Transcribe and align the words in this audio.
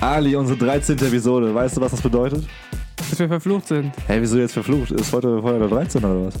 Ali, 0.00 0.36
unsere 0.36 0.58
13. 0.58 0.98
Episode. 0.98 1.54
Weißt 1.54 1.76
du, 1.76 1.80
was 1.80 1.90
das 1.90 2.00
bedeutet? 2.00 2.46
Dass 2.96 3.18
wir 3.18 3.28
verflucht 3.28 3.68
sind. 3.68 3.92
Hey, 4.06 4.20
wieso 4.20 4.38
jetzt 4.38 4.52
verflucht? 4.52 4.90
Ist 4.90 5.12
heute, 5.12 5.42
heute 5.42 5.58
der 5.58 5.68
13. 5.68 6.04
oder 6.04 6.26
was? 6.26 6.34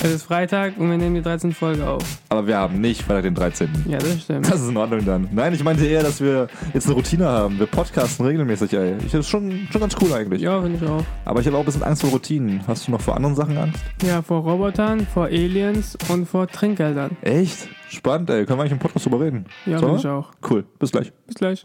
Es 0.00 0.12
ist 0.12 0.22
Freitag 0.22 0.78
und 0.78 0.88
wir 0.90 0.96
nehmen 0.96 1.16
die 1.16 1.22
13. 1.22 1.52
Folge 1.52 1.84
auf. 1.84 2.04
Aber 2.28 2.46
wir 2.46 2.56
haben 2.56 2.80
nicht 2.80 3.02
Freitag 3.02 3.24
den 3.24 3.34
13. 3.34 3.68
Ja, 3.88 3.98
das 3.98 4.22
stimmt. 4.22 4.48
Das 4.48 4.60
ist 4.60 4.68
in 4.68 4.76
Ordnung 4.76 5.04
dann. 5.04 5.28
Nein, 5.32 5.52
ich 5.52 5.64
meinte 5.64 5.84
eher, 5.84 6.04
dass 6.04 6.20
wir 6.20 6.46
jetzt 6.72 6.86
eine 6.86 6.94
Routine 6.94 7.26
haben. 7.26 7.58
Wir 7.58 7.66
podcasten 7.66 8.24
regelmäßig, 8.24 8.74
ey. 8.74 8.96
Ich, 8.98 9.10
das 9.10 9.20
ist 9.20 9.28
schon, 9.28 9.66
schon 9.72 9.80
ganz 9.80 9.96
cool 10.00 10.12
eigentlich. 10.12 10.40
Ja, 10.40 10.62
finde 10.62 10.78
ich 10.80 10.88
auch. 10.88 11.02
Aber 11.24 11.40
ich 11.40 11.48
habe 11.48 11.56
auch 11.56 11.62
ein 11.62 11.66
bisschen 11.66 11.82
Angst 11.82 12.02
vor 12.02 12.10
Routinen. 12.10 12.64
Hast 12.68 12.86
du 12.86 12.92
noch 12.92 13.00
vor 13.00 13.16
anderen 13.16 13.34
Sachen 13.34 13.58
Angst? 13.58 13.80
Ja, 14.02 14.22
vor 14.22 14.42
Robotern, 14.42 15.04
vor 15.04 15.24
Aliens 15.24 15.98
und 16.08 16.26
vor 16.26 16.46
Trinkgeldern. 16.46 17.16
Echt? 17.22 17.68
Spannend, 17.88 18.30
ey. 18.30 18.46
Können 18.46 18.60
wir 18.60 18.62
eigentlich 18.62 18.72
im 18.72 18.78
Podcast 18.78 19.04
drüber 19.04 19.20
reden? 19.20 19.46
Ja, 19.66 19.78
finde 19.78 19.96
ich 19.96 20.06
auch. 20.06 20.30
Cool. 20.48 20.64
Bis 20.78 20.92
gleich. 20.92 21.12
Bis 21.26 21.34
gleich. 21.34 21.64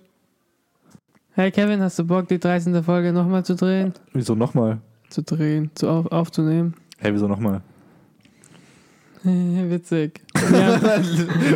Hey 1.34 1.52
Kevin, 1.52 1.82
hast 1.82 2.00
du 2.00 2.04
Bock, 2.04 2.28
die 2.28 2.40
13. 2.40 2.84
Folge 2.84 3.14
nochmal 3.14 3.46
zu 3.46 3.56
drehen? 3.56 3.94
Wieso 4.14 4.34
nochmal? 4.34 4.80
Zu 5.10 5.22
drehen, 5.22 5.70
zu 5.76 5.88
auf, 5.88 6.08
aufzunehmen? 6.12 6.74
Hey, 6.98 7.14
wieso 7.14 7.28
nochmal? 7.28 7.62
Witzig. 9.70 10.22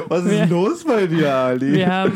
Was 0.07 0.23
ist 0.23 0.31
Wir- 0.31 0.45
los 0.47 0.83
bei 0.85 1.07
dir, 1.07 1.33
Ali? 1.33 1.73
wir 1.73 1.93
haben 1.93 2.13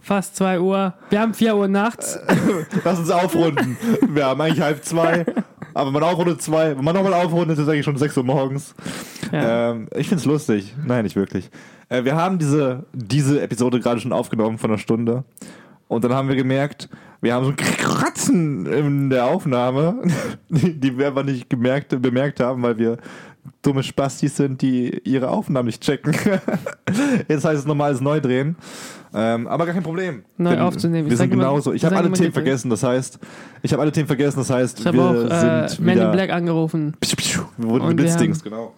fast 0.00 0.36
2 0.36 0.60
Uhr. 0.60 0.94
Wir 1.10 1.20
haben 1.20 1.34
4 1.34 1.56
Uhr 1.56 1.68
nachts. 1.68 2.18
Lass 2.84 2.98
uns 2.98 3.10
aufrunden. 3.10 3.76
Wir 4.08 4.26
haben 4.26 4.40
eigentlich 4.40 4.60
halb 4.60 4.84
zwei. 4.84 5.24
Aber 5.74 5.86
wenn 5.86 5.94
man 6.00 6.02
aufrundet 6.04 6.40
zwei, 6.42 6.76
wenn 6.76 6.84
man 6.84 6.94
nochmal 6.94 7.12
aufrundet, 7.14 7.58
ist 7.58 7.64
es 7.64 7.68
eigentlich 7.68 7.84
schon 7.84 7.96
6 7.96 8.16
Uhr 8.16 8.24
morgens. 8.24 8.74
Ja. 9.32 9.72
Ähm, 9.72 9.88
ich 9.94 10.08
find's 10.08 10.24
lustig. 10.24 10.74
Nein, 10.84 11.04
nicht 11.04 11.16
wirklich. 11.16 11.50
Äh, 11.88 12.04
wir 12.04 12.16
haben 12.16 12.38
diese, 12.38 12.84
diese 12.92 13.40
Episode 13.42 13.80
gerade 13.80 14.00
schon 14.00 14.12
aufgenommen 14.12 14.58
von 14.58 14.70
einer 14.70 14.78
Stunde. 14.78 15.24
Und 15.88 16.02
dann 16.04 16.12
haben 16.14 16.28
wir 16.28 16.36
gemerkt, 16.36 16.88
wir 17.20 17.34
haben 17.34 17.44
so 17.44 17.50
ein 17.50 17.56
Kratzen 17.56 18.66
in 18.66 19.10
der 19.10 19.26
Aufnahme, 19.26 20.02
die, 20.48 20.78
die 20.80 20.98
wir 20.98 21.08
aber 21.08 21.22
nicht 21.24 21.48
gemerkt, 21.50 22.00
bemerkt 22.00 22.40
haben, 22.40 22.62
weil 22.62 22.78
wir 22.78 22.96
dumme 23.62 23.82
Spastis 23.82 24.36
sind, 24.36 24.62
die 24.62 25.00
ihre 25.04 25.30
Aufnahmen 25.30 25.66
nicht 25.66 25.82
checken. 25.82 26.14
Jetzt 27.28 27.44
heißt 27.44 27.60
es 27.60 27.66
nochmal 27.66 27.88
alles 27.88 28.00
neu 28.00 28.20
drehen. 28.20 28.56
Ähm, 29.14 29.46
aber 29.48 29.64
gar 29.64 29.74
kein 29.74 29.82
Problem. 29.82 30.24
Neu 30.36 30.50
Denn 30.50 30.60
aufzunehmen. 30.60 31.06
Ich 31.06 31.10
Wir 31.10 31.16
sind 31.16 31.30
genauso. 31.30 31.72
Ich 31.72 31.84
habe 31.84 31.96
alle 31.96 32.12
Themen 32.12 32.32
vergessen. 32.32 32.68
Das 32.68 32.82
heißt, 32.82 33.18
ich 33.62 33.72
habe 33.72 33.82
alle 33.82 33.92
Themen 33.92 34.06
vergessen. 34.06 34.38
Das 34.38 34.50
heißt, 34.50 34.80
Ich 34.80 34.92
wir 34.92 35.02
auch 35.02 35.14
äh, 35.14 35.68
sind 35.68 35.84
Man 35.84 35.98
in 35.98 36.10
Black 36.12 36.30
angerufen 36.30 36.94
Wir 37.00 37.68
wurden 37.68 37.82
Und 37.82 37.88
wir 37.88 37.88
geblitzdings, 37.88 38.42
genau. 38.42 38.74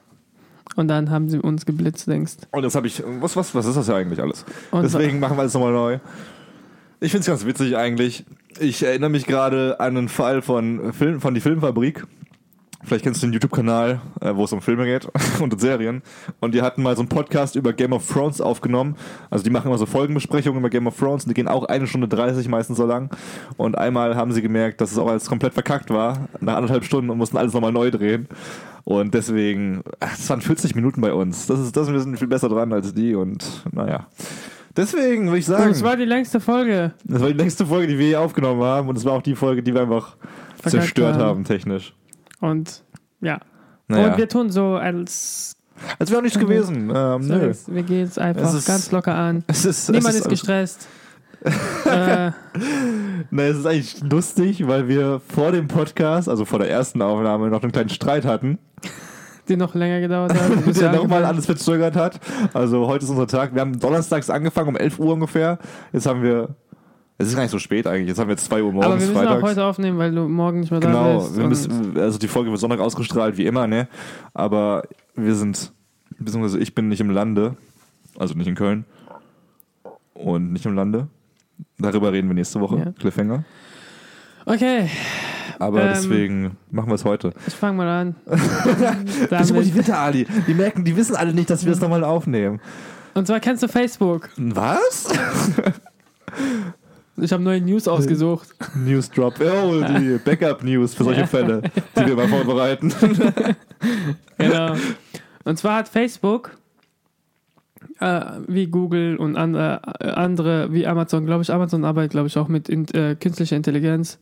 und 0.76 0.88
dann 0.88 1.10
haben 1.10 1.28
sie 1.28 1.38
uns 1.38 1.66
geblitzt, 1.66 2.06
denkst 2.06 2.36
Und 2.52 2.62
jetzt 2.62 2.76
habe 2.76 2.86
ich, 2.86 3.02
was, 3.20 3.36
was, 3.36 3.54
was 3.54 3.66
ist 3.66 3.76
das 3.76 3.88
ja 3.88 3.96
eigentlich 3.96 4.20
alles? 4.20 4.44
Und 4.70 4.82
Deswegen 4.82 5.18
machen 5.18 5.36
wir 5.36 5.40
alles 5.40 5.54
nochmal 5.54 5.72
neu. 5.72 5.98
Ich 7.00 7.10
finde 7.12 7.20
es 7.22 7.26
ganz 7.26 7.44
witzig 7.44 7.76
eigentlich. 7.76 8.24
Ich 8.60 8.82
erinnere 8.82 9.10
mich 9.10 9.26
gerade 9.26 9.78
an 9.80 9.96
einen 9.96 10.08
Fall 10.08 10.42
von, 10.42 10.92
Film, 10.92 11.20
von 11.20 11.34
Die 11.34 11.40
Filmfabrik. 11.40 12.04
Vielleicht 12.88 13.04
kennst 13.04 13.22
du 13.22 13.26
den 13.26 13.34
YouTube-Kanal, 13.34 14.00
äh, 14.22 14.34
wo 14.34 14.44
es 14.44 14.52
um 14.54 14.62
Filme 14.62 14.86
geht 14.86 15.06
und 15.40 15.52
um 15.52 15.58
Serien. 15.58 16.02
Und 16.40 16.54
die 16.54 16.62
hatten 16.62 16.82
mal 16.82 16.96
so 16.96 17.02
einen 17.02 17.10
Podcast 17.10 17.54
über 17.54 17.74
Game 17.74 17.92
of 17.92 18.10
Thrones 18.10 18.40
aufgenommen. 18.40 18.96
Also 19.28 19.44
die 19.44 19.50
machen 19.50 19.66
immer 19.66 19.76
so 19.76 19.84
Folgenbesprechungen 19.84 20.58
über 20.58 20.70
Game 20.70 20.86
of 20.86 20.96
Thrones 20.96 21.24
und 21.24 21.28
die 21.28 21.34
gehen 21.34 21.48
auch 21.48 21.64
eine 21.64 21.86
Stunde 21.86 22.08
30 22.08 22.48
meistens 22.48 22.78
so 22.78 22.86
lang. 22.86 23.10
Und 23.58 23.76
einmal 23.76 24.16
haben 24.16 24.32
sie 24.32 24.40
gemerkt, 24.40 24.80
dass 24.80 24.90
es 24.90 24.96
auch 24.96 25.06
alles 25.06 25.26
komplett 25.26 25.52
verkackt 25.52 25.90
war, 25.90 26.28
nach 26.40 26.56
anderthalb 26.56 26.82
Stunden 26.82 27.10
und 27.10 27.18
mussten 27.18 27.36
alles 27.36 27.52
nochmal 27.52 27.72
neu 27.72 27.90
drehen. 27.90 28.26
Und 28.84 29.12
deswegen, 29.12 29.82
das 30.00 30.30
waren 30.30 30.40
40 30.40 30.74
Minuten 30.74 31.02
bei 31.02 31.12
uns. 31.12 31.46
Das 31.46 31.60
ist, 31.60 31.76
das, 31.76 31.92
wir 31.92 32.00
sind 32.00 32.18
viel 32.18 32.26
besser 32.26 32.48
dran 32.48 32.72
als 32.72 32.94
die 32.94 33.14
und 33.14 33.64
naja. 33.70 34.06
Deswegen 34.78 35.26
würde 35.26 35.40
ich 35.40 35.46
sagen, 35.46 35.72
es 35.72 35.82
war 35.82 35.98
die 35.98 36.06
längste 36.06 36.40
Folge. 36.40 36.94
das 37.04 37.20
war 37.20 37.28
die 37.28 37.36
längste 37.36 37.66
Folge, 37.66 37.88
die 37.88 37.98
wir 37.98 38.06
hier 38.06 38.20
aufgenommen 38.22 38.62
haben 38.62 38.88
und 38.88 38.96
es 38.96 39.04
war 39.04 39.12
auch 39.12 39.22
die 39.22 39.34
Folge, 39.34 39.62
die 39.62 39.74
wir 39.74 39.82
einfach 39.82 40.16
Verkackt 40.54 40.70
zerstört 40.70 41.16
haben. 41.16 41.22
haben, 41.22 41.44
technisch. 41.44 41.92
Und 42.40 42.84
ja. 43.20 43.38
Naja. 43.88 44.10
Und 44.12 44.18
wir 44.18 44.28
tun 44.28 44.50
so, 44.50 44.74
als 44.76 45.56
Als 45.98 46.10
wäre 46.10 46.18
auch 46.18 46.22
nichts 46.24 46.38
gewesen. 46.38 46.92
Ähm, 46.94 47.22
so, 47.22 47.34
nö. 47.34 47.46
als- 47.48 47.72
wir 47.72 47.82
gehen 47.82 48.06
es 48.06 48.18
einfach 48.18 48.52
ist- 48.52 48.66
ganz 48.66 48.90
locker 48.90 49.14
an. 49.14 49.44
Ist, 49.46 49.64
Niemand 49.90 50.14
es 50.14 50.20
ist 50.22 50.28
gestresst. 50.28 50.86
äh, 51.84 52.30
Ne, 53.30 53.42
es 53.42 53.58
ist 53.58 53.66
eigentlich 53.66 54.00
lustig, 54.02 54.66
weil 54.66 54.88
wir 54.88 55.20
vor 55.34 55.52
dem 55.52 55.68
Podcast, 55.68 56.28
also 56.28 56.44
vor 56.44 56.58
der 56.58 56.68
ersten 56.70 57.00
Aufnahme, 57.02 57.48
noch 57.48 57.62
einen 57.62 57.72
kleinen 57.72 57.88
Streit 57.90 58.24
hatten, 58.24 58.58
die 59.48 59.56
noch 59.56 59.74
länger 59.74 60.00
gedauert 60.00 60.34
hat. 60.34 60.64
bis 60.64 60.78
der 60.78 60.92
nochmal 60.92 61.24
alles 61.24 61.46
verzögert 61.46 61.94
hat. 61.96 62.18
Also 62.54 62.86
heute 62.86 63.04
ist 63.04 63.10
unser 63.10 63.26
Tag. 63.26 63.54
Wir 63.54 63.60
haben 63.60 63.78
donnerstags 63.78 64.30
angefangen 64.30 64.68
um 64.70 64.76
11 64.76 64.98
Uhr 64.98 65.12
ungefähr. 65.14 65.58
Jetzt 65.92 66.06
haben 66.06 66.22
wir, 66.22 66.50
es 67.18 67.28
ist 67.28 67.34
gar 67.34 67.42
nicht 67.42 67.50
so 67.50 67.58
spät 67.58 67.86
eigentlich, 67.86 68.08
jetzt 68.08 68.18
haben 68.18 68.28
wir 68.28 68.36
2 68.36 68.62
Uhr 68.62 68.72
morgens, 68.72 68.86
Aber 68.86 68.94
wir 69.00 69.06
müssen 69.06 69.14
freitags. 69.16 69.42
auch 69.42 69.48
heute 69.48 69.64
aufnehmen, 69.64 69.98
weil 69.98 70.14
du 70.14 70.28
morgen 70.28 70.60
nicht 70.60 70.70
mehr 70.70 70.80
da 70.80 70.86
Genau, 70.88 71.18
bist. 71.18 71.36
müssen, 71.36 71.98
also 71.98 72.18
die 72.18 72.28
Folge 72.28 72.50
wird 72.50 72.60
Sonntag 72.60 72.80
ausgestrahlt, 72.80 73.36
wie 73.36 73.46
immer, 73.46 73.66
ne? 73.66 73.88
Aber 74.34 74.84
wir 75.14 75.34
sind, 75.34 75.72
beziehungsweise 76.18 76.58
ich 76.60 76.74
bin 76.74 76.88
nicht 76.88 77.00
im 77.00 77.10
Lande, 77.10 77.56
also 78.18 78.34
nicht 78.34 78.46
in 78.48 78.54
Köln 78.54 78.84
und 80.14 80.52
nicht 80.52 80.64
im 80.66 80.74
Lande. 80.74 81.08
Darüber 81.78 82.12
reden 82.12 82.28
wir 82.28 82.34
nächste 82.34 82.60
Woche, 82.60 82.78
Ja. 82.78 82.92
Cliffhanger. 82.98 83.44
Okay, 84.46 84.88
Aber 85.58 85.82
Ähm, 85.82 85.88
deswegen 85.92 86.56
machen 86.70 86.88
wir 86.88 86.94
es 86.94 87.04
heute. 87.04 87.32
ich 87.48 87.54
fange 87.54 87.76
mal 87.78 87.88
an. 87.88 88.14
Bist 89.28 89.52
motiviert, 89.52 89.90
Ali. 89.90 90.26
Die 90.46 90.54
merken, 90.54 90.84
die 90.84 90.96
wissen 90.96 91.16
alle 91.16 91.34
nicht, 91.34 91.50
dass 91.50 91.64
wir 91.64 91.72
das 91.72 91.80
nochmal 91.80 92.04
aufnehmen. 92.04 92.60
Und 93.14 93.26
zwar 93.26 93.40
kennst 93.40 93.62
du 93.64 93.68
Facebook. 93.68 94.30
Was? 94.36 95.08
Ich 97.20 97.32
habe 97.32 97.42
neue 97.42 97.60
News 97.60 97.88
ausgesucht. 97.88 98.48
News 98.74 99.10
Drop. 99.10 99.34
Oh, 99.40 99.80
die 99.80 100.18
Backup-News 100.24 100.94
für 100.94 101.04
solche 101.04 101.26
Fälle, 101.26 101.62
die 101.96 102.06
wir 102.06 102.16
mal 102.16 102.28
vorbereiten. 102.28 102.92
Genau. 104.38 104.74
Und 105.44 105.58
zwar 105.58 105.78
hat 105.78 105.88
Facebook, 105.88 106.56
äh, 108.00 108.20
wie 108.46 108.66
Google 108.66 109.16
und 109.16 109.36
andere, 109.36 109.80
äh, 110.00 110.10
andere 110.10 110.72
wie 110.72 110.86
Amazon, 110.86 111.26
glaube 111.26 111.42
ich, 111.42 111.52
Amazon 111.52 111.84
arbeitet, 111.84 112.12
glaube 112.12 112.28
ich, 112.28 112.38
auch 112.38 112.48
mit 112.48 112.68
in, 112.68 112.86
äh, 112.94 113.16
künstlicher 113.16 113.56
Intelligenz. 113.56 114.18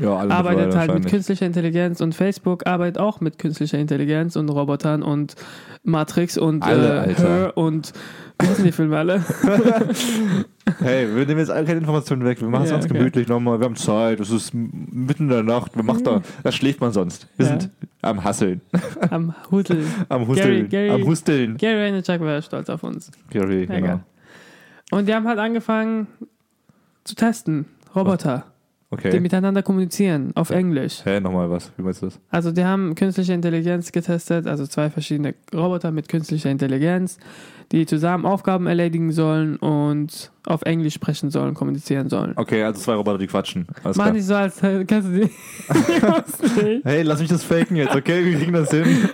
Ja, 0.00 0.16
alle 0.16 0.34
arbeitet 0.34 0.74
halt 0.74 0.94
mit 0.94 1.06
künstlicher 1.06 1.44
Intelligenz 1.44 2.00
und 2.00 2.14
Facebook 2.14 2.66
arbeitet 2.66 2.98
auch 2.98 3.20
mit 3.20 3.38
künstlicher 3.38 3.78
Intelligenz 3.78 4.36
und 4.36 4.48
Robotern 4.48 5.02
und 5.02 5.34
Matrix 5.82 6.38
und 6.38 6.62
Alle, 6.62 7.06
äh. 7.06 7.14
Her 7.14 7.52
und 7.56 7.92
wie 8.40 8.46
heißen 8.46 8.64
die 8.64 8.72
Filme 8.72 8.98
alle? 8.98 9.22
Hey, 10.78 11.08
wir 11.14 11.26
nehmen 11.26 11.40
jetzt 11.40 11.50
alle 11.50 11.66
keine 11.66 11.80
Informationen 11.80 12.24
weg. 12.24 12.40
Wir 12.40 12.48
machen 12.48 12.64
es 12.64 12.70
Ja, 12.70 12.76
ganz 12.76 12.84
okay. 12.86 12.96
gemütlich 12.98 13.26
nochmal. 13.28 13.58
Wir 13.58 13.64
haben 13.64 13.76
Zeit. 13.76 14.20
Es 14.20 14.30
ist 14.30 14.54
mitten 14.54 15.24
in 15.24 15.28
der 15.28 15.42
Nacht. 15.42 15.74
Wir 15.74 15.82
machen 15.82 16.04
da. 16.04 16.22
Da 16.44 16.52
schläft 16.52 16.80
man 16.80 16.92
sonst. 16.92 17.26
Wir 17.36 17.46
Ja. 17.46 17.58
sind 17.58 17.70
am 18.00 18.22
Hasseln. 18.22 18.60
Am 19.10 19.34
Husel. 19.50 19.84
Am 20.08 20.26
Husteln. 20.28 20.68
Gary- 20.68 20.90
Am 20.90 21.02
Husteln. 21.04 21.56
Gary 21.56 21.80
Vaynerchuk 21.80 22.20
wäre 22.20 22.42
stolz 22.42 22.68
auf 22.70 22.82
uns. 22.84 23.10
Gary, 23.30 23.64
Ja, 23.68 23.80
genau. 23.80 24.00
Und 24.92 25.08
die 25.08 25.14
haben 25.14 25.26
halt 25.26 25.38
angefangen 25.38 26.06
zu 27.04 27.14
testen. 27.14 27.66
Roboter, 27.94 28.44
die 28.90 28.94
Okay. 28.94 29.20
miteinander 29.20 29.62
kommunizieren 29.62 30.32
auf 30.34 30.50
Englisch. 30.50 31.00
Hä, 31.04 31.18
nochmal 31.20 31.50
was. 31.50 31.72
Wie 31.76 31.82
meinst 31.82 32.02
du 32.02 32.06
das? 32.06 32.20
Also 32.30 32.52
die 32.52 32.64
haben 32.64 32.94
künstliche 32.94 33.32
Intelligenz 33.32 33.90
getestet, 33.92 34.46
also 34.46 34.66
zwei 34.66 34.90
verschiedene 34.90 35.34
Roboter 35.54 35.90
mit 35.90 36.08
künstlicher 36.08 36.50
Intelligenz, 36.50 37.18
die 37.72 37.86
zusammen 37.86 38.26
Aufgaben 38.26 38.66
erledigen 38.66 39.12
sollen 39.12 39.56
und 39.56 40.30
auf 40.44 40.62
Englisch 40.62 40.94
sprechen 40.94 41.30
sollen, 41.30 41.54
kommunizieren 41.54 42.10
sollen. 42.10 42.34
Okay, 42.36 42.62
also 42.62 42.80
zwei 42.80 42.94
Roboter, 42.94 43.18
die 43.18 43.26
quatschen. 43.26 43.66
Alles 43.82 43.96
Mach 43.96 44.04
klar. 44.04 44.14
nicht 44.14 44.26
so, 44.26 44.34
als 44.34 44.62
äh, 44.62 44.84
kennst 44.84 45.08
du 45.08 45.12
die. 45.12 45.22
Ich. 45.22 45.32
Hey, 46.84 47.02
lass 47.02 47.20
mich 47.20 47.30
das 47.30 47.44
faken 47.44 47.76
jetzt, 47.76 47.94
okay? 47.94 48.24
Wir 48.24 48.38
kriegen 48.38 48.52
das 48.52 48.70
hin. 48.70 49.08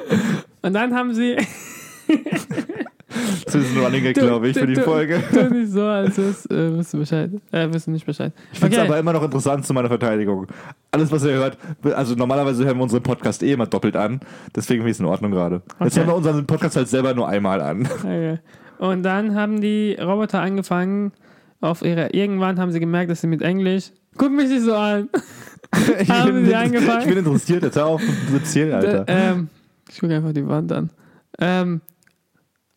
und 0.63 0.73
dann 0.73 0.95
haben 0.95 1.15
sie. 1.15 1.37
Das 3.45 3.55
ist 3.55 3.77
ein 3.77 3.83
Running 3.83 4.05
Du- 4.05 4.13
glaube 4.13 4.49
ich, 4.49 4.59
für 4.59 4.67
du- 4.67 4.75
die 4.75 4.81
Folge. 4.81 5.23
Tu 5.33 5.55
nicht 5.55 5.73
so, 5.73 5.83
als 5.83 6.19
wüs- 6.19 6.51
äh, 6.51 6.77
wüsst 6.77 6.93
du 6.95 6.99
Bescheid. 6.99 7.31
Äh, 7.53 7.73
wissen 7.73 7.93
nicht 7.93 8.07
Bescheid. 8.07 8.33
Ich 8.53 8.59
finde 8.59 8.77
es 8.77 8.83
Okay. 8.83 8.89
aber 8.91 8.99
immer 8.99 9.13
noch 9.13 9.23
interessant 9.23 9.65
zu 9.67 9.73
meiner 9.75 9.89
Verteidigung. 9.89 10.47
Alles, 10.91 11.11
was 11.13 11.25
ihr 11.25 11.33
hört, 11.33 11.59
also 11.95 12.15
normalerweise 12.15 12.65
hören 12.65 12.77
wir 12.79 12.83
unseren 12.85 13.03
Podcast 13.03 13.43
eh 13.43 13.53
immer 13.53 13.67
doppelt 13.67 13.97
an. 13.97 14.21
Deswegen 14.55 14.81
finde 14.81 14.91
ich 14.91 14.97
es 14.97 15.01
in 15.01 15.07
Ordnung 15.07 15.31
gerade. 15.31 15.63
Jetzt 15.81 15.93
Okay. 15.93 15.97
hören 16.01 16.09
wir 16.09 16.15
unseren 16.17 16.47
Podcast 16.47 16.77
halt 16.77 16.89
selber 16.89 17.15
nur 17.15 17.29
einmal 17.29 17.61
an. 17.61 17.89
Okay. 18.01 18.39
Und 18.79 19.03
dann 19.03 19.35
haben 19.35 19.61
die 19.61 19.97
Roboter 20.01 20.41
angefangen, 20.41 21.13
auf 21.61 21.83
ihre. 21.83 22.11
Irgendwann 22.11 22.59
haben 22.61 22.71
sie 22.71 22.79
gemerkt, 22.81 23.11
dass 23.11 23.21
sie 23.21 23.27
mit 23.27 23.43
Englisch. 23.43 23.91
Guck 24.17 24.31
mich 24.33 24.49
nicht 24.49 24.63
so 24.63 24.75
an. 24.75 25.09
Ich 26.01 26.09
Haben 26.11 26.33
bin, 26.33 26.47
sie 26.47 26.55
angefangen? 26.55 27.01
ich 27.03 27.09
bin 27.09 27.19
interessiert, 27.19 27.63
jetzt 27.63 27.77
hör 27.77 27.87
auf 27.89 28.01
zu 28.01 28.35
erzählen, 28.35 28.73
Alter. 28.73 29.07
Äh, 29.07 29.31
ähm, 29.33 29.49
ich 29.91 30.01
gucke 30.01 30.15
einfach 30.17 30.33
die 30.33 30.47
Wand 30.49 30.73
an. 30.73 30.89
Ähm, 31.39 31.83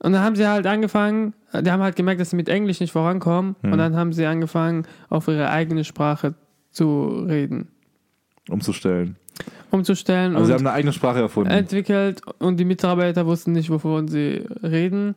und 0.03 0.13
dann 0.13 0.21
haben 0.23 0.35
sie 0.35 0.47
halt 0.47 0.65
angefangen, 0.67 1.33
die 1.53 1.69
haben 1.71 1.81
halt 1.83 1.95
gemerkt, 1.95 2.19
dass 2.21 2.31
sie 2.31 2.35
mit 2.35 2.49
Englisch 2.49 2.79
nicht 2.79 2.91
vorankommen. 2.91 3.55
Hm. 3.61 3.71
Und 3.73 3.77
dann 3.77 3.95
haben 3.95 4.13
sie 4.13 4.25
angefangen, 4.25 4.85
auf 5.09 5.27
ihre 5.27 5.49
eigene 5.49 5.83
Sprache 5.83 6.33
zu 6.71 7.25
reden. 7.27 7.67
Umzustellen. 8.49 9.15
Umzustellen 9.69 10.35
Also 10.35 10.47
sie 10.47 10.53
haben 10.53 10.65
eine 10.65 10.71
eigene 10.75 10.93
Sprache 10.93 11.19
erfunden. 11.19 11.51
entwickelt. 11.51 12.21
Und 12.39 12.57
die 12.59 12.65
Mitarbeiter 12.65 13.25
wussten 13.25 13.51
nicht, 13.53 13.69
wovon 13.69 14.07
sie 14.07 14.45
reden. 14.63 15.15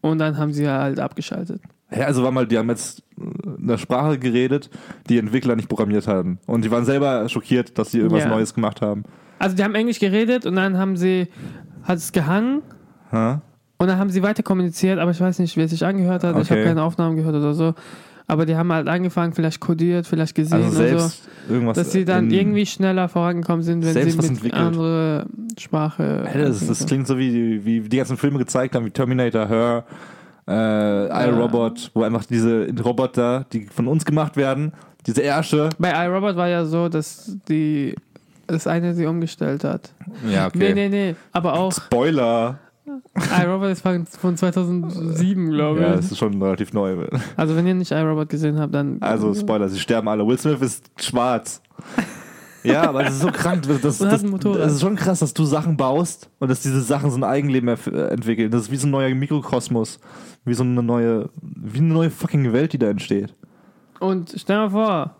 und 0.00 0.18
dann 0.18 0.36
haben 0.38 0.52
sie 0.52 0.68
halt 0.68 1.00
abgeschaltet. 1.00 1.62
Ja, 1.90 2.06
also 2.06 2.22
war 2.22 2.30
mal, 2.30 2.46
die 2.46 2.58
haben 2.58 2.68
jetzt 2.68 3.02
eine 3.58 3.78
Sprache 3.78 4.18
geredet, 4.18 4.68
die 5.08 5.18
Entwickler 5.18 5.56
nicht 5.56 5.68
programmiert 5.68 6.06
haben. 6.08 6.38
Und 6.46 6.64
die 6.64 6.70
waren 6.70 6.84
selber 6.84 7.28
schockiert, 7.28 7.78
dass 7.78 7.90
sie 7.92 7.98
irgendwas 7.98 8.24
Ja. 8.24 8.30
Neues 8.30 8.52
gemacht 8.54 8.80
haben. 8.82 9.04
Also 9.38 9.56
die 9.56 9.64
haben 9.64 9.74
Englisch 9.74 9.98
geredet 10.00 10.46
und 10.46 10.56
dann 10.56 10.76
haben 10.78 10.96
sie, 10.96 11.28
hat 11.84 11.98
es 11.98 12.12
gehangen 12.12 12.62
Ha? 13.12 13.42
Und 13.84 13.88
dann 13.90 13.98
haben 13.98 14.10
sie 14.10 14.22
weiter 14.22 14.42
kommuniziert, 14.42 14.98
aber 14.98 15.10
ich 15.10 15.20
weiß 15.20 15.38
nicht, 15.38 15.56
wer 15.56 15.68
sich 15.68 15.84
angehört 15.84 16.24
hat. 16.24 16.38
Ich 16.40 16.50
habe 16.50 16.60
Okay. 16.60 16.68
keine 16.70 16.82
Aufnahmen 16.82 17.16
gehört 17.16 17.34
oder 17.36 17.54
so. 17.54 17.74
Aber 18.26 18.46
die 18.46 18.56
haben 18.56 18.72
halt 18.72 18.88
angefangen, 18.88 19.34
vielleicht 19.34 19.60
kodiert, 19.60 20.06
vielleicht 20.06 20.34
gesehen 20.34 20.54
Also 20.62 20.80
oder 20.80 20.88
so. 20.92 20.98
selbst 20.98 21.28
irgendwas. 21.50 21.76
Dass 21.76 21.92
sie 21.92 22.06
dann 22.06 22.30
irgendwie 22.30 22.64
schneller 22.64 23.08
vorangekommen 23.10 23.62
sind, 23.62 23.84
wenn 23.84 23.92
Selbst 23.92 24.12
sie 24.12 24.16
mit 24.16 24.26
entwickelt. 24.30 24.54
andere 24.62 25.26
Sprache. 25.58 26.24
Hey, 26.26 26.42
das, 26.44 26.66
das 26.66 26.86
klingt 26.86 27.06
so 27.06 27.18
wie, 27.18 27.62
wie 27.66 27.80
die 27.80 27.96
ganzen 27.98 28.16
Filme 28.16 28.38
gezeigt 28.38 28.74
haben, 28.74 28.86
wie 28.86 28.90
Terminator, 28.90 29.46
Her, 29.46 29.84
äh, 30.48 31.28
iRobot, 31.28 31.90
wo 31.94 32.02
einfach 32.02 32.24
diese 32.24 32.68
Roboter, 32.82 33.44
die 33.52 33.66
von 33.66 33.86
uns 33.88 34.04
gemacht 34.06 34.36
werden, 34.38 34.72
diese 35.06 35.20
Ärsche. 35.22 35.68
Bei 35.78 35.90
iRobot 36.06 36.36
war 36.36 36.48
ja 36.48 36.64
so, 36.64 36.88
dass 36.88 37.36
die 37.48 37.94
das 38.46 38.66
eine 38.66 38.94
sie 38.94 39.06
umgestellt 39.06 39.64
hat. 39.64 39.90
Ja, 40.30 40.48
Nee, 40.54 40.74
nee, 40.74 40.88
nee. 40.88 41.14
Aber 41.32 41.54
auch 41.54 41.72
Spoiler. 41.72 42.58
iRobot 43.40 43.70
ist 43.70 43.80
von 43.80 44.06
von 44.06 44.36
2007, 44.36 45.50
glaube 45.50 45.80
Ja, 45.80 45.90
ich. 45.90 45.96
das 45.96 46.12
ist 46.12 46.18
schon 46.18 46.40
relativ 46.42 46.72
neu. 46.72 47.06
Also 47.36 47.56
wenn 47.56 47.66
ihr 47.66 47.74
nicht 47.74 47.90
iRobot 47.90 48.28
gesehen 48.28 48.58
habt, 48.58 48.74
dann. 48.74 49.00
Also 49.00 49.34
Spoiler, 49.34 49.68
sie 49.68 49.78
sterben 49.78 50.08
alle. 50.08 50.26
Will 50.26 50.38
Smith 50.38 50.60
ist 50.60 50.90
schwarz. 51.00 51.62
Ja, 52.64 52.88
aber 52.88 53.04
das 53.04 53.16
ist 53.16 53.20
so 53.20 53.30
krank. 53.30 53.62
Das, 53.68 53.82
das, 53.82 53.98
das, 53.98 54.22
ist 54.22 54.80
schon 54.80 54.96
krass, 54.96 55.18
dass 55.18 55.34
du 55.34 55.44
Sachen 55.44 55.76
baust 55.76 56.30
und 56.38 56.50
dass 56.50 56.62
diese 56.62 56.80
Sachen 56.80 57.10
so 57.10 57.16
ein 57.18 57.22
Eigenleben 57.24 57.68
äh, 57.68 58.06
entwickeln. 58.06 58.50
Das 58.50 58.62
ist 58.62 58.70
wie 58.70 58.76
so 58.76 58.86
ein 58.86 58.90
neuer 58.90 59.14
Mikrokosmos. 59.14 60.00
Wie 60.46 60.54
so 60.54 60.62
eine 60.62 60.82
neue, 60.82 61.28
wie 61.42 61.80
eine 61.80 61.92
neue 61.92 62.10
fucking 62.10 62.54
Welt, 62.54 62.72
die 62.72 62.78
da 62.78 62.88
entsteht. 62.88 63.34
Und 64.00 64.34
stell 64.36 64.56
mal 64.56 64.70
vor, 64.70 65.16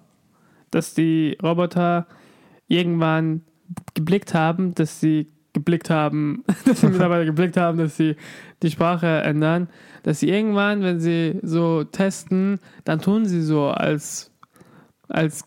dass 0.70 0.94
die 0.94 1.36
Roboter 1.42 2.06
irgendwann 2.66 3.42
geblickt 3.92 4.34
haben, 4.34 4.74
dass 4.74 5.00
sie 5.00 5.28
geblickt 5.54 5.88
haben, 5.88 6.44
dass 6.66 6.80
die 6.80 6.86
Mitarbeiter 6.88 7.24
geblickt 7.24 7.56
haben, 7.56 7.78
dass 7.78 7.96
sie 7.96 8.16
die 8.62 8.70
Sprache 8.70 9.06
ändern, 9.06 9.68
dass 10.02 10.20
sie 10.20 10.28
irgendwann, 10.28 10.82
wenn 10.82 11.00
sie 11.00 11.38
so 11.42 11.84
testen, 11.84 12.60
dann 12.84 13.00
tun 13.00 13.24
sie 13.24 13.40
so, 13.40 13.68
als, 13.68 14.30
als 15.08 15.44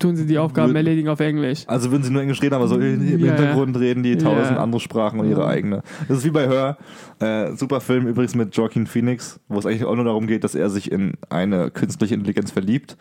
tun 0.00 0.16
sie 0.16 0.26
die 0.26 0.38
Aufgaben 0.38 0.74
erledigen 0.74 1.08
auf 1.08 1.20
Englisch. 1.20 1.62
Also 1.68 1.92
würden 1.92 2.02
sie 2.02 2.10
nur 2.10 2.22
Englisch 2.22 2.42
reden, 2.42 2.54
aber 2.54 2.66
so 2.66 2.74
im 2.76 3.00
Ja, 3.20 3.28
Hintergrund 3.28 3.78
reden 3.78 4.02
die 4.02 4.16
tausend 4.18 4.56
Ja. 4.56 4.62
andere 4.64 4.80
Sprachen 4.80 5.20
und 5.20 5.28
ihre 5.28 5.42
Ja. 5.42 5.46
eigene. 5.46 5.82
Das 6.08 6.18
ist 6.18 6.24
wie 6.24 6.30
bei 6.30 6.48
Her. 6.48 6.76
Äh, 7.20 7.54
super 7.54 7.80
Film 7.80 8.08
übrigens 8.08 8.34
mit 8.34 8.56
Joaquin 8.56 8.88
Phoenix, 8.88 9.38
wo 9.48 9.60
es 9.60 9.66
eigentlich 9.66 9.84
auch 9.84 9.94
nur 9.94 10.04
darum 10.04 10.26
geht, 10.26 10.42
dass 10.42 10.56
er 10.56 10.70
sich 10.70 10.90
in 10.90 11.12
eine 11.28 11.70
künstliche 11.70 12.14
Intelligenz 12.14 12.50
verliebt 12.50 12.96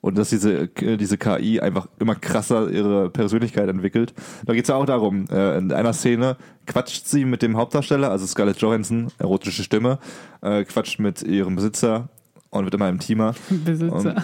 und 0.00 0.16
dass 0.16 0.30
diese, 0.30 0.70
äh, 0.76 0.96
diese 0.96 1.18
KI 1.18 1.60
einfach 1.60 1.88
immer 1.98 2.14
krasser 2.14 2.70
ihre 2.70 3.10
Persönlichkeit 3.10 3.68
entwickelt. 3.68 4.14
Da 4.44 4.54
geht 4.54 4.64
es 4.64 4.68
ja 4.68 4.76
auch 4.76 4.86
darum, 4.86 5.26
äh, 5.30 5.58
in 5.58 5.72
einer 5.72 5.92
Szene 5.92 6.36
quatscht 6.66 7.06
sie 7.06 7.24
mit 7.24 7.42
dem 7.42 7.56
Hauptdarsteller, 7.56 8.10
also 8.10 8.26
Scarlett 8.26 8.58
Johansson, 8.58 9.08
erotische 9.18 9.62
Stimme, 9.62 9.98
äh, 10.42 10.64
quatscht 10.64 11.00
mit 11.00 11.22
ihrem 11.22 11.56
Besitzer 11.56 12.08
und 12.50 12.64
wird 12.64 12.74
immer 12.74 12.88
im 12.88 12.98
Teamer. 12.98 13.34
Und, 13.50 13.64
Besitzer. 13.64 14.16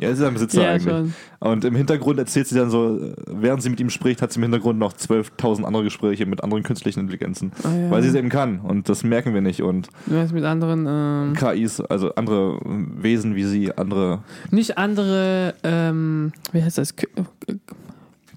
ja, 0.00 0.08
ist 0.08 0.20
ja 0.20 0.28
ein 0.28 0.34
Besitzer 0.34 0.62
Ja, 0.62 0.70
eigentlich. 0.72 0.84
schon. 0.84 1.14
Und 1.40 1.64
im 1.64 1.74
Hintergrund 1.74 2.18
erzählt 2.18 2.46
sie 2.46 2.54
dann 2.54 2.70
so, 2.70 2.98
äh, 2.98 3.14
während 3.26 3.62
sie 3.62 3.68
mit 3.68 3.80
ihm 3.80 3.90
spricht, 3.90 4.22
hat 4.22 4.32
sie 4.32 4.38
im 4.38 4.44
Hintergrund 4.44 4.78
noch 4.78 4.94
12.000 4.94 5.64
andere 5.64 5.84
Gespräche 5.84 6.24
mit 6.26 6.42
anderen 6.42 6.62
künstlichen 6.62 7.00
Intelligenzen. 7.00 7.52
Ah, 7.62 7.74
ja. 7.74 7.90
Weil 7.90 8.02
sie 8.02 8.08
es 8.08 8.14
eben 8.14 8.30
kann. 8.30 8.60
Und 8.60 8.88
das 8.88 9.04
merken 9.04 9.34
wir 9.34 9.42
nicht. 9.42 9.62
Und 9.62 9.88
Du 10.06 10.14
meinst 10.14 10.32
mit 10.32 10.44
anderen, 10.44 10.86
ähm, 10.88 11.34
KIs, 11.34 11.80
also 11.82 12.14
andere 12.14 12.58
Wesen 12.64 13.34
wie 13.34 13.44
sie, 13.44 13.76
andere 13.76 14.22
nicht 14.50 14.78
andere, 14.78 15.54
ähm, 15.62 16.32
wie 16.52 16.62
heißt 16.62 16.78
das, 16.78 16.96
K 16.96 17.06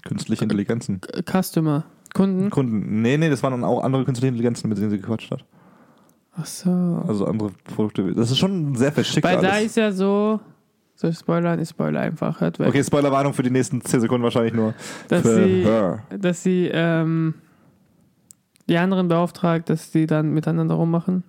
künstliche 0.04 0.42
Intelligenzen. 0.44 1.00
Customer, 1.30 1.84
Kunden? 2.12 2.50
Kunden. 2.50 3.00
Nee, 3.00 3.16
nee, 3.16 3.30
das 3.30 3.42
waren 3.42 3.52
dann 3.52 3.64
auch 3.64 3.82
andere 3.82 4.04
künstliche 4.04 4.28
Intelligenzen, 4.28 4.68
mit 4.68 4.76
denen 4.78 4.90
sie 4.90 4.98
gequatscht 4.98 5.30
hat. 5.30 5.44
Ach 6.36 6.46
so. 6.46 6.70
Also 7.06 7.26
andere 7.26 7.50
Produkte. 7.74 8.12
Das 8.14 8.30
ist 8.30 8.38
schon 8.38 8.74
sehr 8.74 8.92
verschickt 8.92 9.24
Weil 9.24 9.40
da 9.40 9.50
alles. 9.50 9.66
ist 9.66 9.76
ja 9.76 9.92
so, 9.92 10.40
soll 10.96 11.10
ich 11.10 11.18
spoilern? 11.18 11.60
Ich 11.60 11.68
spoiler 11.68 12.00
einfach, 12.00 12.40
hört 12.40 12.58
weg. 12.58 12.68
Okay, 12.68 12.82
Spoilerwarnung 12.82 13.32
für 13.34 13.42
die 13.42 13.50
nächsten 13.50 13.80
10 13.80 14.00
Sekunden 14.00 14.24
wahrscheinlich 14.24 14.52
nur. 14.54 14.74
dass 15.08 15.22
für 15.22 15.44
sie, 15.44 15.62
her. 15.64 16.02
dass 16.18 16.42
sie 16.42 16.68
ähm, 16.72 17.34
die 18.68 18.76
anderen 18.78 19.08
beauftragt, 19.08 19.70
dass 19.70 19.90
die 19.90 20.06
dann 20.06 20.30
miteinander 20.30 20.74
rummachen. 20.74 21.22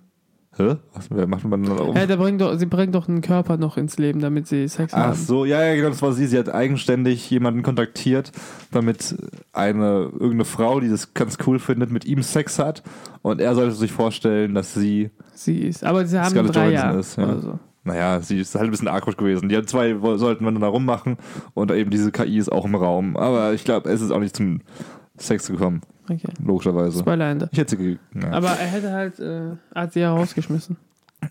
Hä? 0.58 0.76
Was 0.94 1.10
macht 1.10 1.44
man 1.44 1.62
dann 1.64 1.78
um? 1.78 1.96
Ja, 1.96 2.06
der 2.06 2.16
bringt 2.16 2.40
doch, 2.40 2.56
sie 2.56 2.66
bringt 2.66 2.94
doch 2.94 3.08
einen 3.08 3.20
Körper 3.20 3.58
noch 3.58 3.76
ins 3.76 3.98
Leben, 3.98 4.20
damit 4.20 4.46
sie 4.46 4.66
Sex 4.68 4.94
Ach 4.94 5.08
haben. 5.08 5.14
so, 5.14 5.44
ja, 5.44 5.62
ja, 5.62 5.74
genau, 5.74 5.90
das 5.90 6.00
war 6.00 6.12
sie. 6.12 6.26
Sie 6.26 6.38
hat 6.38 6.48
eigenständig 6.48 7.28
jemanden 7.30 7.62
kontaktiert, 7.62 8.32
damit 8.70 9.16
eine 9.52 10.10
irgendeine 10.12 10.46
Frau, 10.46 10.80
die 10.80 10.88
das 10.88 11.12
ganz 11.12 11.36
cool 11.46 11.58
findet, 11.58 11.90
mit 11.90 12.06
ihm 12.06 12.22
Sex 12.22 12.58
hat. 12.58 12.82
Und 13.22 13.40
er 13.40 13.54
sollte 13.54 13.74
sich 13.74 13.92
vorstellen, 13.92 14.54
dass 14.54 14.72
sie, 14.72 15.10
Sie 15.34 15.58
ist. 15.58 15.84
Aber 15.84 16.06
sie 16.06 16.18
haben 16.18 16.30
Scarlett 16.30 16.56
drei 16.56 16.70
Jahre 16.70 17.00
ist, 17.00 17.16
ja. 17.16 17.24
oder 17.24 17.40
so. 17.40 17.58
naja, 17.84 18.20
sie 18.20 18.40
ist 18.40 18.54
halt 18.54 18.64
ein 18.64 18.70
bisschen 18.70 18.88
awkward 18.88 19.18
gewesen. 19.18 19.50
Die 19.50 19.62
zwei 19.66 19.94
sollten 20.16 20.44
wir 20.44 20.52
dann 20.52 20.62
da 20.62 20.68
rummachen 20.68 21.18
und 21.52 21.70
eben 21.70 21.90
diese 21.90 22.10
KI 22.12 22.38
ist 22.38 22.50
auch 22.50 22.64
im 22.64 22.74
Raum. 22.74 23.16
Aber 23.16 23.52
ich 23.52 23.64
glaube, 23.64 23.90
es 23.90 24.00
ist 24.00 24.10
auch 24.10 24.20
nicht 24.20 24.36
zum 24.36 24.60
Sex 25.18 25.48
gekommen, 25.48 25.82
Okay. 26.08 26.32
logischerweise. 26.44 26.98
Spoiler 27.00 27.30
Ende. 27.30 27.48
Ich 27.52 27.58
hätte 27.58 27.76
sie. 27.76 27.76
ge- 27.76 27.98
Ja. 28.14 28.30
Aber 28.32 28.48
er 28.50 28.66
hätte 28.66 28.92
halt, 28.92 29.18
äh, 29.20 29.56
hat 29.74 29.92
sie 29.92 30.00
ja 30.00 30.12
rausgeschmissen. 30.12 30.76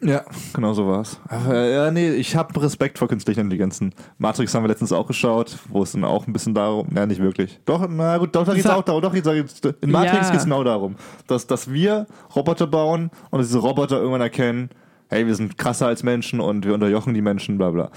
ja, 0.02 0.24
genau 0.54 0.74
so 0.74 0.88
war's. 0.88 1.20
Aber 1.30 1.64
ja, 1.68 1.92
nee, 1.92 2.10
ich 2.12 2.36
habe 2.36 2.60
Respekt 2.62 2.98
vor 2.98 3.08
künstlichen 3.08 3.42
Intelligenzen. 3.42 3.94
Matrix 4.18 4.54
haben 4.54 4.64
wir 4.64 4.68
letztens 4.70 4.92
auch 4.92 5.06
geschaut, 5.08 5.58
wo 5.70 5.84
es 5.84 5.92
dann 5.92 6.04
auch 6.04 6.26
ein 6.28 6.34
bisschen 6.34 6.54
darum, 6.56 6.88
ja, 6.96 7.06
nicht 7.06 7.22
wirklich. 7.22 7.60
Doch, 7.66 7.88
na 7.88 8.18
gut, 8.18 8.36
doch, 8.36 8.44
da 8.46 8.54
geht's 8.56 8.68
auch 8.68 8.82
darum. 8.84 9.02
Doch, 9.02 9.14
in 9.14 9.92
Matrix 9.92 10.28
Ja. 10.28 10.32
geht's 10.32 10.44
genau 10.44 10.64
darum, 10.64 10.96
dass, 11.28 11.46
dass 11.48 11.72
wir 11.72 12.08
Roboter 12.36 12.68
bauen 12.68 13.12
und 13.30 13.40
diese 13.42 13.60
Roboter 13.60 13.98
irgendwann 13.98 14.22
erkennen, 14.22 14.70
hey, 15.08 15.28
wir 15.28 15.36
sind 15.36 15.58
krasser 15.58 15.86
als 15.88 16.02
Menschen 16.02 16.40
und 16.40 16.66
wir 16.66 16.74
unterjochen 16.74 17.14
die 17.14 17.22
Menschen, 17.22 17.58
bla 17.60 17.70
bla. 17.70 17.92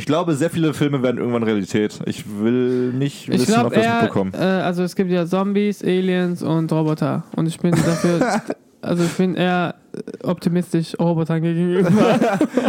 Ich 0.00 0.06
glaube, 0.06 0.34
sehr 0.34 0.48
viele 0.48 0.72
Filme 0.72 1.02
werden 1.02 1.18
irgendwann 1.18 1.42
Realität. 1.42 2.00
Ich 2.06 2.24
will 2.26 2.90
nicht 2.94 3.28
Ich 3.28 3.34
wissen, 3.34 3.52
glaube 3.52 3.66
ob 3.66 3.72
wir 3.72 3.78
das 3.80 3.86
eher, 3.86 3.94
mitbekommen. 4.00 4.32
äh, 4.32 4.38
also 4.38 4.82
es 4.82 4.96
gibt 4.96 5.10
ja 5.10 5.26
Zombies, 5.26 5.84
Aliens 5.84 6.42
und 6.42 6.72
Roboter. 6.72 7.24
Und 7.36 7.46
ich 7.46 7.58
bin 7.58 7.72
dafür, 7.72 8.40
also 8.80 9.04
ich 9.04 9.12
bin 9.12 9.34
eher 9.34 9.74
äh, 9.92 10.26
optimistisch 10.26 10.98
Robotern 10.98 11.42
gegenüber. 11.42 11.90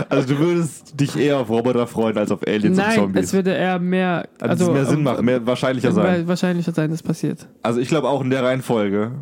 Also 0.09 0.27
du 0.33 0.39
würdest 0.39 0.99
dich 0.99 1.15
eher 1.15 1.37
auf 1.37 1.49
Roboter 1.49 1.87
freuen 1.87 2.17
als 2.17 2.31
auf 2.33 2.45
Aliens 2.45 2.77
und 2.77 2.83
Nein, 2.85 2.95
Zombies. 2.95 3.23
es 3.27 3.33
würde 3.33 3.51
eher 3.53 3.79
mehr, 3.79 4.27
also, 4.41 4.65
also 4.65 4.71
mehr 4.73 4.85
Sinn 4.85 4.99
äh, 4.99 5.03
machen, 5.03 5.23
mehr 5.25 5.47
wahrscheinlicher 5.47 5.93
sein. 5.93 6.27
wahrscheinlicher 6.27 6.73
sein, 6.73 6.91
dass 6.91 7.01
passiert. 7.01 7.47
Also 7.63 7.79
ich 7.79 7.87
glaube 7.87 8.09
auch 8.09 8.21
in 8.21 8.29
der 8.29 8.43
Reihenfolge. 8.43 9.13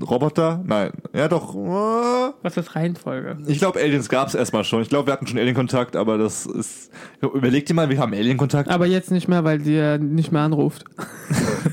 Roboter? 0.00 0.62
Nein. 0.64 0.90
Ja 1.12 1.26
doch. 1.28 1.54
Was 1.54 2.56
ist 2.56 2.76
Reihenfolge? 2.76 3.38
Ich 3.46 3.58
glaube, 3.58 3.80
Aliens 3.80 4.08
gab 4.08 4.28
es 4.28 4.34
erstmal 4.34 4.64
schon. 4.64 4.82
Ich 4.82 4.88
glaube, 4.88 5.08
wir 5.08 5.12
hatten 5.12 5.26
schon 5.26 5.38
Alien-Kontakt, 5.38 5.96
aber 5.96 6.16
das 6.18 6.46
ist. 6.46 6.90
Überleg 7.20 7.66
dir 7.66 7.74
mal, 7.74 7.88
wir 7.90 7.98
haben 7.98 8.12
Alien-Kontakt. 8.14 8.68
Aber 8.70 8.86
jetzt 8.86 9.10
nicht 9.10 9.26
mehr, 9.28 9.42
weil 9.44 9.58
die 9.58 9.74
ja 9.74 9.98
nicht 9.98 10.32
mehr 10.32 10.42
anruft. 10.42 10.84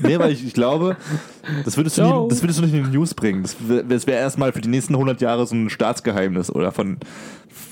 Nee, 0.02 0.18
weil 0.18 0.30
ich, 0.32 0.46
ich 0.46 0.52
glaube, 0.52 0.96
das 1.64 1.76
würdest, 1.78 1.96
du 1.98 2.02
Ciao. 2.02 2.22
nie, 2.24 2.28
das 2.28 2.42
würdest 2.42 2.58
du 2.58 2.62
nicht 2.64 2.74
in 2.74 2.84
die 2.84 2.90
News 2.96 3.14
bringen. 3.14 3.42
Das, 3.42 3.56
wär- 3.66 3.82
das 3.82 4.06
wäre 4.06 4.18
erstmal 4.20 4.52
für 4.52 4.60
die 4.60 4.68
nächsten 4.68 4.94
100 4.94 5.20
Jahre 5.22 5.46
so 5.46 5.54
ein 5.56 5.70
Staatsgeheimnis 5.70 6.50
oder 6.54 6.72
von, 6.72 6.98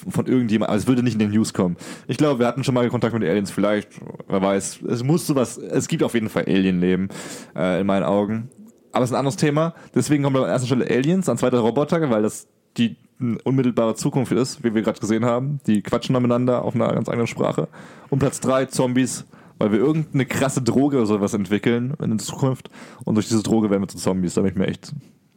von 0.08 0.26
irgendjemandem. 0.26 0.70
Aber 0.70 0.78
es 0.78 0.86
würde 0.86 1.02
nicht 1.02 1.12
in 1.12 1.18
den 1.20 1.30
News 1.30 1.52
kommen. 1.52 1.76
Ich 2.08 2.16
glaube, 2.16 2.40
wir 2.40 2.46
hatten 2.46 2.64
schon 2.64 2.74
mal 2.74 2.88
Kontakt 2.88 3.12
mit 3.14 3.22
Aliens. 3.22 3.50
Vielleicht, 3.50 3.90
wer 4.28 4.40
weiß. 4.42 4.80
Es 4.88 5.04
muss 5.04 5.26
sowas. 5.26 5.58
Es 5.58 5.88
gibt 5.88 6.02
auf 6.02 6.14
jeden 6.14 6.30
Fall 6.30 6.44
Alienleben 6.46 7.08
äh, 7.54 7.80
in 7.82 7.86
meinen 7.86 8.04
Augen. 8.04 8.48
Aber 8.96 9.04
es 9.04 9.10
ist 9.10 9.14
ein 9.14 9.18
anderes 9.18 9.36
Thema. 9.36 9.74
Deswegen 9.94 10.22
kommen 10.24 10.36
an 10.36 10.48
erster 10.48 10.66
Stelle 10.66 10.86
Aliens, 10.88 11.28
an 11.28 11.36
zweiter 11.36 11.58
Roboter, 11.58 12.08
weil 12.08 12.22
das 12.22 12.46
die 12.78 12.96
unmittelbare 13.44 13.94
Zukunft 13.94 14.32
ist, 14.32 14.64
wie 14.64 14.74
wir 14.74 14.80
gerade 14.80 14.98
gesehen 14.98 15.26
haben. 15.26 15.60
Die 15.66 15.82
quatschen 15.82 16.14
da 16.14 16.20
miteinander 16.20 16.62
auf 16.62 16.74
einer 16.74 16.88
ganz 16.94 17.06
eigenen 17.10 17.26
Sprache. 17.26 17.68
Und 18.08 18.20
Platz 18.20 18.40
drei 18.40 18.64
Zombies, 18.64 19.26
weil 19.58 19.70
wir 19.72 19.80
irgendeine 19.80 20.24
krasse 20.24 20.62
Droge 20.62 20.96
oder 20.96 21.04
sowas 21.04 21.34
entwickeln 21.34 21.92
in 22.02 22.08
der 22.08 22.18
Zukunft. 22.18 22.70
Und 23.04 23.16
durch 23.16 23.28
diese 23.28 23.42
Droge 23.42 23.68
werden 23.68 23.82
wir 23.82 23.88
zu 23.88 23.98
Zombies. 23.98 24.32
Da 24.32 24.40
bin 24.40 24.52
ich 24.52 24.56
mir 24.56 24.66
echt. 24.66 24.92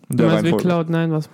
in 0.09 0.15
Du 0.15 0.23
der 0.23 0.27
meinst 0.27 0.45
wie 0.45 0.49
Reihenfolge. 0.51 0.93
Cloud9, 0.93 1.11
was 1.11 1.29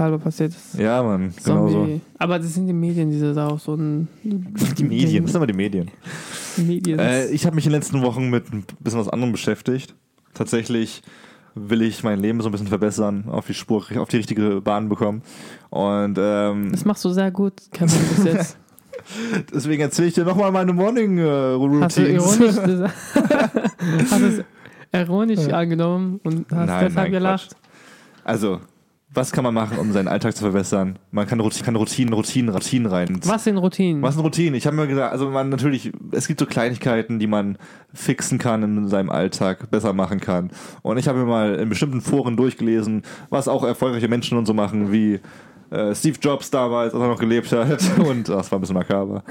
halber 0.00 0.18
passiert 0.18 0.50
ist. 0.50 0.74
Ja, 0.74 1.00
Mann, 1.04 1.32
genau 1.44 1.68
so. 1.68 2.00
Aber 2.18 2.40
das 2.40 2.54
sind 2.54 2.66
die 2.66 2.72
Medien, 2.72 3.10
die 3.12 3.20
da 3.20 3.46
auch 3.46 3.60
so 3.60 3.76
ein. 3.76 4.08
Die 4.24 4.82
Medien, 4.84 5.22
das 5.22 5.30
sind 5.32 5.36
aber 5.36 5.46
die 5.46 5.52
Medien. 5.56 5.92
Medien. 6.56 6.98
Äh, 6.98 7.28
ich 7.28 7.46
habe 7.46 7.54
mich 7.54 7.66
in 7.66 7.70
den 7.72 7.80
letzten 7.80 8.02
Wochen 8.02 8.30
mit 8.30 8.52
ein 8.52 8.64
bisschen 8.80 8.98
was 8.98 9.08
anderem 9.08 9.30
beschäftigt. 9.30 9.94
Tatsächlich 10.34 11.02
will 11.68 11.82
ich 11.82 12.02
mein 12.02 12.18
Leben 12.20 12.40
so 12.40 12.48
ein 12.48 12.52
bisschen 12.52 12.68
verbessern, 12.68 13.24
auf 13.28 13.46
die 13.46 13.54
Spur, 13.54 13.84
auf 13.96 14.08
die 14.08 14.16
richtige 14.18 14.60
Bahn 14.60 14.88
bekommen. 14.88 15.22
Und 15.70 16.16
ähm, 16.18 16.70
das 16.72 16.84
machst 16.84 17.04
du 17.04 17.10
sehr 17.10 17.30
gut, 17.30 17.54
Kevin, 17.72 17.98
bis 18.16 18.24
jetzt. 18.24 18.56
deswegen 19.54 19.82
erzähle 19.82 20.08
ich 20.08 20.14
dir 20.14 20.24
nochmal 20.24 20.50
meine 20.52 20.72
Morning 20.72 21.18
äh, 21.18 21.22
Hast 21.82 21.96
du 21.98 22.02
Routines. 22.02 22.38
ironisch 22.38 22.62
gesagt? 22.64 22.94
hast 24.10 24.20
es 24.20 24.44
ironisch 24.92 25.48
angenommen 25.48 26.20
und 26.24 26.46
hast 26.50 26.66
Nein, 26.66 26.66
deshalb 26.68 26.94
nein, 26.94 27.12
gelacht? 27.12 27.56
Also, 28.24 28.60
Was 29.14 29.32
kann 29.32 29.42
man 29.42 29.54
machen, 29.54 29.78
um 29.78 29.90
seinen 29.92 30.06
Alltag 30.06 30.36
zu 30.36 30.42
verbessern? 30.42 30.98
Man 31.12 31.26
kann, 31.26 31.40
Routinen, 31.40 31.64
kann 31.64 31.76
Routinen, 31.76 32.12
Routinen, 32.12 32.50
Routinen 32.50 32.86
rein. 32.92 33.20
Was 33.24 33.44
sind 33.44 33.56
Routinen? 33.56 34.02
Was 34.02 34.14
sind 34.14 34.22
Routinen? 34.22 34.54
Ich 34.54 34.66
habe 34.66 34.76
mir 34.76 34.86
gesagt, 34.86 35.12
also 35.12 35.30
man 35.30 35.48
natürlich, 35.48 35.92
es 36.12 36.28
gibt 36.28 36.38
so 36.38 36.44
Kleinigkeiten, 36.44 37.18
die 37.18 37.26
man 37.26 37.56
fixen 37.94 38.38
kann 38.38 38.62
in 38.62 38.88
seinem 38.88 39.08
Alltag, 39.08 39.70
besser 39.70 39.94
machen 39.94 40.20
kann. 40.20 40.50
Und 40.82 40.98
ich 40.98 41.08
habe 41.08 41.20
mir 41.20 41.24
mal 41.24 41.54
in 41.54 41.70
bestimmten 41.70 42.02
Foren 42.02 42.36
durchgelesen, 42.36 43.02
was 43.30 43.48
auch 43.48 43.64
erfolgreiche 43.64 44.08
Menschen 44.08 44.36
und 44.36 44.44
so 44.44 44.52
machen, 44.52 44.92
wie 44.92 45.20
äh, 45.70 45.94
Steve 45.94 46.18
Jobs 46.20 46.50
damals, 46.50 46.94
als 46.94 47.02
er 47.02 47.08
noch 47.08 47.18
gelebt 47.18 47.50
hat. 47.52 47.82
Und 47.98 48.28
das 48.28 48.50
war 48.50 48.58
ein 48.58 48.60
bisschen 48.60 48.76
makaber. 48.76 49.22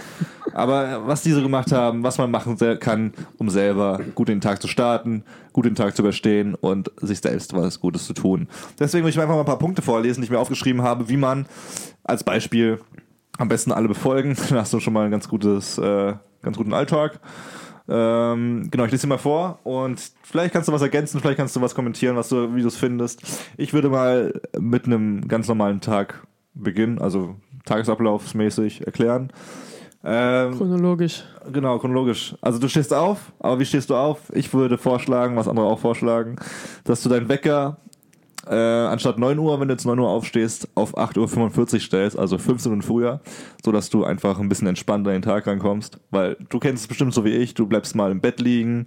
Aber 0.53 1.05
was 1.05 1.21
die 1.23 1.31
so 1.31 1.41
gemacht 1.41 1.71
haben, 1.71 2.03
was 2.03 2.17
man 2.17 2.31
machen 2.31 2.57
kann, 2.79 3.13
um 3.37 3.49
selber 3.49 3.99
gut 4.15 4.27
den 4.27 4.41
Tag 4.41 4.61
zu 4.61 4.67
starten, 4.67 5.23
gut 5.53 5.65
den 5.65 5.75
Tag 5.75 5.95
zu 5.95 6.01
überstehen 6.01 6.55
und 6.55 6.91
sich 7.01 7.19
selbst 7.19 7.53
was 7.53 7.79
Gutes 7.79 8.05
zu 8.05 8.13
tun. 8.13 8.47
Deswegen 8.79 9.03
will 9.03 9.11
ich 9.11 9.19
einfach 9.19 9.35
mal 9.35 9.41
ein 9.41 9.45
paar 9.45 9.59
Punkte 9.59 9.81
vorlesen, 9.81 10.21
die 10.21 10.25
ich 10.25 10.31
mir 10.31 10.39
aufgeschrieben 10.39 10.81
habe, 10.81 11.09
wie 11.09 11.17
man 11.17 11.45
als 12.03 12.23
Beispiel 12.23 12.79
am 13.37 13.47
besten 13.47 13.71
alle 13.71 13.87
befolgen. 13.87 14.35
Dann 14.49 14.59
hast 14.59 14.73
du 14.73 14.79
schon 14.79 14.93
mal 14.93 15.05
ein 15.05 15.11
ganz 15.11 15.27
gutes, 15.27 15.77
äh, 15.77 16.13
ganz 16.41 16.57
guten 16.57 16.73
Alltag. 16.73 17.19
Ähm, 17.89 18.67
genau, 18.69 18.83
ich 18.83 18.91
lese 18.91 19.07
dir 19.07 19.13
mal 19.13 19.17
vor 19.17 19.59
und 19.63 20.11
vielleicht 20.21 20.53
kannst 20.53 20.67
du 20.67 20.73
was 20.73 20.81
ergänzen, 20.81 21.21
vielleicht 21.21 21.37
kannst 21.37 21.55
du 21.55 21.61
was 21.61 21.73
kommentieren, 21.73 22.17
was 22.17 22.27
du, 22.27 22.53
wie 22.53 22.61
du 22.61 22.67
es 22.67 22.75
findest. 22.75 23.21
Ich 23.55 23.73
würde 23.73 23.89
mal 23.89 24.41
mit 24.59 24.85
einem 24.85 25.25
ganz 25.27 25.47
normalen 25.47 25.79
Tag 25.79 26.26
beginnen, 26.61 26.99
also 26.99 27.35
tagesablaufsmäßig 27.65 28.85
erklären. 28.85 29.31
Ähm, 30.03 30.55
Chronologisch. 30.57 31.23
Genau, 31.51 31.79
chronologisch. 31.79 32.35
Also 32.41 32.59
du 32.59 32.69
stehst 32.69 32.93
auf, 32.93 33.33
aber 33.39 33.59
wie 33.59 33.65
stehst 33.65 33.89
du 33.89 33.95
auf? 33.95 34.31
Ich 34.33 34.53
würde 34.53 34.77
vorschlagen, 34.77 35.35
was 35.35 35.47
andere 35.47 35.65
auch 35.65 35.79
vorschlagen, 35.79 36.37
dass 36.83 37.01
du 37.01 37.09
deinen 37.09 37.27
Wecker 37.29 37.77
äh, 38.49 38.55
anstatt 38.55 39.17
9 39.17 39.37
Uhr, 39.37 39.59
wenn 39.59 39.67
du 39.67 39.73
jetzt 39.73 39.85
9 39.85 39.99
Uhr 39.99 40.09
aufstehst, 40.09 40.69
auf 40.75 40.97
8.45 40.97 41.73
Uhr 41.73 41.79
stellst, 41.79 42.17
also 42.17 42.37
15 42.37 42.71
Minuten 42.71 42.87
früher, 42.87 43.19
so 43.63 43.71
dass 43.71 43.89
du 43.89 44.03
einfach 44.05 44.39
ein 44.39 44.49
bisschen 44.49 44.67
entspannter 44.67 45.11
in 45.11 45.17
den 45.17 45.29
Tag 45.29 45.47
rankommst. 45.47 45.99
Weil 46.11 46.37
du 46.49 46.59
kennst 46.59 46.83
es 46.83 46.87
bestimmt 46.87 47.13
so 47.13 47.25
wie 47.25 47.31
ich, 47.33 47.53
du 47.53 47.65
bleibst 47.65 47.95
mal 47.95 48.11
im 48.11 48.21
Bett 48.21 48.39
liegen 48.39 48.85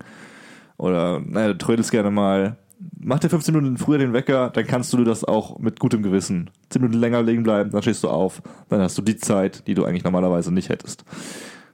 oder 0.79 1.21
naja, 1.21 1.49
du 1.49 1.59
trödelst 1.59 1.91
gerne 1.91 2.11
mal. 2.11 2.57
Mach 2.99 3.19
dir 3.19 3.29
15 3.29 3.55
Minuten 3.55 3.77
früher 3.77 3.99
den 3.99 4.13
Wecker, 4.13 4.51
dann 4.51 4.67
kannst 4.67 4.93
du 4.93 5.05
das 5.05 5.25
auch 5.25 5.59
mit 5.59 5.79
gutem 5.81 6.03
Gewissen. 6.03 6.51
10 6.71 6.81
Minuten 6.83 7.01
länger 7.01 7.23
liegen 7.23 7.43
bleiben, 7.43 7.71
dann 7.71 7.83
stehst 7.83 8.03
du 8.05 8.09
auf, 8.09 8.43
dann 8.69 8.81
hast 8.81 8.97
du 8.97 9.03
die 9.03 9.17
Zeit, 9.17 9.67
die 9.67 9.75
du 9.75 9.85
eigentlich 9.85 10.05
normalerweise 10.05 10.53
nicht 10.53 10.69
hättest. 10.71 11.05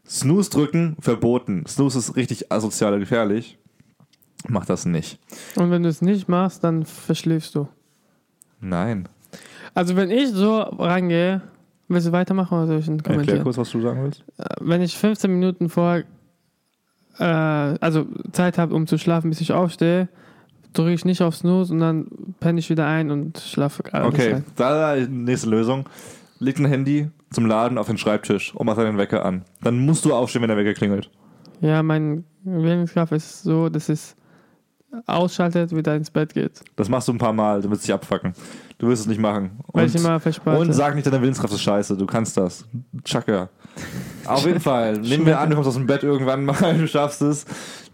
Snooze 0.06 0.50
drücken, 0.50 0.96
verboten. 1.00 1.64
Snooze 1.66 1.98
ist 1.98 2.16
richtig 2.16 2.50
asozial 2.52 2.94
und 2.94 3.00
gefährlich. 3.00 3.58
Mach 4.48 4.66
das 4.66 4.86
nicht. 4.86 5.18
Und 5.56 5.70
wenn 5.70 5.82
du 5.82 5.88
es 5.88 6.02
nicht 6.02 6.28
machst, 6.28 6.62
dann 6.62 6.84
verschläfst 6.84 7.54
du. 7.54 7.68
Nein. 8.60 9.08
Also 9.74 9.96
wenn 9.96 10.10
ich 10.10 10.30
so 10.30 10.60
rangehe, 10.60 11.42
willst 11.88 12.06
du 12.06 12.12
weitermachen 12.12 12.56
oder 12.56 12.66
soll 12.68 12.78
ich 12.78 12.88
einen 12.88 12.98
Erklär 12.98 13.14
kommentieren? 13.16 13.42
kurz, 13.42 13.58
was 13.58 13.70
du 13.70 13.80
sagen 13.80 14.02
willst. 14.04 14.24
Äh, 14.38 14.44
Wenn 14.60 14.82
ich 14.82 14.96
15 14.96 15.30
Minuten 15.30 15.68
vor, 15.68 16.02
äh, 17.18 17.24
also 17.24 18.06
Zeit 18.32 18.58
habe, 18.58 18.74
um 18.74 18.86
zu 18.86 18.98
schlafen, 18.98 19.30
bis 19.30 19.40
ich 19.40 19.52
aufstehe, 19.52 20.08
drücke 20.78 20.92
ich 20.92 21.04
nicht 21.04 21.22
auf 21.22 21.36
Snooze 21.36 21.72
und 21.72 21.80
dann 21.80 22.06
penne 22.40 22.58
ich 22.58 22.70
wieder 22.70 22.86
ein 22.86 23.10
und 23.10 23.38
schlafe 23.38 23.82
alles 23.92 24.08
Okay, 24.08 24.42
da 24.56 24.96
nächste 24.96 25.48
Lösung. 25.48 25.88
Leg 26.38 26.58
ein 26.58 26.66
Handy 26.66 27.08
zum 27.30 27.46
Laden 27.46 27.78
auf 27.78 27.86
den 27.86 27.98
Schreibtisch 27.98 28.54
und 28.54 28.66
mach 28.66 28.76
deinen 28.76 28.98
Wecker 28.98 29.24
an. 29.24 29.44
Dann 29.62 29.78
musst 29.78 30.04
du 30.04 30.14
aufstehen, 30.14 30.42
wenn 30.42 30.48
der 30.48 30.56
Wecker 30.56 30.74
klingelt. 30.74 31.10
Ja, 31.60 31.82
mein 31.82 32.24
Willenskraft 32.44 33.12
ist 33.12 33.42
so, 33.42 33.68
dass 33.68 33.88
es 33.88 34.16
ausschaltet, 35.06 35.74
wieder 35.74 35.94
ins 35.94 36.10
Bett 36.10 36.34
geht. 36.34 36.60
Das 36.76 36.88
machst 36.88 37.08
du 37.08 37.12
ein 37.12 37.18
paar 37.18 37.32
Mal, 37.32 37.60
du 37.62 37.70
wirst 37.70 37.84
dich 37.84 37.92
abfacken. 37.92 38.34
Du 38.78 38.88
wirst 38.88 39.02
es 39.02 39.08
nicht 39.08 39.20
machen. 39.20 39.52
Weil 39.72 39.84
Und, 39.84 39.94
ich 39.94 40.00
immer 40.00 40.20
verspalte. 40.20 40.60
und 40.60 40.72
sag 40.72 40.94
nicht, 40.94 41.06
deine 41.06 41.20
Willenskraft 41.22 41.52
ist 41.54 41.62
scheiße. 41.62 41.96
Du 41.96 42.04
kannst 42.06 42.36
das. 42.36 42.66
Chaka. 43.04 43.48
Auf 44.26 44.44
jeden 44.46 44.60
Fall. 44.60 44.98
Nehmen 44.98 45.24
wir 45.24 45.40
an, 45.40 45.48
du 45.48 45.54
kommst 45.56 45.68
aus 45.68 45.74
dem 45.74 45.86
Bett 45.86 46.02
irgendwann 46.02 46.44
mal, 46.44 46.74
du 46.78 46.86
schaffst 46.86 47.22
es. 47.22 47.46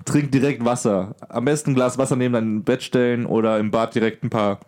Trink 0.04 0.32
direkt 0.32 0.64
Wasser. 0.64 1.14
Am 1.28 1.44
besten 1.44 1.70
ein 1.70 1.74
Glas 1.74 1.98
Wasser 1.98 2.16
neben 2.16 2.34
dein 2.34 2.62
Bett 2.62 2.82
stellen 2.82 3.26
oder 3.26 3.58
im 3.58 3.70
Bad 3.70 3.94
direkt 3.94 4.24
ein 4.24 4.30
paar 4.30 4.60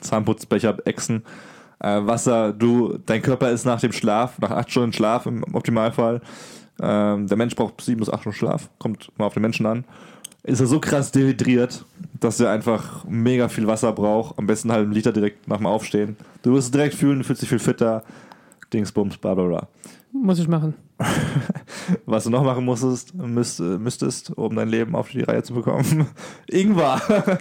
Zahnputzbecher 0.00 0.76
exen. 0.84 1.22
Äh, 1.80 2.06
Wasser, 2.06 2.52
du, 2.52 2.98
dein 3.06 3.22
Körper 3.22 3.50
ist 3.50 3.64
nach 3.64 3.80
dem 3.80 3.92
Schlaf, 3.92 4.38
nach 4.38 4.50
acht 4.50 4.70
Stunden 4.70 4.92
Schlaf 4.92 5.26
im 5.26 5.44
Optimalfall. 5.54 6.20
Ähm, 6.80 7.26
der 7.26 7.36
Mensch 7.36 7.54
braucht 7.54 7.80
sieben 7.80 8.00
bis 8.00 8.10
acht 8.10 8.22
Stunden 8.22 8.38
Schlaf, 8.38 8.68
kommt 8.78 9.10
mal 9.18 9.26
auf 9.26 9.34
den 9.34 9.42
Menschen 9.42 9.66
an. 9.66 9.84
Ist 10.42 10.60
er 10.60 10.66
so 10.66 10.78
krass 10.78 11.10
dehydriert, 11.10 11.84
dass 12.20 12.38
er 12.38 12.50
einfach 12.50 13.04
mega 13.06 13.48
viel 13.48 13.66
Wasser 13.66 13.92
braucht. 13.92 14.38
Am 14.38 14.46
besten 14.46 14.70
halt 14.70 14.84
einen 14.84 14.92
Liter 14.92 15.12
direkt 15.12 15.48
nach 15.48 15.56
dem 15.56 15.66
Aufstehen. 15.66 16.16
Du 16.42 16.52
wirst 16.52 16.66
es 16.66 16.70
direkt 16.70 16.94
fühlen, 16.94 17.18
du 17.18 17.24
fühlst 17.24 17.40
dich 17.40 17.48
viel 17.48 17.58
fitter. 17.58 18.02
Dingsbums, 18.72 19.16
bla 19.16 19.34
bla 19.34 19.44
bla. 19.44 19.68
Muss 20.12 20.38
ich 20.38 20.48
machen. 20.48 20.74
Was 22.06 22.24
du 22.24 22.30
noch 22.30 22.44
machen 22.44 22.64
musstest, 22.64 23.14
müsst, 23.14 23.60
müsstest, 23.60 24.30
um 24.30 24.56
dein 24.56 24.68
Leben 24.68 24.94
auf 24.94 25.10
die 25.10 25.22
Reihe 25.22 25.42
zu 25.42 25.54
bekommen. 25.54 26.06
Ingwer. 26.50 27.00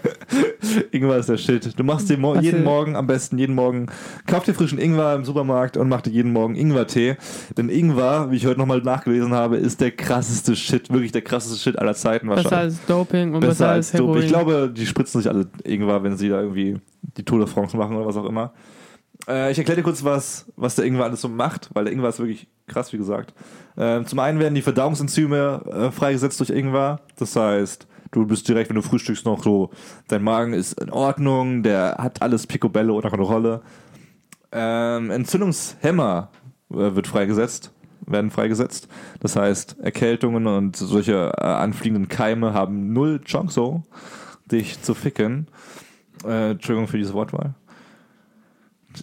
Ingwer 0.91 1.17
ist 1.17 1.29
der 1.29 1.37
Shit. 1.37 1.77
Du 1.77 1.83
machst 1.83 2.09
dir 2.09 2.17
mo 2.17 2.35
jeden 2.35 2.63
Morgen 2.63 2.95
am 2.95 3.07
besten, 3.07 3.37
jeden 3.37 3.55
Morgen, 3.55 3.87
kauf 4.27 4.43
dir 4.43 4.53
frischen 4.53 4.79
Ingwer 4.79 5.15
im 5.15 5.25
Supermarkt 5.25 5.77
und 5.77 5.89
mach 5.89 6.01
dir 6.01 6.11
jeden 6.11 6.31
Morgen 6.33 6.55
Ingwer-Tee. 6.55 7.15
Denn 7.57 7.69
Ingwer, 7.69 8.31
wie 8.31 8.37
ich 8.37 8.45
heute 8.45 8.59
nochmal 8.59 8.81
nachgelesen 8.81 9.33
habe, 9.33 9.57
ist 9.57 9.81
der 9.81 9.91
krasseste 9.91 10.55
Shit, 10.55 10.91
wirklich 10.91 11.11
der 11.11 11.21
krasseste 11.21 11.57
Shit 11.57 11.79
aller 11.79 11.95
Zeiten 11.95 12.27
Besser 12.27 12.43
wahrscheinlich. 12.43 12.77
als 12.77 12.85
Doping 12.85 13.33
und 13.33 13.39
besser, 13.41 13.49
Besser 13.51 13.69
als 13.69 13.91
als. 13.91 13.93
Heroin. 13.93 14.21
Ich 14.21 14.27
glaube, 14.27 14.71
die 14.75 14.85
spritzen 14.85 15.21
sich 15.21 15.29
alle 15.29 15.47
Ingwer, 15.63 16.03
wenn 16.03 16.17
sie 16.17 16.29
da 16.29 16.41
irgendwie 16.41 16.77
die 17.17 17.23
Tour 17.23 17.39
de 17.39 17.47
France 17.47 17.75
machen 17.77 17.95
oder 17.95 18.05
was 18.05 18.17
auch 18.17 18.25
immer. 18.25 18.53
Äh, 19.27 19.51
ich 19.51 19.57
erkläre 19.57 19.77
dir 19.77 19.83
kurz, 19.83 20.03
was, 20.03 20.51
was 20.55 20.75
der 20.75 20.85
Ingwer 20.85 21.05
alles 21.05 21.21
so 21.21 21.29
macht, 21.29 21.69
weil 21.73 21.85
der 21.85 21.93
Ingwer 21.93 22.09
ist 22.09 22.19
wirklich 22.19 22.47
krass, 22.67 22.93
wie 22.93 22.97
gesagt. 22.97 23.33
Ähm, 23.77 24.05
zum 24.05 24.19
einen 24.19 24.39
werden 24.39 24.55
die 24.55 24.61
Verdauungsenzyme 24.61 25.61
äh, 25.71 25.91
freigesetzt 25.91 26.39
durch 26.39 26.49
Ingwer. 26.49 27.01
Das 27.17 27.35
heißt, 27.35 27.87
du 28.11 28.25
bist 28.25 28.47
direkt, 28.47 28.69
wenn 28.69 28.75
du 28.75 28.81
frühstückst, 28.81 29.25
noch 29.25 29.43
so, 29.43 29.71
dein 30.07 30.23
Magen 30.23 30.53
ist 30.53 30.79
in 30.79 30.89
Ordnung, 30.89 31.63
der 31.63 31.95
hat 31.99 32.21
alles 32.21 32.47
Picobello 32.47 32.95
unter 32.95 33.09
Kontrolle. 33.09 33.61
Ähm, 34.51 35.09
Entzündungshemmer 35.09 36.29
äh, 36.69 36.75
wird 36.95 37.07
freigesetzt, 37.07 37.71
werden 38.05 38.31
freigesetzt. 38.31 38.87
Das 39.19 39.35
heißt, 39.35 39.79
Erkältungen 39.79 40.47
und 40.47 40.75
solche 40.75 41.31
äh, 41.37 41.43
anfliegenden 41.43 42.07
Keime 42.07 42.53
haben 42.53 42.93
null 42.93 43.21
Chance, 43.21 43.83
dich 44.51 44.81
zu 44.81 44.93
ficken. 44.93 45.47
Äh, 46.23 46.51
Entschuldigung 46.51 46.87
für 46.87 46.97
diese 46.97 47.13
Wortwahl. 47.13 47.55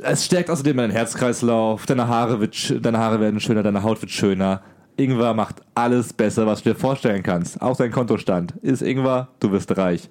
Es 0.02 0.24
stärkt 0.24 0.50
außerdem 0.50 0.76
deinen 0.76 0.90
Herzkreislauf, 0.92 1.86
deine 1.86 2.06
Haare, 2.08 2.40
wird, 2.40 2.84
deine 2.84 2.98
Haare 2.98 3.20
werden 3.20 3.40
schöner, 3.40 3.62
deine 3.62 3.82
Haut 3.82 4.00
wird 4.00 4.10
schöner. 4.12 4.62
Ingwer 4.96 5.34
macht 5.34 5.56
alles 5.74 6.12
besser, 6.12 6.46
was 6.46 6.62
du 6.62 6.70
dir 6.70 6.76
vorstellen 6.78 7.22
kannst. 7.22 7.60
Auch 7.60 7.76
dein 7.76 7.90
Kontostand. 7.90 8.52
Ist 8.62 8.82
Ingwer, 8.82 9.28
du 9.40 9.50
wirst 9.50 9.76
reich. 9.76 10.08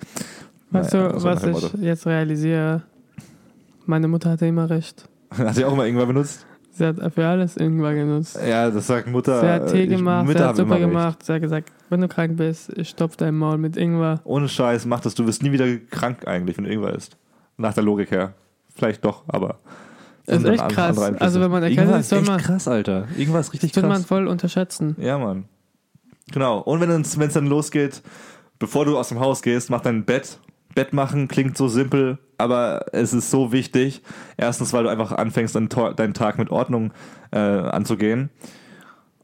Weißt 0.72 0.94
Naja, 0.94 1.10
du, 1.14 1.24
was 1.24 1.44
ich 1.44 1.74
jetzt 1.82 2.06
realisiere? 2.08 2.84
Meine 3.86 4.08
Mutter 4.08 4.32
hatte 4.32 4.46
immer 4.48 4.70
recht. 4.70 5.08
Hat 5.32 5.56
sie 5.56 5.66
auch 5.66 5.76
mal 5.76 5.88
Ingwer 5.88 6.06
benutzt? 6.06 6.46
Sie 6.72 6.86
hat 6.86 6.98
für 7.14 7.26
alles 7.28 7.58
irgendwann 7.58 7.96
genutzt. 7.96 8.40
Ja, 8.48 8.70
das 8.70 8.88
sagt 8.88 9.08
Mutter. 9.08 9.42
Sie 9.42 9.48
hat 9.48 9.72
Tee 9.72 9.84
ich- 9.84 9.90
gemacht, 9.90 10.26
Mütter 10.26 10.40
sie 10.40 10.46
hat 10.46 10.56
Suppe 10.56 10.68
immer 10.68 10.76
recht. 10.76 10.88
gemacht. 10.88 11.24
Sie 11.24 11.34
hat 11.34 11.42
gesagt, 11.42 11.72
wenn 11.90 12.02
du 12.02 12.08
krank 12.08 12.38
bist, 12.38 12.72
ich 12.78 12.90
stopf 12.90 13.16
dein 13.18 13.36
Maul 13.36 13.58
mit 13.58 13.76
Ingwer. 13.78 14.22
Ohne 14.24 14.48
Scheiß, 14.48 14.86
mach 14.86 15.00
das. 15.02 15.14
Du 15.16 15.26
wirst 15.28 15.44
nie 15.44 15.52
wieder 15.52 15.68
krank 15.90 16.28
eigentlich, 16.28 16.58
wenn 16.58 16.66
du 16.66 16.72
Ingwer 16.72 16.94
isst. 16.96 17.18
Nach 17.58 17.74
der 17.74 17.84
Logik 17.84 18.12
her. 18.12 18.34
Vielleicht 18.80 19.04
doch, 19.04 19.24
aber. 19.28 19.60
Das 20.26 20.42
ist 20.42 20.48
echt 20.48 20.70
krass. 20.70 20.98
Also 20.98 21.42
wenn 21.42 21.52
man 21.52 21.64
erkennt, 21.64 21.94
ist, 21.96 22.10
soll 22.10 22.20
echt 22.20 22.28
man, 22.30 22.40
krass, 22.40 22.68
Alter. 22.68 23.08
Ist 23.18 23.54
richtig 23.54 23.72
das 23.72 23.82
soll 23.82 23.90
man 23.90 23.98
krass. 23.98 24.06
voll 24.06 24.28
unterschätzen. 24.28 24.96
Ja, 25.00 25.18
Mann. 25.18 25.46
Genau. 26.32 26.60
Und 26.60 26.80
wenn 26.80 26.90
es 27.02 27.34
dann 27.34 27.48
losgeht, 27.48 28.02
bevor 28.58 28.86
du 28.86 28.98
aus 28.98 29.10
dem 29.10 29.20
Haus 29.20 29.42
gehst, 29.42 29.70
mach 29.70 29.82
dein 29.82 30.06
Bett. 30.06 30.40
Bett 30.76 30.94
machen 30.94 31.28
klingt 31.28 31.58
so 31.58 31.68
simpel, 31.68 32.20
aber 32.38 32.86
es 32.94 33.12
ist 33.12 33.32
so 33.32 33.52
wichtig. 33.52 34.02
Erstens, 34.38 34.72
weil 34.72 34.84
du 34.84 34.90
einfach 34.90 35.12
anfängst, 35.12 35.56
deinen, 35.56 36.14
Tag 36.14 36.38
mit 36.38 36.52
Ordnung 36.52 36.94
äh, 37.32 37.40
anzugehen. 37.40 38.30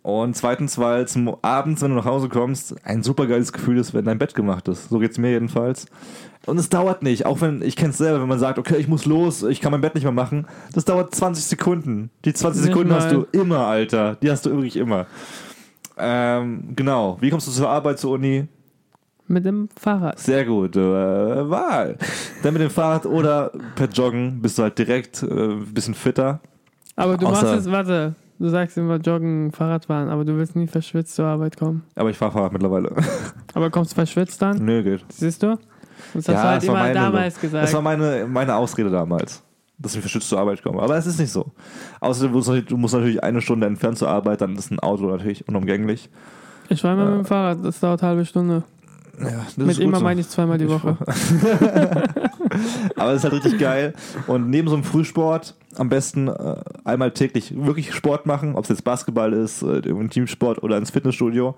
Und 0.01 0.35
zweitens, 0.35 0.77
weil 0.77 1.03
es 1.03 1.17
abends, 1.41 1.81
wenn 1.81 1.91
du 1.91 1.95
nach 1.95 2.05
Hause 2.05 2.29
kommst, 2.29 2.75
ein 2.85 3.03
super 3.03 3.25
geiles 3.25 3.53
Gefühl 3.53 3.77
ist, 3.77 3.93
wenn 3.93 4.05
dein 4.05 4.19
Bett 4.19 4.35
gemacht 4.35 4.67
ist. 4.67 4.89
So 4.89 4.99
geht's 4.99 5.17
mir 5.17 5.31
jedenfalls. 5.31 5.87
Und 6.45 6.57
es 6.59 6.69
dauert 6.69 7.01
nicht, 7.01 7.25
auch 7.25 7.41
wenn, 7.41 7.61
ich 7.63 7.75
kenn's 7.75 7.97
selber, 7.97 8.21
wenn 8.21 8.27
man 8.27 8.37
sagt, 8.39 8.59
okay, 8.59 8.77
ich 8.77 8.87
muss 8.87 9.05
los, 9.05 9.41
ich 9.43 9.61
kann 9.61 9.71
mein 9.71 9.81
Bett 9.81 9.95
nicht 9.95 10.03
mehr 10.03 10.11
machen. 10.13 10.45
Das 10.73 10.85
dauert 10.85 11.13
20 11.15 11.43
Sekunden. 11.43 12.11
Die 12.23 12.33
20 12.33 12.61
Nicht 12.61 12.71
Sekunden 12.71 12.93
hast 12.93 13.11
mal. 13.11 13.25
du 13.31 13.39
immer, 13.39 13.59
Alter. 13.65 14.15
Die 14.21 14.29
hast 14.29 14.45
du 14.45 14.51
wirklich 14.51 14.75
immer. 14.77 15.07
Ähm, 15.97 16.73
genau. 16.75 17.17
Wie 17.21 17.29
kommst 17.29 17.47
du 17.47 17.51
zur 17.51 17.69
Arbeit, 17.69 17.99
zur 17.99 18.11
Uni? 18.11 18.47
Mit 19.27 19.43
dem 19.45 19.69
Fahrrad. 19.79 20.19
Sehr 20.19 20.45
gut. 20.45 20.75
Äh, 20.75 20.79
Wahl. 21.49 21.97
Dann 22.43 22.53
mit 22.53 22.61
dem 22.61 22.69
Fahrrad 22.69 23.05
oder 23.07 23.51
per 23.75 23.87
Joggen 23.89 24.39
bist 24.41 24.57
du 24.59 24.63
halt 24.63 24.77
direkt 24.77 25.23
äh, 25.23 25.25
ein 25.53 25.73
bisschen 25.73 25.95
fitter. 25.95 26.39
Aber 26.95 27.17
du 27.17 27.25
Außer- 27.25 27.31
machst 27.31 27.43
es, 27.65 27.71
warte, 27.71 28.13
du 28.37 28.49
sagst 28.49 28.77
immer 28.77 28.97
Joggen, 28.97 29.51
Fahrradfahren, 29.51 30.09
aber 30.09 30.23
du 30.25 30.37
willst 30.37 30.55
nie 30.55 30.67
verschwitzt 30.67 31.15
zur 31.15 31.25
Arbeit 31.25 31.57
kommen. 31.57 31.83
Aber 31.95 32.09
ich 32.11 32.17
fahre 32.17 32.33
Fahrrad 32.33 32.53
mittlerweile. 32.53 32.91
Aber 33.55 33.71
kommst 33.71 33.91
du 33.93 33.95
verschwitzt 33.95 34.41
dann? 34.43 34.63
Nö, 34.63 34.83
geht. 34.83 35.03
Siehst 35.09 35.41
du? 35.41 35.57
Das 36.15 36.27
hast 36.27 36.35
du 36.43 36.47
halt 36.47 36.61
das 36.63 36.67
war 36.69 36.75
immer 36.75 36.83
meine- 36.83 36.93
damals 36.93 37.33
Das 37.35 37.41
gesagt. 37.41 37.73
war 37.73 37.81
meine, 37.81 38.25
meine 38.27 38.55
Ausrede 38.55 38.89
damals. 38.89 39.41
dass 39.77 39.93
ich 39.93 39.99
verschützt 39.99 40.29
zur 40.29 40.39
Arbeit 40.39 40.63
komme. 40.63 40.81
Aber 40.81 40.95
es 40.97 41.05
ist 41.05 41.19
nicht 41.19 41.31
so. 41.31 41.51
Außerdem 41.99 42.65
du, 42.65 42.77
musst 42.77 42.93
natürlich 42.93 43.21
eine 43.23 43.41
Stunde 43.41 43.67
entfernt 43.67 43.97
zur 43.97 44.07
Arbeit, 44.07 44.39
dann 44.41 44.55
ist 44.55 44.71
ein 44.71 44.79
Auto 44.79 45.05
natürlich 45.07 45.45
unumgänglich. 45.49 46.09
Ich 46.69 46.81
war 46.83 46.93
immer 46.93 47.05
mit 47.05 47.19
dem 47.19 47.25
Fahrrad, 47.25 47.57
das 47.63 47.79
dauert 47.81 48.01
eine 48.01 48.09
halbe 48.11 48.25
Stunde. 48.25 48.63
Ja, 49.19 49.27
das 49.45 49.57
mit 49.57 49.79
immer 49.79 49.97
so. 49.99 50.03
meine 50.03 50.21
ich 50.21 50.29
zweimal 50.29 50.57
die 50.57 50.67
Woche. 50.69 50.97
Aber 52.95 53.11
es 53.11 53.17
ist 53.17 53.23
halt 53.23 53.33
richtig 53.33 53.59
geil. 53.59 53.93
Und 54.27 54.49
neben 54.49 54.67
so 54.67 54.75
einem 54.75 54.83
Frühsport 54.83 55.55
am 55.75 55.89
besten 55.89 56.27
äh, 56.27 56.55
einmal 56.83 57.11
täglich 57.11 57.53
wirklich 57.55 57.93
Sport 57.93 58.25
machen, 58.25 58.55
ob 58.55 58.63
es 58.63 58.69
jetzt 58.69 58.83
Basketball 58.83 59.33
ist, 59.33 59.61
äh, 59.61 59.81
Teamsport 60.09 60.63
oder 60.63 60.77
ins 60.77 60.91
Fitnessstudio. 60.91 61.55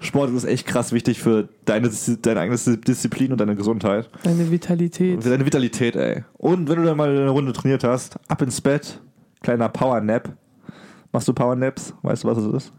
Sport 0.00 0.30
ist 0.30 0.44
echt 0.44 0.66
krass 0.66 0.92
wichtig 0.92 1.20
für 1.20 1.48
deine, 1.64 1.90
deine 2.22 2.40
eigene 2.40 2.76
Disziplin 2.78 3.32
und 3.32 3.40
deine 3.40 3.56
Gesundheit. 3.56 4.10
Deine 4.22 4.50
Vitalität. 4.50 5.22
Für 5.22 5.30
deine 5.30 5.46
Vitalität, 5.46 5.96
ey. 5.96 6.24
Und 6.34 6.68
wenn 6.68 6.76
du 6.76 6.84
dann 6.84 6.96
mal 6.96 7.08
eine 7.08 7.28
Runde 7.30 7.52
trainiert 7.52 7.82
hast, 7.82 8.18
ab 8.28 8.42
ins 8.42 8.60
Bett, 8.60 9.00
kleiner 9.40 9.68
Power-Nap. 9.68 10.36
Machst 11.12 11.28
du 11.28 11.32
Power-Naps? 11.32 11.94
Weißt 12.02 12.24
du, 12.24 12.28
was 12.28 12.38
es 12.38 12.54
ist? 12.54 12.72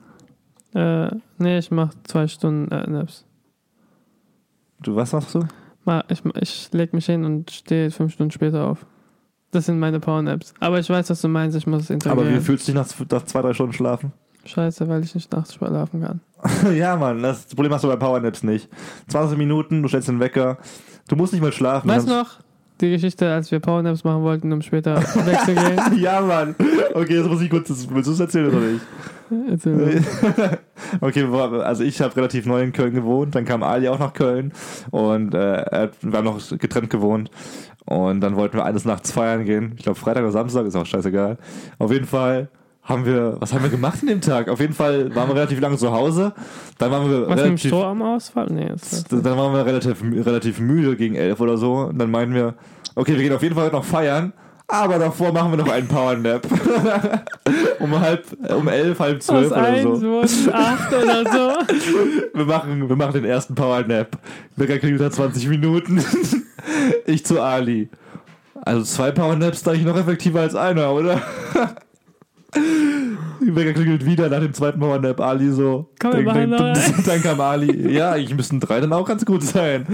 Äh, 0.76 1.10
nee, 1.40 1.58
ich 1.58 1.72
mach 1.72 1.94
zwei 2.04 2.28
Stunden 2.28 2.72
äh, 2.72 2.88
Naps. 2.88 3.26
Du, 4.82 4.96
was 4.96 5.12
machst 5.12 5.34
du? 5.34 5.44
Ich, 6.10 6.22
ich 6.42 6.70
leg 6.74 6.94
mich 6.94 7.06
hin 7.06 7.24
und 7.24 7.50
stehe 7.50 7.90
fünf 7.90 8.14
Stunden 8.14 8.32
später 8.32 8.66
auf. 8.68 8.86
Das 9.52 9.66
sind 9.66 9.80
meine 9.80 10.00
Power-Naps. 10.00 10.54
Aber 10.60 10.78
ich 10.78 10.90
weiß, 10.90 11.10
was 11.10 11.22
du 11.22 11.30
meinst, 11.30 11.58
ich 11.58 11.66
muss 11.66 11.90
es 11.90 12.06
Aber 12.06 12.18
wie 12.18 12.20
integrieren. 12.20 12.42
fühlst 12.42 12.68
du 12.68 12.74
dich 12.74 12.80
nach, 12.82 12.88
nach 13.10 13.26
zwei, 13.26 13.42
drei 13.42 13.54
Stunden 13.54 13.74
Schlafen? 13.74 14.12
Scheiße, 14.48 14.88
weil 14.88 15.04
ich 15.04 15.14
nicht 15.14 15.32
nachts 15.32 15.54
schlafen 15.54 16.02
kann. 16.02 16.22
ja, 16.76 16.96
Mann, 16.96 17.22
das 17.22 17.46
Problem 17.48 17.74
hast 17.74 17.84
du 17.84 17.88
bei 17.88 17.96
Powernaps 17.96 18.44
nicht. 18.44 18.70
20 19.10 19.38
Minuten, 19.38 19.82
du 19.82 19.88
stellst 19.88 20.08
den 20.08 20.20
Wecker. 20.20 20.58
Du 21.08 21.16
musst 21.16 21.34
nicht 21.34 21.42
mal 21.42 21.52
schlafen. 21.52 21.90
Weißt 21.90 22.08
du 22.08 22.12
noch? 22.12 22.40
Die 22.80 22.92
Geschichte, 22.92 23.32
als 23.32 23.52
wir 23.52 23.60
Powernaps 23.60 24.04
machen 24.04 24.22
wollten, 24.22 24.54
um 24.54 24.62
später 24.62 24.98
wegzugehen. 25.02 25.80
ja, 26.00 26.22
Mann. 26.22 26.56
Okay, 26.94 27.18
jetzt 27.18 27.28
muss 27.28 27.42
ich 27.42 27.50
kurz. 27.50 27.70
Willst 27.90 28.08
du 28.08 28.14
es 28.14 28.20
erzählen 28.20 28.50
oder 28.50 28.60
nicht? 28.60 28.86
Erzähl 29.50 30.02
okay, 31.02 31.26
also 31.64 31.84
ich 31.84 32.00
habe 32.02 32.16
relativ 32.16 32.46
neu 32.46 32.62
in 32.62 32.72
Köln 32.72 32.94
gewohnt. 32.94 33.36
Dann 33.36 33.46
kam 33.46 33.64
Ali 33.64 33.90
auch 33.90 34.00
nach 34.00 34.14
Köln. 34.14 34.54
Und 34.92 35.34
äh, 35.34 35.90
wir 36.02 36.18
haben 36.18 36.26
noch 36.26 36.40
getrennt 36.58 36.90
gewohnt. 36.90 37.32
Und 37.86 38.22
dann 38.22 38.36
wollten 38.36 38.58
wir 38.58 38.66
eines 38.66 38.86
Nachts 38.86 39.12
feiern 39.12 39.44
gehen. 39.44 39.74
Ich 39.78 39.84
glaube, 39.84 39.98
Freitag 39.98 40.24
oder 40.24 40.32
Samstag, 40.32 40.66
ist 40.66 40.76
auch 40.76 40.86
scheißegal. 40.86 41.38
Auf 41.80 41.92
jeden 41.92 42.06
Fall 42.06 42.50
haben 42.88 43.06
wir. 43.06 43.36
Was 43.40 43.54
haben 43.54 43.64
wir 43.64 43.70
gemacht 43.70 44.00
an 44.02 44.08
dem 44.08 44.22
Tag? 44.22 44.48
Auf 44.50 44.60
jeden 44.60 44.74
Fall 44.74 45.14
waren 45.14 45.30
wir 45.30 45.36
relativ 45.36 45.60
lange 45.60 45.78
zu 45.78 45.92
Hause. 45.92 46.34
Dann 46.78 46.92
waren 46.92 47.10
wir 47.10 47.28
Was 47.28 47.38
relativ. 47.40 47.68
Stromausfall? 47.70 48.48
Nee, 48.50 48.72
Dann 49.10 49.38
waren 49.38 49.54
wir 49.54 49.66
relativ, 49.66 50.02
relativ 50.02 50.60
müde 50.60 50.96
gegen 50.96 51.16
elf 51.16 51.40
oder 51.40 51.58
so. 51.58 51.74
Und 51.90 52.00
dann 52.00 52.10
meinten 52.10 52.34
wir, 52.34 52.56
okay, 52.96 53.14
wir 53.16 53.24
gehen 53.24 53.34
auf 53.34 53.44
jeden 53.44 53.56
Fall 53.56 53.70
noch 53.72 53.84
feiern, 53.84 54.32
aber 54.68 55.00
davor 55.00 55.32
machen 55.32 55.52
wir 55.52 55.58
noch 55.58 55.70
einen 55.72 55.88
Powernap. 55.88 56.48
um 57.80 58.00
halb, 58.00 58.26
um 58.56 58.68
elf, 58.68 59.00
halb 59.00 59.22
zwölf 59.22 59.52
aus 59.52 59.86
oder 59.86 60.28
so. 60.28 60.52
acht 60.52 60.94
oder 60.94 61.24
so. 61.32 61.76
Wir 62.34 62.46
machen, 62.46 62.88
wir 62.88 62.96
machen 62.96 63.14
den 63.14 63.26
ersten 63.26 63.56
Powernap. 63.56 64.18
Wecker 64.58 64.78
klingelt 64.78 65.02
nach 65.02 65.10
20 65.10 65.48
Minuten. 65.48 66.04
ich 67.08 67.26
zu 67.26 67.42
Ali. 67.42 67.90
Also 68.62 68.84
zwei 68.84 69.12
Powernaps 69.12 69.64
da 69.64 69.74
ich 69.74 69.84
noch 69.84 69.98
effektiver 69.98 70.42
als 70.42 70.54
einer, 70.54 70.94
oder? 70.94 71.20
Wecker 73.56 73.74
klingelt 73.74 74.06
wieder 74.06 74.30
nach 74.30 74.40
dem 74.40 74.54
zweiten 74.54 74.80
Powernap. 74.80 75.20
Ali 75.20 75.52
so. 75.52 75.90
Komm, 76.00 76.14
wir 76.14 76.24
machen 76.24 76.50
noch 76.50 76.60
einen. 76.60 77.04
dann 77.06 77.22
kam 77.22 77.42
Ali. 77.42 77.94
Ja, 77.94 78.16
ich 78.16 78.34
müssten 78.34 78.60
drei 78.60 78.80
dann 78.80 78.94
auch 78.94 79.08
ganz 79.08 79.26
gut 79.26 79.44
sein. 79.44 79.86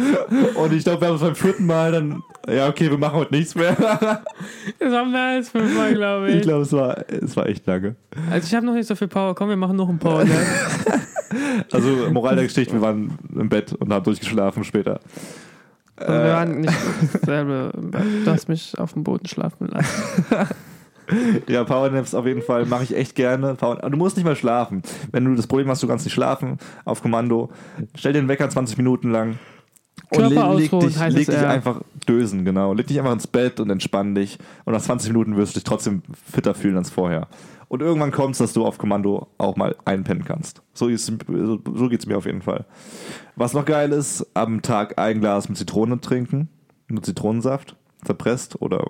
Und 0.56 0.74
ich 0.74 0.84
glaube, 0.84 1.02
wir 1.02 1.08
haben 1.10 1.16
es 1.16 1.22
beim 1.22 1.36
vierten 1.36 1.66
Mal 1.66 1.92
dann. 1.92 2.24
Ja, 2.48 2.68
okay, 2.68 2.90
wir 2.90 2.98
machen 2.98 3.16
heute 3.16 3.34
nichts 3.34 3.56
mehr. 3.56 3.76
Das 4.80 4.94
haben 4.94 5.12
wir 5.12 5.22
als 5.22 5.50
fünfmal, 5.50 5.94
glaube 5.94 6.30
ich. 6.30 6.36
Ich 6.38 6.42
glaube, 6.42 6.64
es 6.64 6.74
war, 6.74 6.98
es 7.10 7.36
war 7.36 7.48
echt 7.48 7.66
lange. 7.68 7.96
Also 8.30 8.48
ich 8.48 8.56
habe 8.56 8.66
noch 8.66 8.74
nicht 8.74 8.88
so 8.88 8.96
viel 8.96 9.08
Power. 9.08 9.36
Komm, 9.36 9.50
wir 9.50 9.56
machen 9.56 9.76
noch 9.76 9.90
einen 9.90 10.00
Power. 10.00 10.26
Also, 11.72 12.12
Moral 12.12 12.36
der 12.36 12.46
Geschichte, 12.46 12.74
wir 12.74 12.82
waren 12.82 13.18
im 13.36 13.50
Bett 13.50 13.74
und 13.74 13.92
haben 13.92 14.04
durchgeschlafen 14.04 14.64
später. 14.64 15.00
Also 15.96 16.14
wir 16.14 16.32
waren 16.32 16.62
nicht 16.62 16.74
dasselbe. 17.14 17.72
Du 18.24 18.32
hast 18.32 18.50
mich 18.50 18.78
auf 18.78 18.94
dem 18.94 19.04
Boden 19.04 19.28
schlafen 19.28 19.68
lassen. 19.68 20.26
Ja, 21.48 21.64
Powernaps 21.64 22.14
auf 22.14 22.26
jeden 22.26 22.42
Fall 22.42 22.66
mache 22.66 22.84
ich 22.84 22.96
echt 22.96 23.16
gerne. 23.16 23.56
Du 23.56 23.98
musst 23.98 24.16
nicht 24.18 24.26
mal 24.26 24.36
schlafen. 24.36 24.82
Wenn 25.12 25.26
du 25.26 25.36
das 25.36 25.48
Problem 25.48 25.68
hast, 25.68 25.84
du 25.84 25.88
kannst 25.88 26.06
nicht 26.06 26.14
schlafen 26.14 26.58
auf 26.86 27.02
Kommando, 27.02 27.50
stell 27.96 28.14
den 28.14 28.28
Wecker 28.28 28.50
20 28.50 28.78
Minuten 28.78 29.12
lang 29.12 29.38
und 30.10 30.30
leg, 30.30 30.72
leg 30.72 30.80
dich, 30.80 31.00
leg 31.00 31.26
dich 31.26 31.38
einfach 31.38 31.82
dösen, 32.08 32.46
genau. 32.46 32.74
Leg 32.74 32.88
dich 32.88 33.00
einfach 33.00 33.14
ins 33.14 33.28
Bett 33.28 33.60
und 33.60 33.70
entspann 33.70 34.16
dich. 34.16 34.38
Und 34.66 34.74
nach 34.74 34.82
20 34.82 35.12
Minuten 35.12 35.38
wirst 35.38 35.56
du 35.56 35.60
dich 35.60 35.64
trotzdem 35.64 36.04
fitter 36.32 36.54
fühlen 36.54 36.78
als 36.78 36.90
vorher. 36.90 37.28
Und 37.68 37.82
irgendwann 37.82 38.12
kommt 38.12 38.34
es, 38.34 38.38
dass 38.38 38.54
du 38.54 38.66
auf 38.66 38.78
Kommando 38.78 39.28
auch 39.38 39.56
mal 39.56 39.76
einpennen 39.86 40.26
kannst. 40.26 40.62
So, 40.74 40.88
ist, 40.88 41.06
so, 41.06 41.60
so 41.74 41.90
geht 41.90 42.02
es 42.02 42.06
mir 42.06 42.18
auf 42.18 42.26
jeden 42.26 42.42
Fall. 42.42 42.66
Was 43.36 43.54
noch 43.54 43.66
geil 43.66 43.92
ist, 43.92 44.28
am 44.36 44.62
Tag 44.62 45.00
ein 45.00 45.22
Glas 45.22 45.50
mit 45.50 45.58
Zitrone 45.58 46.00
trinken, 46.00 46.50
mit 46.88 47.06
Zitronensaft, 47.06 47.76
zerpresst 48.04 48.62
oder 48.62 48.86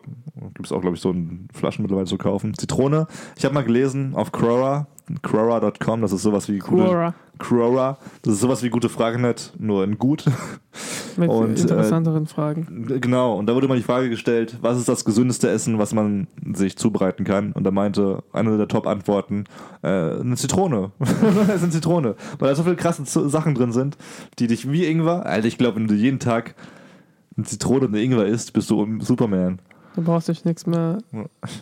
gibt 0.54 0.65
es 0.65 0.71
auch, 0.71 0.82
glaube 0.82 0.95
ich, 0.95 1.02
so 1.02 1.12
in 1.12 1.47
Flaschen 1.54 1.82
mittlerweile 1.84 2.08
zu 2.08 2.17
kaufen. 2.17 2.54
Zitrone. 2.56 3.08
Ich 3.38 3.45
habe 3.45 3.54
mal 3.54 3.63
gelesen 3.63 4.13
auf 4.15 4.32
Quora, 4.32 4.88
Quora.com, 5.21 6.02
das 6.02 6.12
ist 6.12 6.21
sowas 6.23 6.47
wie 6.49 6.60
gute, 6.60 6.84
Quora. 6.84 7.13
Quora, 7.39 7.97
das 8.21 8.36
ist 8.36 8.39
sowas 8.41 8.63
wie 8.63 8.69
gute 8.69 8.89
Fragenet, 8.89 9.54
nur 9.58 9.84
in 9.84 9.97
gut. 9.97 10.26
Mit 11.17 11.30
Und, 11.30 11.58
äh, 11.58 11.62
interessanteren 11.62 12.26
Fragen. 12.26 12.86
G- 12.88 12.99
Genau, 12.99 13.36
und 13.38 13.45
da 13.45 13.54
wurde 13.54 13.67
mal 13.67 13.78
die 13.78 13.84
Frage 13.84 14.10
gestellt, 14.10 14.58
was 14.62 14.80
ist 14.80 14.89
das 14.89 15.06
gesündeste 15.06 15.47
Essen, 15.49 15.78
was 15.78 15.93
man 15.93 16.28
sich 16.54 16.76
zubereiten 16.76 17.23
kann? 17.23 17.52
Und 17.52 17.63
da 17.65 17.71
meinte 17.71 18.23
eine 18.34 18.58
der 18.58 18.67
Top-Antworten, 18.67 19.43
äh, 19.84 19.88
eine 19.88 20.36
Zitrone. 20.36 20.91
es 20.99 21.12
ist 21.56 21.63
eine 21.63 21.69
Zitrone. 21.71 22.15
Weil 22.39 22.49
da 22.49 22.56
so 22.56 22.63
viele 22.63 22.76
krasse 22.76 23.04
Sachen 23.06 23.54
drin 23.54 23.71
sind, 23.71 23.97
die 24.39 24.47
dich 24.47 24.71
wie 24.71 24.86
Ingwer, 24.86 25.26
Alter, 25.28 25.47
ich 25.47 25.58
glaube, 25.60 25.76
wenn 25.76 25.88
du 25.88 25.93
jeden 25.93 26.17
Tag 26.19 26.56
eine 27.38 27.46
Zitrone 27.46 27.88
und 27.88 27.93
eine 27.93 28.02
Ingwer 28.04 28.26
isst, 28.26 28.54
bist 28.54 28.69
du 28.69 29.00
Superman. 29.00 29.60
Du 29.96 30.02
brauchst 30.02 30.28
dich 30.28 30.43
nichts 30.46 30.65
mehr 30.65 30.98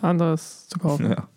anderes 0.01 0.67
zu 0.69 0.79
kaufen. 0.79 1.12
Ja. 1.12 1.27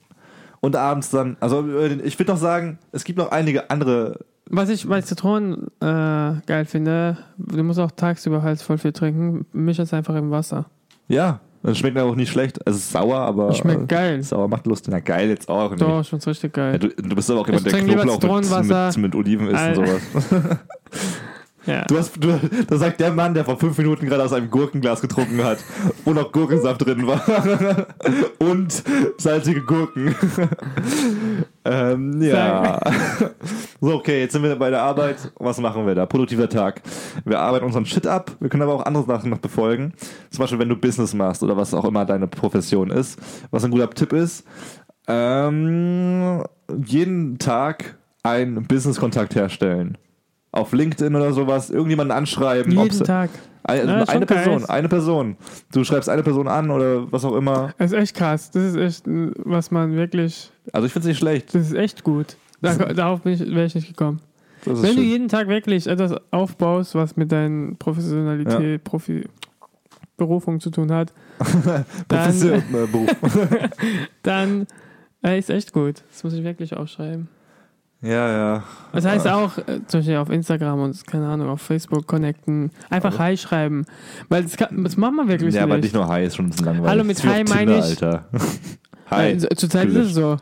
Und 0.60 0.76
abends 0.76 1.10
dann, 1.10 1.36
also 1.40 1.66
äh, 1.78 1.94
ich 2.04 2.18
würde 2.18 2.32
noch 2.32 2.38
sagen, 2.38 2.78
es 2.92 3.04
gibt 3.04 3.18
noch 3.18 3.30
einige 3.32 3.70
andere, 3.70 4.20
Was 4.48 4.68
ich 4.70 4.88
bei 4.88 5.00
Zitronen 5.02 5.66
äh, 5.80 6.40
geil 6.46 6.64
finde, 6.66 7.18
du 7.36 7.62
musst 7.62 7.78
auch 7.80 7.90
tagsüber 7.90 8.42
halt 8.42 8.62
voll 8.62 8.78
viel 8.78 8.92
trinken. 8.92 9.46
Misch 9.52 9.78
es 9.78 9.92
einfach 9.92 10.14
im 10.14 10.30
Wasser. 10.30 10.66
ja, 11.08 11.40
das 11.62 11.78
schmeckt 11.78 11.96
auch 11.96 12.14
nicht 12.14 12.30
schlecht. 12.30 12.60
Es 12.66 12.76
ist 12.76 12.90
sauer, 12.92 13.16
aber. 13.20 13.46
Das 13.48 13.56
schmeckt 13.56 13.84
äh, 13.84 13.86
geil. 13.86 14.22
Sauer 14.22 14.48
macht 14.48 14.66
Lust. 14.66 14.86
Na 14.90 15.00
geil, 15.00 15.30
jetzt 15.30 15.48
auch 15.48 15.70
nicht. 15.70 15.80
Doch, 15.80 16.02
ich 16.02 16.10
find's 16.10 16.26
richtig 16.26 16.54
Ja, 16.54 16.72
geil. 16.72 16.78
du, 16.78 16.88
du 16.90 17.16
bist 17.16 17.30
aber 17.30 17.40
auch 17.40 17.46
jemand, 17.46 17.66
Ich 17.66 17.72
der 17.72 17.82
Knoblauch 17.82 18.04
mit, 18.04 18.20
Zitronenwasser. 18.20 19.00
mit, 19.00 19.12
mit 19.12 19.14
Oliven 19.14 19.48
isst 19.48 19.78
und 19.78 19.86
sowas. 19.86 20.02
Ja. 21.66 21.84
Du 21.84 21.96
hast, 21.96 22.22
du, 22.22 22.38
das 22.68 22.80
sagt 22.80 23.00
der 23.00 23.12
Mann, 23.12 23.34
der 23.34 23.44
vor 23.44 23.58
fünf 23.58 23.78
Minuten 23.78 24.06
gerade 24.06 24.22
aus 24.22 24.32
einem 24.32 24.50
Gurkenglas 24.50 25.00
getrunken 25.00 25.42
hat, 25.42 25.58
wo 26.04 26.12
noch 26.12 26.32
Gurkensaft 26.32 26.84
drin 26.84 27.06
war. 27.06 27.22
und 28.38 28.82
salzige 29.18 29.62
Gurken. 29.62 30.14
ähm, 31.64 32.20
ja. 32.20 32.80
so, 33.80 33.94
okay, 33.94 34.20
jetzt 34.20 34.32
sind 34.32 34.42
wir 34.42 34.56
bei 34.56 34.70
der 34.70 34.82
Arbeit. 34.82 35.32
Was 35.38 35.58
machen 35.58 35.86
wir 35.86 35.94
da? 35.94 36.06
Produktiver 36.06 36.48
Tag. 36.48 36.82
Wir 37.24 37.40
arbeiten 37.40 37.64
unseren 37.64 37.86
Shit 37.86 38.06
ab. 38.06 38.32
Wir 38.40 38.48
können 38.48 38.62
aber 38.62 38.74
auch 38.74 38.86
andere 38.86 39.04
Sachen 39.04 39.30
noch 39.30 39.38
befolgen. 39.38 39.94
Zum 40.30 40.40
Beispiel, 40.40 40.58
wenn 40.58 40.68
du 40.68 40.76
Business 40.76 41.14
machst 41.14 41.42
oder 41.42 41.56
was 41.56 41.72
auch 41.72 41.84
immer 41.84 42.04
deine 42.04 42.26
Profession 42.26 42.90
ist. 42.90 43.18
Was 43.50 43.64
ein 43.64 43.70
guter 43.70 43.90
Tipp 43.90 44.12
ist. 44.12 44.44
Ähm, 45.06 46.42
jeden 46.84 47.38
Tag 47.38 47.96
einen 48.22 48.66
Business-Kontakt 48.66 49.34
herstellen. 49.34 49.98
Auf 50.54 50.72
LinkedIn 50.72 51.16
oder 51.16 51.32
sowas, 51.32 51.68
irgendjemanden 51.70 52.16
anschreiben. 52.16 52.70
Jeden 52.70 53.04
Tag. 53.04 53.30
Eine, 53.64 53.90
Ja, 53.90 54.04
eine 54.04 54.24
Person, 54.24 54.58
geil. 54.58 54.66
eine 54.68 54.88
Person. 54.88 55.36
Du 55.72 55.82
schreibst 55.82 56.08
eine 56.08 56.22
Person 56.22 56.46
an 56.46 56.70
oder 56.70 57.10
was 57.10 57.24
auch 57.24 57.34
immer. 57.34 57.72
Das 57.78 57.90
ist 57.90 57.98
echt 57.98 58.14
krass. 58.14 58.50
Das 58.52 58.62
ist 58.62 58.76
echt, 58.76 59.04
was 59.06 59.70
man 59.72 59.96
wirklich. 59.96 60.52
Also 60.72 60.86
ich 60.86 60.92
finde 60.92 61.08
es 61.08 61.08
nicht 61.08 61.18
schlecht. 61.18 61.54
Das 61.54 61.62
ist 61.66 61.74
echt 61.74 62.04
gut. 62.04 62.36
Da, 62.60 62.74
darauf 62.74 63.24
wäre 63.24 63.64
ich 63.64 63.74
nicht 63.74 63.88
gekommen. 63.88 64.20
Wenn 64.64 64.74
du 64.74 64.86
schön. 64.86 65.02
jeden 65.02 65.28
Tag 65.28 65.48
wirklich 65.48 65.86
etwas 65.86 66.14
aufbaust, 66.30 66.94
was 66.94 67.16
mit 67.16 67.32
deiner 67.32 67.74
Professionalität, 67.74 68.84
Profi, 68.84 69.24
Berufung 70.16 70.60
zu 70.60 70.70
tun 70.70 70.92
hat, 70.92 71.12
dann, 72.08 72.42
äh, 72.42 72.62
Beruf. 72.70 73.10
dann 74.22 74.66
äh, 75.24 75.38
ist 75.38 75.50
echt 75.50 75.72
gut. 75.72 76.02
Das 76.10 76.22
muss 76.22 76.32
ich 76.34 76.44
wirklich 76.44 76.76
aufschreiben. 76.76 77.28
Ja, 78.04 78.28
ja. 78.30 78.62
Das 78.92 79.04
heißt 79.04 79.26
auch, 79.28 79.58
äh, 79.58 79.80
zum 79.86 80.00
Beispiel 80.00 80.16
auf 80.16 80.30
Instagram 80.30 80.80
und 80.80 81.06
keine 81.06 81.26
Ahnung, 81.26 81.48
auf 81.48 81.60
Facebook 81.60 82.06
connecten, 82.06 82.70
einfach 82.90 83.18
Hi 83.18 83.36
schreiben. 83.36 83.84
Weil 84.28 84.44
das, 84.44 84.56
kann, 84.56 84.84
das 84.84 84.96
machen 84.96 85.16
wir 85.16 85.28
wirklich 85.28 85.54
Ja, 85.54 85.64
aber 85.64 85.78
nicht. 85.78 85.94
nur 85.94 86.06
Hi 86.06 86.24
ist 86.26 86.36
schon 86.36 86.46
ein 86.46 86.50
bisschen 86.50 86.66
langweilig. 86.66 86.90
Hallo, 86.90 87.04
mit 87.04 87.24
Hi 87.24 87.44
meine 87.44 87.72
Tinder, 87.72 87.78
ich- 87.78 88.02
Alter. 88.02 88.24
Hi. 89.10 89.34
Nein, 89.36 89.46
Zurzeit 89.56 89.88
ist 89.88 89.96
es 89.96 90.14
so. 90.14 90.36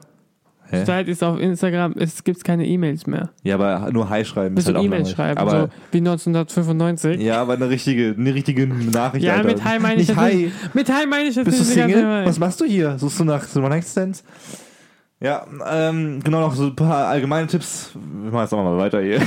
Hä? 0.71 0.83
Streit 0.85 1.07
ist 1.09 1.23
auf 1.23 1.39
Instagram, 1.39 1.93
es 1.99 2.25
gibt 2.25 2.43
keine 2.45 2.67
E-Mails 2.67 3.07
mehr. 3.07 3.29
Ja, 3.43 3.57
aber 3.57 3.91
nur 3.93 4.09
Hi 4.09 4.25
schreiben 4.25 4.57
ist 4.57 4.67
du 4.67 4.69
halt 4.69 4.79
auch 4.79 4.85
E-Mails 4.85 5.09
langweilig. 5.11 5.37
schreiben, 5.37 5.39
Aber 5.39 5.61
so 5.63 5.69
wie 5.91 5.99
1995. 5.99 7.21
ja, 7.21 7.43
aber 7.43 7.53
eine 7.55 7.69
richtige, 7.69 8.15
eine 8.17 8.33
richtige 8.35 8.67
Nachricht. 8.67 9.25
Ja, 9.25 9.35
Alter. 9.35 9.49
mit 9.49 9.63
Hi 9.65 9.79
meine 9.79 10.01
ich 10.01 10.09
Nicht 10.09 10.19
Hi. 10.19 10.51
Mit 10.73 10.89
Hi 10.91 11.07
meine 11.07 11.29
ich 11.29 11.35
Bist 11.35 11.61
du 11.61 11.65
Single? 11.65 12.01
Zeit. 12.03 12.27
Was 12.27 12.39
machst 12.39 12.61
du 12.61 12.65
hier? 12.65 12.99
Suchst 12.99 13.21
du 13.21 13.25
nach 13.25 13.43
so 13.43 13.61
One-Night-Stands? 13.61 14.25
Ja, 15.23 15.47
ähm, 15.71 16.21
genau 16.25 16.41
noch 16.41 16.55
so 16.55 16.65
ein 16.65 16.75
paar 16.77 17.07
allgemeine 17.07 17.47
Tipps. 17.47 17.93
Wir 17.95 18.31
machen 18.33 18.43
jetzt 18.43 18.53
auch 18.53 18.65
mal 18.65 18.77
weiter 18.77 19.01
hier. 19.01 19.21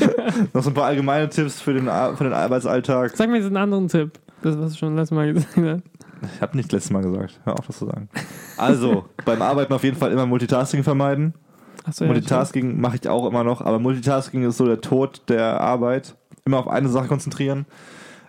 noch 0.54 0.62
so 0.62 0.70
ein 0.70 0.74
paar 0.74 0.86
allgemeine 0.86 1.28
Tipps 1.28 1.60
für 1.60 1.74
den, 1.74 1.88
Ar- 1.88 2.16
für 2.16 2.24
den 2.24 2.32
Arbeitsalltag. 2.32 3.14
Sag 3.14 3.28
mir 3.28 3.36
jetzt 3.36 3.46
einen 3.46 3.58
anderen 3.58 3.88
Tipp. 3.88 4.12
Das, 4.42 4.58
was 4.58 4.72
du 4.72 4.78
schon 4.78 4.96
letztes 4.96 5.14
Mal 5.14 5.32
gesagt 5.34 5.56
hast. 5.56 5.82
Ich 6.36 6.40
habe 6.40 6.56
nicht 6.56 6.72
letztes 6.72 6.90
Mal 6.90 7.02
gesagt. 7.02 7.40
Hör 7.44 7.58
auf, 7.58 7.66
das 7.66 7.78
zu 7.78 7.86
sagen. 7.86 8.08
Also, 8.56 9.04
beim 9.26 9.42
Arbeiten 9.42 9.72
auf 9.74 9.84
jeden 9.84 9.98
Fall 9.98 10.12
immer 10.12 10.24
Multitasking 10.24 10.82
vermeiden. 10.82 11.34
Achso, 11.84 12.04
ja, 12.04 12.10
Multitasking 12.12 12.80
mache 12.80 12.96
ich 12.96 13.06
auch 13.08 13.28
immer 13.28 13.44
noch, 13.44 13.60
aber 13.60 13.78
Multitasking 13.78 14.44
ist 14.48 14.56
so 14.56 14.64
der 14.64 14.80
Tod 14.80 15.22
der 15.28 15.60
Arbeit. 15.60 16.14
Immer 16.46 16.58
auf 16.58 16.68
eine 16.68 16.88
Sache 16.88 17.08
konzentrieren. 17.08 17.66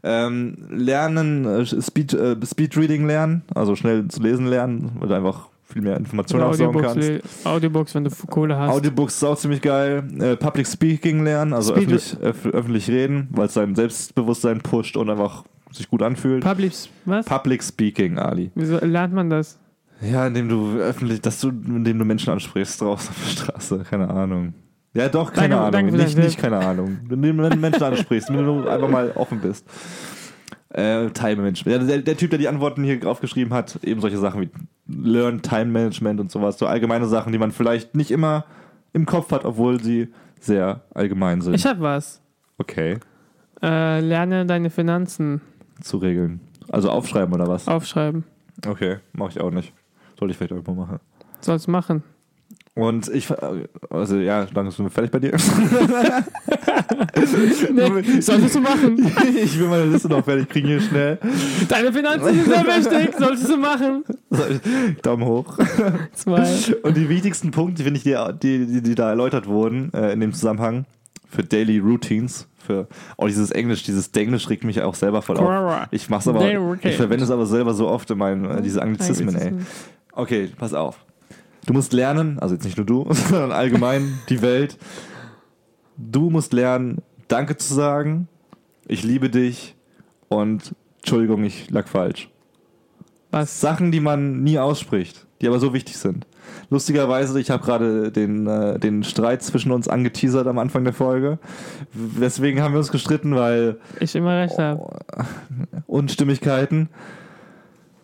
Ähm, 0.04 0.58
lernen, 0.70 1.46
äh, 1.46 1.66
Speed, 1.66 2.14
äh, 2.14 2.36
Speedreading 2.46 3.08
lernen, 3.08 3.44
also 3.56 3.76
schnell 3.78 4.08
zu 4.10 4.22
lesen 4.22 4.46
lernen, 4.48 4.98
du 5.02 5.14
einfach 5.14 5.48
viel 5.68 5.82
mehr 5.82 5.98
Informationen 5.98 6.44
Oder 6.44 6.50
aufsaugen 6.52 6.86
Audiobooks, 6.86 7.08
kannst. 7.22 7.46
Audiobooks, 7.46 7.96
wenn 7.96 8.04
du 8.04 8.10
Kohle 8.30 8.58
hast. 8.58 8.72
Audiobooks 8.72 9.16
ist 9.16 9.24
auch 9.24 9.38
ziemlich 9.38 9.62
geil. 9.62 10.04
Äh, 10.20 10.36
Public 10.38 10.68
Speaking 10.68 11.24
lernen, 11.24 11.54
also 11.54 11.74
Speed- 11.76 11.92
öffentlich, 11.92 12.18
öff, 12.22 12.46
öffentlich 12.46 12.88
reden, 12.90 13.28
weil 13.32 13.48
es 13.48 13.54
dein 13.54 13.76
Selbstbewusstsein 13.76 14.60
pusht 14.62 14.96
und 14.98 15.10
einfach 15.10 15.44
sich 15.72 15.90
gut 15.90 16.02
anfühlt. 16.04 16.44
Public, 16.44 16.72
was? 17.06 17.26
Public 17.26 17.64
Speaking, 17.64 18.18
Ali. 18.20 18.52
Wieso 18.56 18.78
lernt 18.78 19.14
man 19.14 19.30
das? 19.30 19.58
Ja, 20.02 20.28
indem 20.28 20.50
du 20.50 20.78
öffentlich, 20.78 21.22
dass 21.22 21.40
du, 21.42 21.50
indem 21.50 21.98
du 22.00 22.06
Menschen 22.06 22.32
ansprichst 22.32 22.82
draußen 22.82 23.10
auf 23.10 23.16
der 23.24 23.30
Straße, 23.32 23.84
keine 23.90 24.10
Ahnung. 24.10 24.54
Ja, 24.94 25.10
doch, 25.10 25.34
keine 25.34 25.56
Danke- 25.56 25.58
Ahnung. 25.58 25.72
danke 25.92 25.96
nicht, 26.04 26.18
nicht 26.18 26.38
keine 26.38 26.58
Ahnung. 26.60 27.00
Indem 27.10 27.38
du 27.38 27.50
Menschen 27.58 27.84
ansprichst, 27.84 28.30
wenn 28.30 28.46
du 28.46 28.68
einfach 28.68 28.90
mal 28.90 29.12
offen 29.16 29.40
bist. 29.42 29.66
Äh, 30.78 31.10
Time 31.12 31.38
Management. 31.38 31.90
Der, 31.90 32.00
der 32.00 32.18
Typ, 32.18 32.32
der 32.32 32.40
die 32.40 32.48
Antworten 32.50 32.84
hier 32.84 33.06
aufgeschrieben 33.08 33.54
hat, 33.54 33.80
eben 33.84 34.02
solche 34.02 34.18
Sachen 34.18 34.42
wie 34.42 34.50
Learn 34.88 35.42
Time 35.42 35.66
Management 35.66 36.20
und 36.20 36.30
sowas, 36.32 36.58
so 36.60 36.68
allgemeine 36.68 37.06
Sachen, 37.08 37.32
die 37.32 37.38
man 37.40 37.52
vielleicht 37.52 37.96
nicht 37.96 38.12
immer 38.12 38.44
im 38.92 39.06
Kopf 39.06 39.32
hat, 39.32 39.46
obwohl 39.46 39.82
sie 39.82 40.10
sehr 40.40 40.82
allgemein 40.94 41.40
sind. 41.42 41.54
Ich 41.54 41.66
hab 41.66 41.80
was. 41.80 42.22
okay, 42.58 42.98
Äh, 43.62 44.02
lerne 44.02 44.46
deine 44.46 44.70
Finanzen 44.70 45.40
zu 45.82 45.98
regeln. 45.98 46.42
Also 46.70 46.90
aufschreiben 46.90 47.34
oder 47.34 47.48
was? 47.48 47.68
aufschreiben. 47.70 48.26
Okay, 48.68 48.98
mache 49.14 49.30
ich 49.30 49.40
auch 49.42 49.52
nicht. 49.52 49.72
Sollte 50.20 50.32
ich 50.32 50.38
vielleicht 50.38 50.52
irgendwann 50.52 50.76
machen. 50.78 51.00
Sollst 51.40 51.68
machen. 51.70 52.04
Und 52.76 53.08
ich, 53.08 53.28
also 53.90 54.18
ja, 54.18 54.46
dann 54.54 54.70
sind 54.70 54.86
wir 54.86 54.90
fertig 54.90 55.12
bei 55.12 55.20
dir. 55.20 55.32
Nee, 57.72 58.22
solltest 58.22 58.56
du 58.56 58.60
machen. 58.60 58.98
ich 59.36 59.58
will 59.60 59.68
meine 59.68 59.86
Liste 59.86 60.10
noch 60.10 60.24
fertig 60.24 60.50
kriegen 60.50 60.68
hier 60.68 60.82
schnell. 60.82 61.18
Deine 61.68 61.92
Finanzen 61.92 62.34
sind 62.34 62.46
sehr 62.46 62.66
wichtig. 62.66 63.16
Solltest 63.18 63.50
du 63.50 63.58
machen. 63.58 64.04
Daumen 65.02 65.26
hoch. 65.26 65.58
Zwei. 66.14 66.48
Und 66.84 66.98
die 66.98 67.10
wichtigsten 67.10 67.52
Punkte, 67.52 67.84
finde 67.84 67.98
ich, 67.98 68.04
die, 68.04 68.66
die, 68.66 68.82
die, 68.82 68.96
da 68.96 69.10
erläutert 69.10 69.48
wurden 69.48 69.94
äh, 69.94 70.12
in 70.12 70.20
dem 70.20 70.34
Zusammenhang 70.34 70.86
für 71.30 71.44
Daily 71.44 71.80
Routines, 71.80 72.48
für 72.58 72.88
auch 73.18 73.28
dieses 73.28 73.52
Englisch, 73.52 73.84
dieses 73.84 74.12
Denglisch 74.12 74.50
regt 74.50 74.64
mich 74.64 74.82
auch 74.82 74.96
selber 74.96 75.22
voll 75.22 75.38
auf. 75.38 75.88
Ich 75.92 76.10
mach's 76.10 76.28
aber, 76.28 76.46
ich 76.82 76.96
verwende 76.96 77.24
es 77.24 77.32
aber 77.32 77.46
selber 77.46 77.74
so 77.74 77.88
oft 77.88 78.10
in 78.12 78.18
meinen, 78.18 78.46
äh, 78.46 78.62
diese 78.62 78.82
Anglizismen, 78.82 79.36
ey. 79.36 79.54
Okay, 80.12 80.50
pass 80.58 80.74
auf. 80.74 81.06
Du 81.66 81.74
musst 81.74 81.94
lernen, 81.94 82.40
also 82.40 82.54
jetzt 82.54 82.64
nicht 82.64 82.78
nur 82.78 82.86
du, 82.86 83.08
sondern 83.12 83.52
allgemein 83.52 84.20
die 84.30 84.42
Welt. 84.42 84.78
Du 85.98 86.30
musst 86.30 86.54
lernen, 86.54 87.02
Danke 87.28 87.58
zu 87.58 87.74
sagen, 87.74 88.28
ich 88.88 89.04
liebe 89.04 89.30
dich 89.30 89.76
und 90.30 90.76
Entschuldigung, 90.98 91.44
ich 91.44 91.72
lag 91.72 91.88
falsch. 91.88 92.30
Was? 93.32 93.60
Sachen, 93.60 93.92
die 93.92 94.00
man 94.00 94.44
nie 94.44 94.60
ausspricht, 94.60 95.26
die 95.42 95.48
aber 95.48 95.60
so 95.60 95.74
wichtig 95.74 95.98
sind. 95.98 96.28
Lustigerweise, 96.70 97.40
ich 97.40 97.50
habe 97.50 97.64
gerade 97.64 98.12
den, 98.12 98.48
äh, 98.48 98.80
den 98.80 99.04
Streit 99.04 99.44
zwischen 99.44 99.72
uns 99.72 99.88
angeteasert 99.88 100.48
am 100.48 100.60
Anfang 100.60 100.84
der 100.84 100.94
Folge. 100.94 101.40
Deswegen 101.94 102.62
haben 102.62 102.74
wir 102.74 102.80
uns 102.80 102.92
gestritten, 102.92 103.36
weil 103.36 103.78
Ich 104.00 104.16
immer 104.16 104.38
recht 104.40 104.58
habe. 104.58 104.88
Unstimmigkeiten. 105.88 106.90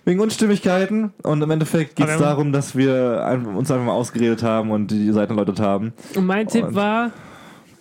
Wegen 0.06 0.20
Unstimmigkeiten. 0.20 1.14
Und 1.24 1.42
im 1.42 1.52
Endeffekt 1.52 1.96
geht 1.96 2.08
es 2.10 2.18
darum, 2.18 2.52
dass 2.52 2.76
wir 2.76 3.24
ein- 3.26 3.46
uns 3.46 3.70
einfach 3.70 3.86
mal 3.86 3.94
ausgeredet 3.94 4.42
haben 4.44 4.72
und 4.72 4.88
die 4.92 5.12
Seiten 5.12 5.34
erläutert 5.34 5.60
haben. 5.60 5.94
Und 6.16 6.26
mein 6.26 6.48
Tipp 6.48 6.66
Und- 6.66 6.76
war, 6.76 7.12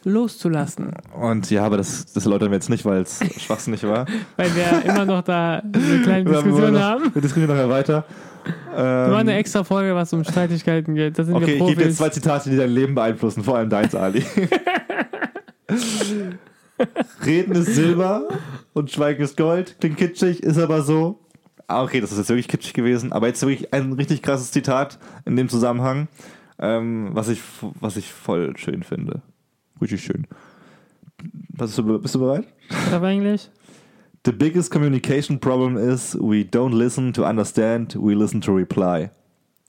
loszulassen. 0.04 0.92
Und 1.18 1.50
ja, 1.50 1.64
aber 1.64 1.76
das, 1.78 2.12
das 2.12 2.24
erläutern 2.24 2.50
wir 2.50 2.56
jetzt 2.56 2.68
nicht, 2.70 2.85
weil 2.85 3.02
es 3.02 3.20
schwachsinnig 3.38 3.83
war. 3.85 4.06
Weil 4.37 4.50
wir 4.54 4.83
immer 4.85 5.04
noch 5.04 5.22
da 5.22 5.62
eine 5.62 5.72
kleine 6.02 6.28
Wir 6.30 6.37
haben 6.37 6.44
Diskussion 6.44 6.72
noch- 6.74 6.80
haben. 6.80 7.14
Wir 7.14 7.22
diskutieren 7.22 7.50
nachher 7.54 7.68
weiter. 7.70 8.04
Wir 8.44 8.83
machen 8.83 9.14
eine 9.16 9.33
Ähm, 9.33 9.38
extra 9.38 9.64
Folge, 9.64 9.94
was 9.94 10.12
um 10.14 10.24
Streitigkeiten 10.24 10.94
geht. 10.94 11.18
Da 11.18 11.24
sind 11.24 11.35
okay, 11.35 11.46
wir 11.46 11.52
ich 11.54 11.59
gebe 11.61 11.72
Profis. 11.74 11.85
jetzt 11.87 11.96
zwei 11.98 12.09
Zitate, 12.09 12.48
die 12.50 12.56
dein 12.56 12.70
Leben 12.70 12.94
beeinflussen, 12.94 13.44
vor 13.44 13.56
allem 13.59 13.68
deins, 13.68 13.94
Ali. 13.94 14.24
Reden 17.26 17.52
ist 17.54 17.74
Silber 17.74 18.28
und 18.72 18.90
Schweigen 18.90 19.22
ist 19.22 19.37
Gold. 19.37 19.76
Klingt 19.80 19.98
kitschig, 19.98 20.42
ist 20.42 20.59
aber 20.59 20.83
so. 20.83 21.18
Ah, 21.70 21.85
okay, 21.85 22.00
das 22.00 22.11
ist 22.11 22.18
jetzt 22.18 22.28
wirklich 22.28 22.48
kitschig 22.48 22.74
gewesen. 22.74 23.12
Aber 23.12 23.28
jetzt 23.28 23.40
wirklich 23.42 23.72
ein 23.72 23.92
richtig 23.92 24.22
krasses 24.22 24.50
Zitat 24.50 24.98
in 25.24 25.37
dem 25.37 25.48
Zusammenhang, 25.48 26.09
ähm, 26.59 27.11
was, 27.12 27.28
ich, 27.28 27.40
was 27.80 27.96
ich 27.96 28.12
voll 28.12 28.56
schön 28.56 28.83
finde. 28.83 29.22
Richtig 29.80 30.02
schön. 30.02 30.26
Bist 31.22 31.78
du, 31.78 31.98
bist 32.00 32.14
du 32.14 32.18
bereit? 32.18 32.46
Auf 32.92 33.02
Englisch? 33.04 33.48
The 34.24 34.33
biggest 34.33 34.70
communication 34.70 35.38
problem 35.38 35.76
is 35.76 36.14
we 36.16 36.42
don't 36.42 36.76
listen 36.76 37.12
to 37.12 37.24
understand, 37.24 37.94
we 37.94 38.14
listen 38.14 38.40
to 38.40 38.52
reply. 38.52 39.11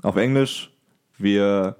Auf 0.01 0.17
Englisch, 0.17 0.71
wir, 1.19 1.77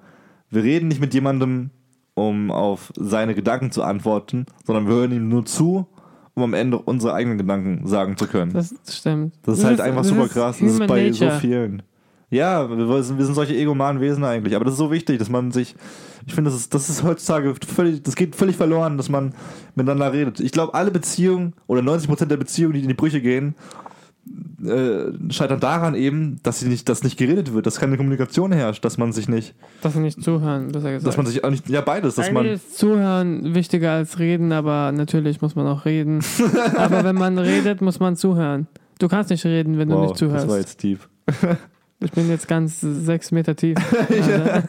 wir 0.50 0.64
reden 0.64 0.88
nicht 0.88 1.02
mit 1.02 1.14
jemandem, 1.14 1.72
um 2.14 2.52
auf 2.52 2.94
seine 2.96 3.34
Gedanken 3.34 3.72
zu 3.72 3.84
antworten, 3.84 4.46
sondern 4.66 4.88
wir 4.88 4.94
hören 4.94 5.12
ihm 5.12 5.28
nur 5.28 5.46
zu, 5.46 5.88
um 6.34 6.44
am 6.44 6.54
Ende 6.54 6.78
unsere 6.80 7.14
eigenen 7.14 7.38
Gedanken 7.38 7.86
sagen 7.88 8.18
zu 8.18 8.28
können. 8.28 8.54
Das, 8.54 8.74
Das 8.86 8.98
stimmt. 8.98 9.34
ist 9.46 9.64
halt 9.64 9.82
einfach 9.82 10.02
das 10.02 10.08
super 10.10 10.26
ist 10.26 10.34
krass. 10.34 10.58
Das 10.60 10.72
ist 10.72 10.88
bei 10.88 11.10
Nature. 11.10 11.32
so 11.34 11.40
vielen. 11.40 11.84
Ja, 12.30 12.70
wir 12.70 13.04
sind, 13.04 13.18
wir 13.18 13.26
sind 13.26 13.36
solche 13.36 13.54
egomanen 13.56 14.02
Wesen 14.02 14.24
eigentlich, 14.24 14.56
aber 14.56 14.64
das 14.64 14.76
ist 14.76 14.80
so 14.80 14.90
wichtig, 14.90 15.20
dass 15.20 15.30
man 15.30 15.52
sich, 15.52 15.76
ich 16.26 16.34
finde, 16.34 16.50
das 16.50 16.58
ist, 16.62 16.74
das 16.74 16.90
ist 16.90 17.04
heutzutage 17.04 17.54
völlig, 17.68 18.04
das 18.04 18.16
geht 18.16 18.38
völlig 18.38 18.56
verloren, 18.56 18.96
dass 18.96 19.10
man 19.10 19.34
miteinander 19.76 20.14
redet. 20.14 20.40
Ich 20.40 20.54
glaube, 20.54 20.74
alle 20.74 20.92
Beziehungen 20.92 21.54
oder 21.68 21.82
90% 21.82 22.26
der 22.28 22.38
Beziehungen, 22.38 22.74
die 22.76 22.82
in 22.84 22.88
die 22.88 22.94
Brüche 22.94 23.20
gehen, 23.20 23.54
äh, 24.64 25.34
scheitern 25.34 25.60
daran 25.60 25.96
eben, 25.96 26.40
dass 26.44 26.60
sie 26.60 26.68
nicht, 26.68 26.88
dass 26.90 27.04
nicht 27.04 27.18
geredet 27.18 27.54
wird, 27.54 27.66
dass 27.66 27.80
keine 27.80 27.98
Kommunikation 27.98 28.52
herrscht, 28.52 28.86
dass 28.86 28.98
man 28.98 29.12
sich 29.12 29.28
nicht, 29.28 29.56
Dass 29.82 29.96
wir 29.96 30.02
nicht 30.02 30.22
zuhören, 30.24 30.68
besser 30.72 30.92
gesagt. 30.92 31.08
dass 31.08 31.18
man 31.18 31.26
sich 31.26 31.44
auch 31.44 31.50
nicht, 31.50 31.68
ja 31.70 31.82
beides, 31.82 32.16
dass 32.16 32.28
Eigentlich 32.28 32.34
man, 32.34 32.46
ist 32.46 32.78
Zuhören 32.78 33.56
wichtiger 33.56 33.92
als 33.94 34.20
reden, 34.20 34.52
aber 34.52 34.92
natürlich 34.92 35.42
muss 35.42 35.56
man 35.56 35.66
auch 35.68 35.86
reden. 35.86 36.24
aber 36.78 37.04
wenn 37.04 37.16
man 37.16 37.40
redet, 37.40 37.82
muss 37.82 38.00
man 38.00 38.16
zuhören. 38.16 38.68
Du 39.00 39.08
kannst 39.08 39.32
nicht 39.32 39.46
reden, 39.46 39.80
wenn 39.80 39.90
du 39.90 39.96
wow, 39.96 40.10
nicht 40.10 40.22
das 40.22 40.30
war 40.32 40.40
zuhörst. 40.40 40.58
jetzt 40.60 40.78
tief. 40.80 41.10
Ich 42.04 42.12
bin 42.12 42.30
jetzt 42.30 42.48
ganz 42.48 42.82
sechs 42.82 43.32
Meter 43.32 43.56
tief. 43.56 43.78
Alter. 44.10 44.64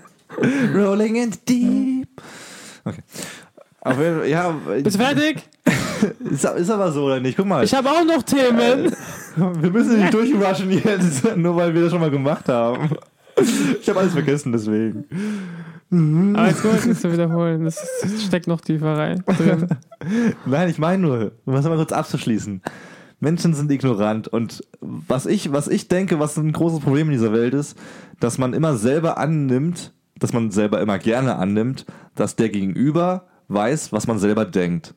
Rolling 0.75 1.17
in 1.17 1.31
deep. 1.49 2.09
Okay. 2.85 3.03
Aber 3.81 4.27
ja, 4.27 4.55
Bist 4.83 4.97
du 4.97 5.03
fertig? 5.03 5.43
ist, 6.31 6.45
ist 6.45 6.71
aber 6.71 6.93
so 6.93 7.05
oder 7.05 7.21
nicht? 7.21 7.37
Guck 7.37 7.47
mal, 7.47 7.65
Ich 7.65 7.75
habe 7.75 7.89
auch 7.89 8.05
noch 8.05 8.23
Themen. 8.23 8.93
wir 9.61 9.71
müssen 9.71 10.01
nicht 10.01 10.13
durchrushen 10.15 10.71
jetzt, 10.71 11.37
nur 11.37 11.57
weil 11.57 11.75
wir 11.75 11.83
das 11.83 11.91
schon 11.91 12.01
mal 12.01 12.11
gemacht 12.11 12.49
haben. 12.49 12.91
Ich 13.81 13.89
habe 13.89 14.01
alles 14.01 14.13
vergessen, 14.13 14.53
deswegen. 14.53 15.05
Aber 15.91 16.49
jetzt 16.49 16.63
gut, 16.63 16.87
das 16.87 17.01
zu 17.01 17.13
wiederholen. 17.13 17.65
Das 17.65 17.77
ist- 18.03 18.25
steckt 18.27 18.47
noch 18.47 18.61
tiefer 18.61 18.97
rein. 18.97 19.23
Drin. 19.27 19.69
Nein, 20.47 20.69
ich 20.71 20.79
meine 20.79 21.03
nur, 21.03 21.33
um 21.45 21.55
das 21.55 21.65
mal 21.65 21.77
kurz 21.77 21.93
abzuschließen. 21.93 22.63
Menschen 23.21 23.55
sind 23.55 23.71
ignorant 23.71 24.27
und 24.27 24.65
was 24.81 25.27
ich, 25.27 25.53
was 25.53 25.69
ich 25.69 25.87
denke, 25.89 26.19
was 26.19 26.37
ein 26.37 26.53
großes 26.53 26.81
Problem 26.81 27.07
in 27.07 27.13
dieser 27.13 27.33
Welt 27.33 27.55
ist, 27.55 27.79
dass 28.19 28.37
man 28.37 28.53
immer 28.53 28.77
selber 28.77 29.17
annimmt, 29.17 29.93
dass 30.19 30.33
man 30.33 30.51
selber 30.51 30.81
immer 30.81 30.99
gerne 30.99 31.37
annimmt, 31.37 31.87
dass 32.17 32.35
der 32.37 32.49
Gegenüber 32.49 33.27
weiß, 33.49 33.93
was 33.93 34.07
man 34.09 34.19
selber 34.19 34.45
denkt. 34.45 34.95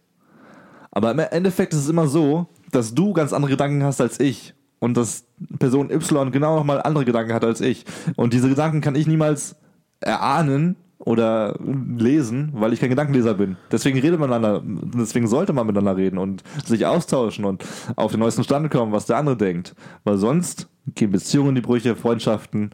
Aber 0.91 1.11
im 1.11 1.19
Endeffekt 1.19 1.73
ist 1.73 1.81
es 1.81 1.89
immer 1.89 2.07
so, 2.07 2.47
dass 2.75 2.93
du 2.93 3.13
ganz 3.13 3.33
andere 3.33 3.51
Gedanken 3.51 3.83
hast 3.83 4.01
als 4.01 4.19
ich 4.19 4.53
und 4.79 4.97
dass 4.97 5.25
Person 5.59 5.89
Y 5.89 6.31
genau 6.31 6.57
nochmal 6.57 6.81
andere 6.81 7.05
Gedanken 7.05 7.33
hat 7.33 7.43
als 7.43 7.61
ich. 7.61 7.85
Und 8.15 8.33
diese 8.33 8.49
Gedanken 8.49 8.81
kann 8.81 8.95
ich 8.95 9.07
niemals 9.07 9.55
erahnen 10.01 10.75
oder 10.99 11.57
lesen, 11.59 12.51
weil 12.53 12.73
ich 12.73 12.79
kein 12.79 12.89
Gedankenleser 12.89 13.33
bin. 13.33 13.57
Deswegen 13.71 13.99
redet 13.99 14.19
man 14.19 14.29
miteinander, 14.29 14.61
deswegen 14.97 15.27
sollte 15.27 15.53
man 15.53 15.67
miteinander 15.67 15.97
reden 15.97 16.17
und 16.17 16.43
sich 16.65 16.85
austauschen 16.85 17.45
und 17.45 17.63
auf 17.95 18.11
den 18.11 18.19
neuesten 18.19 18.43
Stand 18.43 18.69
kommen, 18.71 18.91
was 18.91 19.05
der 19.05 19.17
andere 19.17 19.37
denkt. 19.37 19.75
Weil 20.03 20.17
sonst 20.17 20.67
gehen 20.95 21.11
Beziehungen 21.11 21.49
in 21.49 21.55
die 21.55 21.61
Brüche, 21.61 21.95
Freundschaften. 21.95 22.71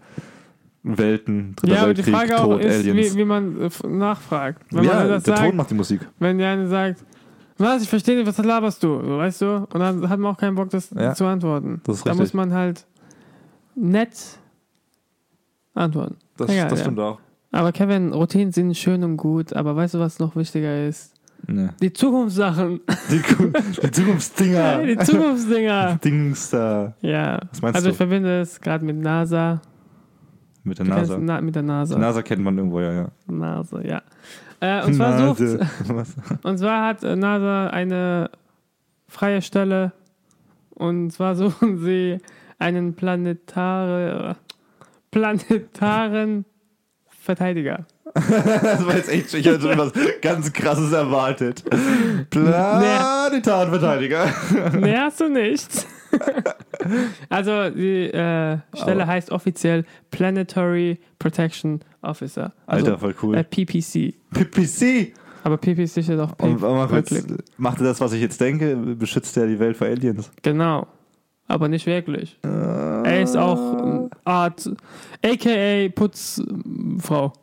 Welten, 0.84 1.56
Dritter 1.58 1.74
Ja, 1.76 1.84
aber 1.84 1.94
die 1.94 2.00
Weltkrieg, 2.00 2.16
Frage 2.16 2.42
auch 2.42 2.54
Tod, 2.56 2.62
ist, 2.62 2.80
Aliens. 2.80 3.14
wie, 3.14 3.20
wie 3.20 3.26
man 3.26 3.62
äh, 3.62 3.88
nachfragt. 3.88 4.64
Wenn 4.72 4.84
ja, 4.84 4.96
man 4.96 5.08
der 5.08 5.16
das 5.18 5.24
sagt, 5.26 5.40
Ton 5.44 5.56
macht 5.56 5.70
die 5.70 5.76
Musik. 5.76 6.02
wenn 6.18 6.40
der 6.40 6.50
eine 6.50 6.68
sagt, 6.68 7.06
was, 7.62 7.84
ich 7.84 7.90
verstehe 7.90 8.18
nicht, 8.18 8.28
was 8.28 8.38
laberst 8.44 8.84
du, 8.84 8.90
weißt 9.18 9.42
du? 9.42 9.68
Und 9.72 9.80
dann 9.80 10.10
hat 10.10 10.20
man 10.20 10.34
auch 10.34 10.38
keinen 10.38 10.56
Bock, 10.56 10.70
das 10.70 10.90
Ja. 10.92 11.14
zu 11.14 11.26
antworten. 11.26 11.82
Das 11.86 11.98
ist 11.98 12.06
da 12.08 12.14
muss 12.14 12.34
man 12.34 12.54
halt 12.54 12.86
nett 13.76 14.12
antworten. 15.74 16.18
Das, 16.38 16.50
Egal, 16.50 16.70
das 16.70 16.80
ja. 16.80 16.86
stimmt 16.86 17.00
auch. 17.00 17.20
Aber 17.52 17.72
Kevin, 17.72 18.14
Routinen 18.14 18.52
sind 18.52 18.76
schön 18.78 19.04
und 19.04 19.18
gut, 19.18 19.54
aber 19.54 19.76
weißt 19.76 19.96
du, 19.96 20.00
was 20.00 20.20
noch 20.20 20.36
wichtiger 20.36 20.88
ist? 20.88 21.14
Nee. 21.48 21.70
Die 21.82 21.92
Zukunftssachen. 21.92 22.82
Die, 23.10 23.22
die 23.84 23.92
Zukunftsdinger. 23.92 24.84
Die 24.84 24.98
Zukunftsdinger. 24.98 26.00
Dings 26.04 26.52
da. 26.52 26.94
Ja. 27.02 27.40
Was 27.50 27.62
meinst 27.62 27.76
Also 27.78 27.90
ich 27.90 27.94
du? 27.94 27.98
verbinde 27.98 28.42
es 28.42 28.62
gerade 28.62 28.86
mit 28.86 28.98
NASA. 28.98 29.60
Mit 30.64 30.78
der 30.78 30.86
Du 30.86 30.92
NASA. 30.92 31.18
Na, 31.20 31.42
mit 31.42 31.56
der 31.56 31.64
NASA. 31.64 31.96
Die 31.96 32.02
NASA 32.02 32.22
kennt 32.22 32.44
man 32.44 32.56
irgendwo, 32.58 32.80
ja, 32.80 32.94
ja. 32.94 33.08
NASA, 33.28 33.82
ja. 33.82 34.02
Äh, 34.62 34.86
und, 34.86 34.94
zwar 34.94 35.18
sucht, 35.18 35.40
Nase. 35.40 35.68
Und 36.44 36.58
zwar 36.60 36.88
hat 36.88 37.04
äh, 37.04 37.16
NASA 37.16 37.68
eine 37.68 38.30
freie 39.08 39.42
Stelle. 39.42 39.92
Und 40.70 41.12
zwar 41.12 41.36
suchen 41.36 41.80
sie 41.80 42.20
einen 42.60 42.94
planetare, 42.96 44.38
planetaren 45.10 46.46
Verteidiger. 47.10 47.86
Das 48.14 48.86
war 48.86 48.96
jetzt 48.98 49.10
echt, 49.10 49.34
ich 49.34 49.48
hatte 49.48 49.62
schon 49.62 49.78
was 49.78 49.94
ganz 50.22 50.52
krasses 50.52 50.92
erwartet. 50.92 51.64
Planetarenverteidiger. 52.30 54.28
Mehr 54.74 55.04
hast 55.04 55.22
du 55.22 55.30
nicht. 55.30 55.88
also 57.30 57.70
die 57.70 58.06
äh, 58.12 58.58
Stelle 58.74 59.04
Aber- 59.04 59.08
heißt 59.08 59.32
offiziell 59.32 59.86
Planetary 60.12 61.00
Protection 61.20 61.82
Officer. 62.02 62.54
Also 62.66 62.86
Alter, 62.88 63.00
voll 63.00 63.16
cool. 63.24 63.36
äh, 63.36 63.44
PPC. 63.44 64.16
PPC. 64.34 65.14
Aber 65.44 65.58
PPC 65.58 66.04
steht 66.04 66.20
auch 66.20 66.38
Und 66.40 66.62
mach 66.62 66.92
jetzt, 66.92 67.12
wirklich. 67.12 67.38
macht 67.58 67.80
er 67.80 67.86
das, 67.86 68.00
was 68.02 68.14
ich 68.14 68.22
jetzt 68.22 68.40
denke? 68.42 68.76
Beschützt 68.76 69.36
er 69.38 69.48
die 69.48 69.60
Welt 69.60 69.76
vor 69.78 69.88
Aliens? 69.88 70.32
Genau. 70.44 70.88
Aber 71.52 71.68
nicht 71.68 71.86
wirklich. 71.86 72.40
Äh, 72.46 72.48
Er 72.48 73.22
ist 73.24 73.36
auch 73.36 73.60
eine 73.84 74.10
Art, 74.24 74.70
aka 75.22 75.90
Putzfrau. 75.94 77.34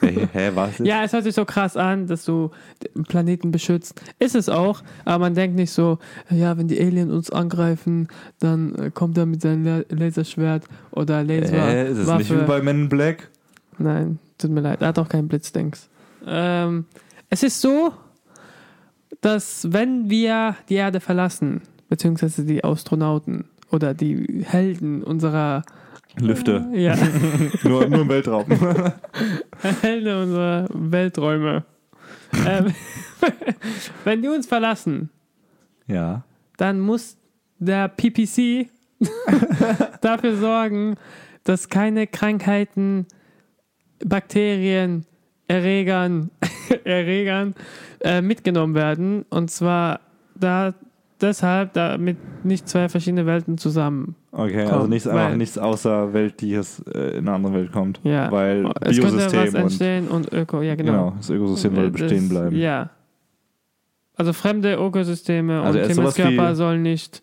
Hey, 0.00 0.28
hä, 0.32 0.50
was? 0.54 0.78
Ja, 0.78 1.04
es 1.04 1.12
hört 1.12 1.22
sich 1.22 1.34
so 1.36 1.44
krass 1.44 1.76
an, 1.76 2.08
dass 2.08 2.24
du 2.24 2.50
den 2.82 3.04
Planeten 3.04 3.52
beschützt. 3.52 4.02
Ist 4.18 4.34
es 4.34 4.48
auch, 4.48 4.82
aber 5.04 5.20
man 5.26 5.34
denkt 5.34 5.56
nicht 5.56 5.70
so, 5.70 5.98
ja, 6.30 6.58
wenn 6.58 6.66
die 6.66 6.80
Aliens 6.80 7.12
uns 7.12 7.30
angreifen, 7.30 8.08
dann 8.40 8.74
äh, 8.74 8.90
kommt 8.90 9.16
er 9.16 9.24
mit 9.26 9.40
seinem 9.40 9.64
La 9.64 9.82
Laserschwert 9.88 10.64
oder 10.90 11.22
Laser. 11.22 11.52
Hä, 11.64 11.90
ist 11.92 11.98
es 11.98 12.08
nicht 12.18 12.30
wie 12.32 12.44
bei 12.44 12.60
Men 12.60 12.82
in 12.82 12.88
Black? 12.88 13.30
Nein, 13.78 14.18
tut 14.36 14.50
mir 14.50 14.62
leid, 14.62 14.82
er 14.82 14.88
hat 14.88 14.98
auch 14.98 15.08
keinen 15.08 15.28
Blitzdings. 15.28 15.88
Ähm, 16.26 16.86
es 17.30 17.44
ist 17.44 17.60
so, 17.60 17.92
dass 19.20 19.72
wenn 19.72 20.10
wir 20.10 20.56
die 20.68 20.74
Erde 20.74 20.98
verlassen, 21.00 21.62
beziehungsweise 21.94 22.44
die 22.44 22.64
Astronauten 22.64 23.44
oder 23.70 23.94
die 23.94 24.44
Helden 24.44 25.04
unserer 25.04 25.62
Lüfte. 26.18 26.66
ja, 26.72 26.96
nur, 27.62 27.88
nur 27.88 28.00
im 28.00 28.08
Weltraum. 28.08 28.46
Helden 29.80 30.22
unserer 30.22 30.66
Welträume, 30.72 31.64
ähm, 32.44 32.74
wenn 34.04 34.22
die 34.22 34.28
uns 34.28 34.48
verlassen, 34.48 35.08
ja. 35.86 36.24
dann 36.56 36.80
muss 36.80 37.16
der 37.60 37.86
PPC 37.86 38.68
dafür 40.00 40.36
sorgen, 40.36 40.96
dass 41.44 41.68
keine 41.68 42.08
Krankheiten, 42.08 43.06
Bakterien, 44.04 45.06
Erregern, 45.46 46.32
Erregern 46.82 47.54
äh, 48.00 48.20
mitgenommen 48.20 48.74
werden. 48.74 49.26
Und 49.30 49.52
zwar 49.52 50.00
da, 50.34 50.74
deshalb, 51.20 51.72
damit 51.74 52.16
nicht 52.44 52.68
zwei 52.68 52.88
verschiedene 52.88 53.26
Welten 53.26 53.58
zusammen. 53.58 54.14
Okay, 54.32 54.64
also 54.64 54.86
nichts, 54.86 55.06
einfach 55.06 55.36
nichts 55.36 55.58
außerweltliches 55.58 56.80
äh, 56.92 57.18
in 57.18 57.26
eine 57.28 57.32
andere 57.36 57.54
Welt 57.54 57.72
kommt. 57.72 58.00
Ja. 58.02 58.30
Weil 58.32 58.66
es 58.80 58.98
könnte 58.98 59.16
was 59.16 59.32
Biosystem 59.32 59.54
und 59.54 59.54
entstehen 59.62 60.08
und 60.08 60.32
Öko, 60.32 60.62
ja 60.62 60.74
genau. 60.74 60.92
genau, 60.92 61.14
das 61.16 61.30
Ökosystem 61.30 61.74
soll 61.74 61.86
Äh, 61.86 61.90
bestehen 61.90 62.28
bleiben. 62.28 62.56
Ja. 62.56 62.90
Also 64.16 64.32
fremde 64.32 64.74
Ökosysteme 64.74 65.62
Also 65.62 65.78
und 65.80 65.88
wie- 65.88 66.54
sollen 66.54 66.82
nicht, 66.82 67.22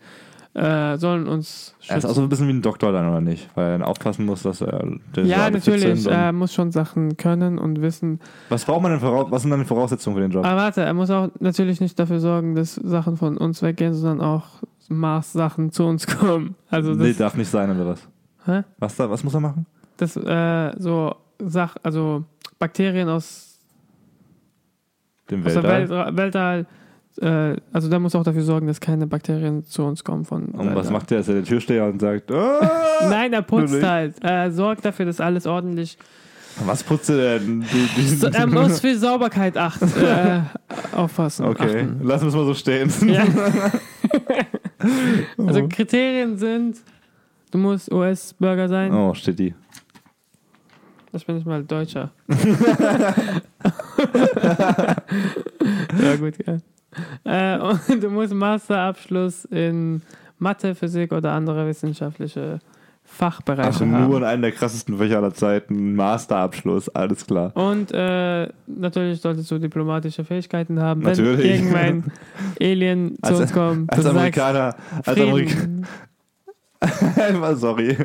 äh, 0.54 0.98
sollen 0.98 1.28
uns 1.28 1.76
Er 1.88 1.98
ist 1.98 2.04
schützen. 2.04 2.10
auch 2.10 2.16
so 2.16 2.22
ein 2.22 2.30
bisschen 2.30 2.48
wie 2.48 2.54
ein 2.54 2.62
Doktor 2.62 2.92
dann, 2.92 3.08
oder 3.08 3.22
nicht? 3.22 3.50
Weil 3.56 3.80
er 3.80 3.88
aufpassen 3.88 4.26
muss, 4.26 4.44
dass 4.44 4.62
er. 4.62 4.86
dass 5.14 5.28
ja, 5.28 5.50
natürlich. 5.50 6.06
Er 6.06 6.32
muss 6.34 6.54
schon 6.54 6.72
Sachen 6.72 7.18
können 7.18 7.58
und 7.58 7.82
wissen. 7.82 8.20
was 8.50 8.66
braucht 8.66 8.82
man 8.82 8.92
denn 8.92 9.00
voraus, 9.00 9.28
was 9.30 9.42
sind 9.42 9.52
dann 9.52 9.62
die 9.62 9.66
Voraussetzungen 9.66 10.16
für 10.16 10.22
den 10.22 10.32
Job? 10.32 10.46
Aber 10.46 10.62
warte, 10.62 10.82
er 10.82 10.94
muss 10.94 11.10
auch 11.10 11.30
natürlich 11.40 11.80
nicht 11.80 11.98
dafür 11.98 12.20
sorgen, 12.20 12.56
dass 12.56 12.76
Sachen 12.76 13.18
von 13.18 13.38
uns 13.38 13.62
weggehen, 13.62 13.94
sondern 13.94 14.22
auch 14.22 14.46
Mars-Sachen 14.90 15.72
zu 15.72 15.86
uns 15.86 16.06
kommen. 16.08 16.56
Also 16.70 16.94
nee, 16.94 17.10
das, 17.10 17.18
darf 17.18 17.36
nicht 17.36 17.50
sein, 17.50 17.72
oder 17.72 17.88
was? 17.88 18.08
hä? 18.46 18.64
Was, 18.78 18.96
da, 18.96 19.10
was 19.10 19.24
muss 19.24 19.34
er 19.34 19.40
machen? 19.40 19.66
das 19.98 20.18
äh, 20.18 20.72
so 20.80 21.16
Sach, 21.44 21.76
also 21.84 22.24
Bakterien 22.60 23.10
aus, 23.10 23.60
Dem 25.30 25.46
aus 25.46 25.54
der 25.54 26.16
Weltall. 26.16 26.68
Äh, 27.20 27.56
also 27.74 27.90
der 27.90 28.00
muss 28.00 28.16
auch 28.16 28.24
dafür 28.24 28.44
sorgen, 28.44 28.68
dass 28.68 28.80
keine 28.80 29.06
Bakterien 29.08 29.66
zu 29.66 29.84
uns 29.84 30.04
kommen 30.04 30.26
von. 30.26 30.46
Und 30.46 30.60
was 30.60 30.76
Weltall. 30.76 30.92
macht 30.94 31.12
der? 31.12 31.20
Ist 31.20 31.28
er 31.28 31.36
der 31.36 31.44
Türsteher 31.44 31.86
und 31.86 32.00
sagt, 32.00 32.32
ah! 32.32 32.70
Nein, 33.10 33.34
er 33.34 33.42
putzt 33.42 33.82
halt. 33.84 34.16
Er 34.24 34.52
sorgt 34.52 34.86
dafür, 34.86 35.06
dass 35.06 35.20
alles 35.20 35.46
ordentlich. 35.46 35.98
was 36.66 36.84
putzt 36.84 37.10
er 37.10 37.40
denn? 37.40 37.66
So, 38.18 38.28
er 38.28 38.48
muss 38.48 38.80
für 38.80 38.96
Sauberkeit 38.98 39.58
acht, 39.58 39.82
äh, 39.98 40.42
aufpassen. 40.96 41.46
okay, 41.46 41.82
Achten. 41.82 42.00
lassen 42.04 42.24
wir 42.24 42.30
es 42.30 42.36
mal 42.36 42.46
so 42.46 42.54
stehen. 42.54 42.92
Ja. 43.08 43.26
also 45.46 45.68
Kriterien 45.68 46.38
sind, 46.38 46.78
du 47.52 47.58
musst 47.58 47.92
US-Bürger 47.92 48.70
sein. 48.70 48.94
Oh, 48.94 49.14
steht 49.14 49.40
die. 49.40 49.54
Ich 51.14 51.26
bin 51.26 51.36
nicht 51.36 51.46
mal 51.46 51.62
Deutscher. 51.62 52.12
ja, 56.02 56.16
gut, 56.16 56.36
ja. 56.48 56.58
Äh, 57.24 57.58
und 57.90 58.02
du 58.04 58.10
musst 58.10 58.34
Masterabschluss 58.34 59.46
in 59.46 60.02
Mathe, 60.40 60.76
Physik 60.76 61.12
oder 61.12 61.32
andere 61.34 61.68
wissenschaftliche 61.68 62.60
Fachbereiche 63.04 63.68
Also 63.68 63.86
haben. 63.86 64.08
nur 64.08 64.18
in 64.20 64.24
einem 64.24 64.42
der 64.42 64.52
krassesten 64.54 64.98
Fächer 64.98 65.18
aller 65.18 65.34
Zeiten. 65.34 65.96
Masterabschluss, 65.96 66.88
alles 66.90 67.26
klar. 67.28 67.52
Und 67.58 67.92
äh, 67.94 68.48
natürlich 68.68 69.20
solltest 69.22 69.52
du 69.52 69.60
diplomatische 69.60 70.24
Fähigkeiten 70.24 70.80
haben. 70.82 71.02
Natürlich. 71.02 71.44
Wenn 71.44 71.50
irgendein 71.52 72.12
Alien 72.62 73.18
zu 73.22 73.32
Als- 73.32 73.40
uns 73.42 73.54
kommt, 73.54 73.92
Als 73.94 74.06
Amerikaner, 74.06 74.72
sagst, 74.72 75.08
als 75.10 75.20
Amerikaner, 75.20 75.88
sorry. 77.58 77.98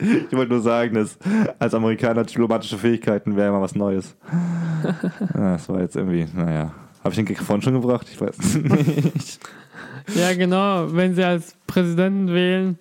ich 0.00 0.32
wollte 0.36 0.52
nur 0.52 0.60
sagen, 0.62 0.94
dass 0.96 1.18
als 1.58 1.72
Amerikaner 1.74 2.24
diplomatische 2.24 2.76
Fähigkeiten 2.78 3.36
wäre 3.36 3.48
immer 3.48 3.60
was 3.62 3.74
Neues. 3.74 4.16
Ja, 5.34 5.52
das 5.52 5.68
war 5.68 5.80
jetzt 5.80 5.96
irgendwie, 5.96 6.26
naja. 6.34 6.72
Habe 7.00 7.10
ich 7.10 7.16
den 7.16 7.26
Gag 7.26 7.38
vorhin 7.38 7.62
schon 7.62 7.74
gebracht? 7.74 8.06
Ich 8.12 8.20
weiß 8.20 8.36
nicht. 8.62 9.40
Ja, 10.14 10.34
genau. 10.34 10.86
Wenn 10.94 11.14
sie 11.14 11.24
als 11.24 11.54
Präsidenten 11.66 12.28
wählen. 12.28 12.78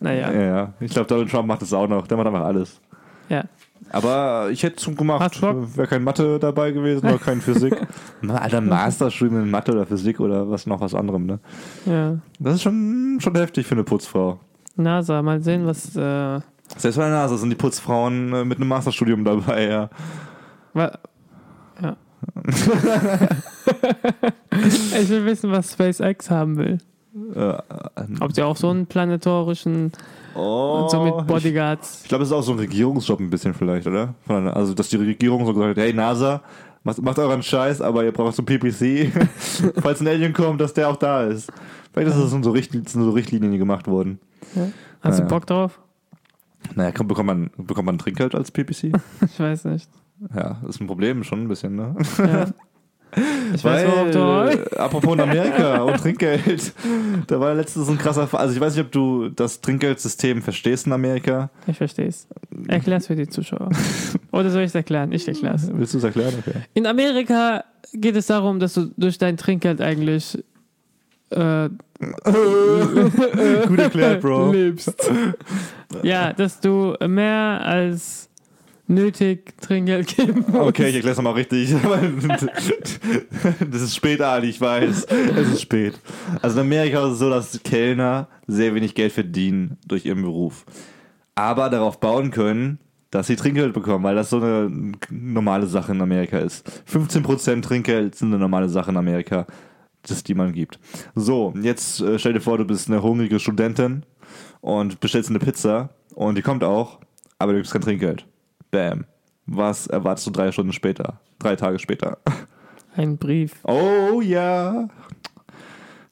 Naja, 0.00 0.32
Ja, 0.32 0.40
ja. 0.42 0.72
Ich 0.80 0.92
glaube, 0.92 1.08
Donald 1.08 1.30
Trump 1.30 1.48
macht 1.48 1.62
das 1.62 1.72
auch 1.72 1.88
noch. 1.88 2.06
Der 2.06 2.16
macht 2.16 2.26
einfach 2.28 2.44
alles. 2.44 2.80
ja. 3.28 3.44
Aber 3.92 4.50
ich 4.52 4.62
hätte 4.62 4.76
es 4.76 4.84
schon 4.84 4.94
gemacht. 4.94 5.42
Wäre 5.42 5.88
kein 5.88 6.04
Mathe 6.04 6.38
dabei 6.38 6.70
gewesen 6.70 7.08
oder 7.08 7.18
kein 7.18 7.40
Physik. 7.40 7.74
Alter, 8.28 8.60
Masterstudium 8.60 9.42
in 9.42 9.50
Mathe 9.50 9.72
oder 9.72 9.84
Physik 9.84 10.20
oder 10.20 10.48
was 10.48 10.64
noch 10.66 10.80
was 10.80 10.94
anderem, 10.94 11.26
ne? 11.26 11.40
ja. 11.86 12.18
Das 12.38 12.54
ist 12.56 12.62
schon, 12.62 13.18
schon 13.20 13.34
heftig 13.34 13.66
für 13.66 13.74
eine 13.74 13.82
Putzfrau. 13.82 14.38
NASA, 14.76 15.22
mal 15.22 15.42
sehen, 15.42 15.66
was. 15.66 15.96
Äh, 15.96 16.40
Selbst 16.76 16.96
bei 16.98 17.02
der 17.04 17.10
NASA 17.10 17.36
sind 17.36 17.50
die 17.50 17.56
Putzfrauen 17.56 18.32
äh, 18.32 18.44
mit 18.44 18.58
einem 18.58 18.68
Masterstudium 18.68 19.24
dabei, 19.24 19.66
ja. 19.68 19.90
wa 20.72 20.92
ja. 21.82 21.96
Ich 24.98 25.08
will 25.08 25.24
wissen, 25.26 25.50
was 25.50 25.72
SpaceX 25.72 26.30
haben 26.30 26.56
will. 26.56 26.78
Äh, 27.34 27.54
Ob 28.20 28.32
sie 28.32 28.42
auch 28.42 28.56
so 28.56 28.70
einen 28.70 28.86
planetarischen, 28.86 29.92
oh, 30.34 30.88
so 30.88 31.02
mit 31.02 31.14
ich, 31.18 31.22
Bodyguards. 31.24 32.00
ich 32.02 32.08
glaube, 32.08 32.22
es 32.22 32.30
ist 32.30 32.34
auch 32.34 32.42
so 32.42 32.52
ein 32.52 32.58
Regierungsjob 32.58 33.18
ein 33.20 33.30
bisschen 33.30 33.52
vielleicht, 33.54 33.86
oder? 33.86 34.14
Also, 34.28 34.74
dass 34.74 34.88
die 34.90 34.96
Regierung 34.96 35.44
so 35.44 35.52
gesagt 35.52 35.76
hat, 35.76 35.84
hey 35.84 35.92
NASA, 35.92 36.42
macht, 36.84 37.02
macht 37.02 37.18
euren 37.18 37.42
Scheiß, 37.42 37.80
aber 37.80 38.04
ihr 38.04 38.12
braucht 38.12 38.36
so 38.36 38.42
ein 38.42 38.46
PPC. 38.46 39.12
Falls 39.82 40.00
ein 40.00 40.08
Alien 40.08 40.32
kommt, 40.32 40.60
dass 40.60 40.72
der 40.72 40.88
auch 40.88 40.96
da 40.96 41.24
ist. 41.24 41.50
Vielleicht 41.92 42.14
ist 42.16 42.20
das 42.22 42.30
so, 42.30 42.50
Richtlinien, 42.52 42.86
sind 42.86 43.02
so 43.02 43.10
Richtlinien, 43.10 43.50
die 43.52 43.58
gemacht 43.58 43.88
wurden. 43.88 44.20
Hast 45.00 45.18
Ja. 45.18 45.24
du 45.24 45.28
Bock 45.30 45.46
drauf? 45.46 45.80
Naja, 46.76 46.92
komm, 46.96 47.08
bekommt 47.08 47.26
man, 47.26 47.50
bekommt 47.56 47.86
man 47.86 47.98
Trinkgeld 47.98 48.34
als 48.34 48.50
PPC? 48.52 48.92
Ich 49.24 49.40
weiß 49.40 49.64
nicht. 49.64 49.88
Ja, 50.34 50.60
ist 50.68 50.80
ein 50.80 50.86
Problem 50.86 51.24
schon 51.24 51.42
ein 51.42 51.48
bisschen, 51.48 51.76
ne? 51.76 51.94
Ja. 52.18 52.46
Ich 53.52 53.64
weiß, 53.64 53.88
Weil, 53.90 54.10
du. 54.12 54.18
äh, 54.20 54.76
apropos 54.76 55.14
in 55.14 55.20
Amerika 55.20 55.82
und 55.82 55.96
Trinkgeld. 55.96 56.72
Da 57.26 57.40
war 57.40 57.54
letztens 57.54 57.88
ein 57.88 57.98
krasser 57.98 58.28
Fall. 58.28 58.38
Also 58.38 58.54
ich 58.54 58.60
weiß 58.60 58.76
nicht, 58.76 58.84
ob 58.86 58.92
du 58.92 59.28
das 59.30 59.60
Trinkgeldsystem 59.60 60.42
verstehst 60.42 60.86
in 60.86 60.92
Amerika. 60.92 61.50
Ich 61.66 61.76
verstehe 61.76 62.06
es. 62.06 62.28
Erklär's 62.68 63.08
für 63.08 63.16
die 63.16 63.28
Zuschauer. 63.28 63.68
Oder 64.30 64.50
soll 64.50 64.62
ich 64.62 64.68
es 64.68 64.76
erklären? 64.76 65.10
Ich 65.10 65.26
erklär's. 65.26 65.68
Willst 65.72 65.92
du 65.94 65.98
es 65.98 66.04
erklären? 66.04 66.34
Okay. 66.38 66.60
In 66.74 66.86
Amerika 66.86 67.64
geht 67.92 68.14
es 68.14 68.28
darum, 68.28 68.60
dass 68.60 68.74
du 68.74 68.92
durch 68.96 69.18
dein 69.18 69.36
Trinkgeld 69.36 69.80
eigentlich 69.80 70.38
äh, 71.30 71.68
Gut 73.66 73.78
erklärt, 73.78 74.20
Bro. 74.22 74.52
lebst. 74.52 74.94
Ja, 76.04 76.32
dass 76.32 76.60
du 76.60 76.94
mehr 77.08 77.60
als 77.64 78.29
nötig 78.90 79.56
Trinkgeld 79.60 80.16
geben 80.16 80.44
musst. 80.46 80.68
Okay, 80.68 80.88
ich 80.88 80.96
erkläre 80.96 81.12
es 81.12 81.16
nochmal 81.16 81.34
richtig. 81.34 81.74
das 83.70 83.82
ist 83.82 83.96
spät, 83.96 84.20
Ali, 84.20 84.50
ich 84.50 84.60
weiß. 84.60 85.04
Es 85.04 85.48
ist 85.48 85.62
spät. 85.62 85.98
Also 86.42 86.60
in 86.60 86.66
Amerika 86.66 87.06
ist 87.06 87.12
es 87.12 87.18
so, 87.20 87.30
dass 87.30 87.62
Kellner 87.62 88.28
sehr 88.46 88.74
wenig 88.74 88.94
Geld 88.94 89.12
verdienen 89.12 89.78
durch 89.86 90.04
ihren 90.04 90.22
Beruf. 90.22 90.66
Aber 91.34 91.70
darauf 91.70 92.00
bauen 92.00 92.30
können, 92.30 92.78
dass 93.10 93.28
sie 93.28 93.36
Trinkgeld 93.36 93.72
bekommen, 93.72 94.04
weil 94.04 94.14
das 94.14 94.30
so 94.30 94.36
eine 94.36 94.92
normale 95.10 95.66
Sache 95.66 95.92
in 95.92 96.00
Amerika 96.00 96.38
ist. 96.38 96.68
15% 96.92 97.62
Trinkgeld 97.62 98.14
sind 98.14 98.28
eine 98.28 98.38
normale 98.38 98.68
Sache 98.68 98.90
in 98.90 98.96
Amerika, 98.96 99.46
das 100.02 100.22
die 100.22 100.34
man 100.34 100.52
gibt. 100.52 100.78
So, 101.14 101.54
jetzt 101.60 102.00
äh, 102.00 102.18
stell 102.18 102.34
dir 102.34 102.40
vor, 102.40 102.58
du 102.58 102.64
bist 102.64 102.88
eine 102.88 103.02
hungrige 103.02 103.40
Studentin 103.40 104.04
und 104.60 105.00
bestellst 105.00 105.30
eine 105.30 105.38
Pizza 105.38 105.90
und 106.14 106.36
die 106.36 106.42
kommt 106.42 106.62
auch, 106.62 107.00
aber 107.38 107.52
du 107.52 107.58
gibst 107.58 107.72
kein 107.72 107.82
Trinkgeld. 107.82 108.26
Bam. 108.70 109.04
Was 109.46 109.86
erwartest 109.86 110.26
du 110.26 110.30
drei 110.30 110.52
Stunden 110.52 110.72
später? 110.72 111.20
Drei 111.38 111.56
Tage 111.56 111.78
später. 111.78 112.18
Ein 112.96 113.18
Brief. 113.18 113.54
Oh 113.64 114.20
ja. 114.20 114.88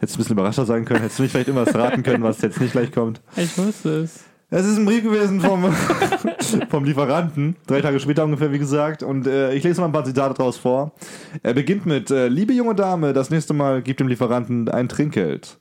Hättest 0.01 0.15
du 0.15 0.19
ein 0.19 0.23
bisschen 0.23 0.37
überraschter 0.37 0.65
sein 0.65 0.85
können, 0.85 1.01
hättest 1.01 1.19
du 1.19 1.25
nicht 1.25 1.33
vielleicht 1.33 1.49
irgendwas 1.49 1.75
raten 1.75 2.03
können, 2.03 2.23
was 2.23 2.41
jetzt 2.41 2.61
nicht 2.61 2.73
gleich 2.73 2.93
kommt. 2.93 3.21
Ich 3.37 3.57
wusste 3.59 4.03
es. 4.03 4.25
Es 4.51 4.65
ist 4.65 4.79
ein 4.79 4.87
Brief 4.87 5.03
gewesen 5.03 5.43
vom, 5.43 5.71
vom 6.71 6.85
Lieferanten, 6.85 7.57
drei 7.67 7.83
Tage 7.83 8.01
später 8.01 8.25
ungefähr, 8.25 8.51
wie 8.51 8.59
gesagt. 8.59 9.03
Und 9.03 9.27
äh, 9.27 9.53
ich 9.53 9.63
lese 9.63 9.81
mal 9.81 9.89
ein 9.89 9.93
paar 9.93 10.07
Zitate 10.07 10.35
draus 10.35 10.57
vor. 10.57 10.93
Er 11.43 11.53
beginnt 11.53 11.85
mit, 11.85 12.11
äh, 12.11 12.29
liebe 12.29 12.55
junge 12.55 12.75
Dame, 12.75 13.13
das 13.13 13.29
nächste 13.29 13.53
Mal 13.53 13.83
gib 13.83 13.99
dem 13.99 14.09
Lieferanten 14.09 14.71
ein 14.71 14.89
Trinkgeld. 14.89 15.59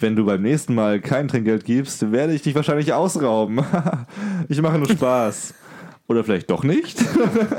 Wenn 0.00 0.16
du 0.16 0.24
beim 0.24 0.42
nächsten 0.42 0.74
Mal 0.74 1.00
kein 1.00 1.28
Trinkgeld 1.28 1.64
gibst, 1.64 2.10
werde 2.10 2.34
ich 2.34 2.42
dich 2.42 2.56
wahrscheinlich 2.56 2.92
ausrauben. 2.92 3.60
ich 4.48 4.60
mache 4.60 4.78
nur 4.78 4.88
Spaß. 4.88 5.54
Oder 6.06 6.22
vielleicht 6.22 6.50
doch 6.50 6.64
nicht. 6.64 7.02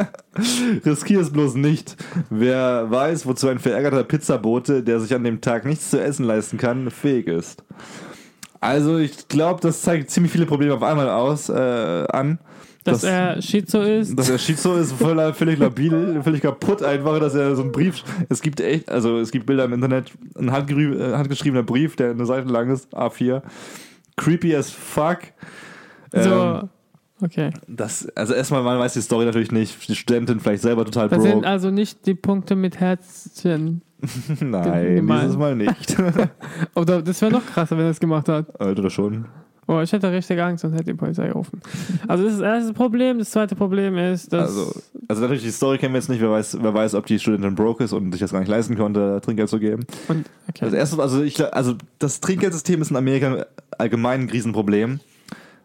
Riskier 0.85 1.21
es 1.21 1.31
bloß 1.31 1.55
nicht. 1.55 1.95
Wer 2.29 2.91
weiß, 2.91 3.25
wozu 3.25 3.47
ein 3.47 3.57
verärgerter 3.57 4.03
Pizzabote, 4.03 4.83
der 4.83 4.99
sich 4.99 5.13
an 5.15 5.23
dem 5.23 5.41
Tag 5.41 5.65
nichts 5.65 5.89
zu 5.89 5.99
essen 5.99 6.25
leisten 6.25 6.57
kann, 6.57 6.91
fähig 6.91 7.27
ist. 7.27 7.63
Also 8.59 8.97
ich 8.97 9.27
glaube, 9.27 9.61
das 9.61 9.81
zeigt 9.81 10.11
ziemlich 10.11 10.31
viele 10.31 10.45
Probleme 10.45 10.73
auf 10.75 10.83
einmal 10.83 11.09
aus, 11.09 11.49
äh, 11.49 11.53
an. 11.53 12.39
Dass 12.83 13.03
er 13.03 13.41
Schizo 13.41 13.81
ist. 13.81 14.17
dass 14.17 14.29
er 14.29 14.37
Schizo 14.37 14.75
ist, 14.75 14.91
voll, 14.91 15.33
völlig 15.33 15.57
labil, 15.57 16.21
völlig 16.23 16.41
kaputt 16.41 16.83
einfach, 16.83 17.19
dass 17.19 17.33
er 17.33 17.55
so 17.55 17.63
einen 17.63 17.71
Brief, 17.71 18.03
es 18.29 18.43
gibt 18.43 18.61
echt, 18.61 18.89
also 18.89 19.17
es 19.17 19.31
gibt 19.31 19.47
Bilder 19.47 19.65
im 19.65 19.73
Internet, 19.73 20.11
ein 20.37 20.49
äh, 20.49 20.51
handgeschriebener 20.51 21.63
Brief, 21.63 21.95
der 21.95 22.11
eine 22.11 22.27
Seite 22.27 22.47
lang 22.47 22.69
ist, 22.69 22.95
A4, 22.95 23.41
creepy 24.17 24.55
as 24.55 24.69
fuck. 24.69 25.17
Ähm, 26.13 26.23
so. 26.23 26.69
Okay. 27.21 27.51
das, 27.67 28.07
also 28.15 28.33
erstmal, 28.33 28.61
man 28.61 28.77
weiß 28.77 28.93
die 28.93 29.01
Story 29.01 29.25
natürlich 29.25 29.51
nicht, 29.51 29.87
die 29.87 29.95
Studentin 29.95 30.39
vielleicht 30.41 30.63
selber 30.63 30.83
total 30.83 31.07
Das 31.07 31.21
sind 31.21 31.31
broke. 31.33 31.47
also 31.47 31.71
nicht 31.71 32.05
die 32.05 32.13
Punkte 32.15 32.55
mit 32.55 32.79
Herzchen. 32.79 33.81
Nein, 34.41 34.95
gemein. 34.95 35.21
dieses 35.21 35.37
Mal 35.37 35.55
nicht. 35.55 35.95
Oder 36.75 37.01
das 37.01 37.21
wäre 37.21 37.31
noch 37.31 37.45
krasser, 37.45 37.77
wenn 37.77 37.85
er 37.85 37.91
es 37.91 37.99
gemacht 37.99 38.27
hat. 38.27 38.59
Oder 38.59 38.89
schon. 38.89 39.25
Oh, 39.67 39.79
ich 39.79 39.91
hätte 39.93 40.11
richtig 40.11 40.39
Angst 40.39 40.63
und 40.63 40.73
hätte 40.73 40.83
die 40.83 40.93
Polizei 40.93 41.27
gerufen. 41.29 41.59
Also 42.07 42.23
das 42.25 42.33
ist 42.33 42.41
das 42.41 42.47
erste 42.59 42.73
Problem. 42.73 43.17
Das 43.17 43.31
zweite 43.31 43.55
Problem 43.55 43.97
ist, 43.97 44.31
dass 44.31 44.49
Also, 44.49 44.79
also 45.07 45.21
natürlich, 45.23 45.41
die 45.41 45.49
Story 45.49 45.79
kennen 45.79 45.93
wir 45.93 45.99
jetzt 45.99 46.09
nicht, 46.09 46.21
wer 46.21 46.29
weiß, 46.29 46.59
wer 46.61 46.71
weiß, 46.73 46.93
ob 46.93 47.07
die 47.07 47.17
Studentin 47.17 47.55
broke 47.55 47.83
ist 47.83 47.91
und 47.93 48.11
sich 48.11 48.21
das 48.21 48.31
gar 48.31 48.39
nicht 48.41 48.49
leisten 48.49 48.75
konnte, 48.77 49.19
Trinkgeld 49.23 49.49
zu 49.49 49.57
geben. 49.59 49.85
und, 50.07 50.25
okay. 50.49 50.65
Das 50.65 50.73
erste, 50.73 51.01
also 51.01 51.23
ich, 51.23 51.41
also 51.51 51.73
das 51.97 52.19
Trinkgeldsystem 52.19 52.79
ist 52.81 52.91
in 52.91 52.97
Amerika 52.97 53.47
allgemein 53.79 54.21
ein 54.23 54.29
Riesenproblem, 54.29 54.99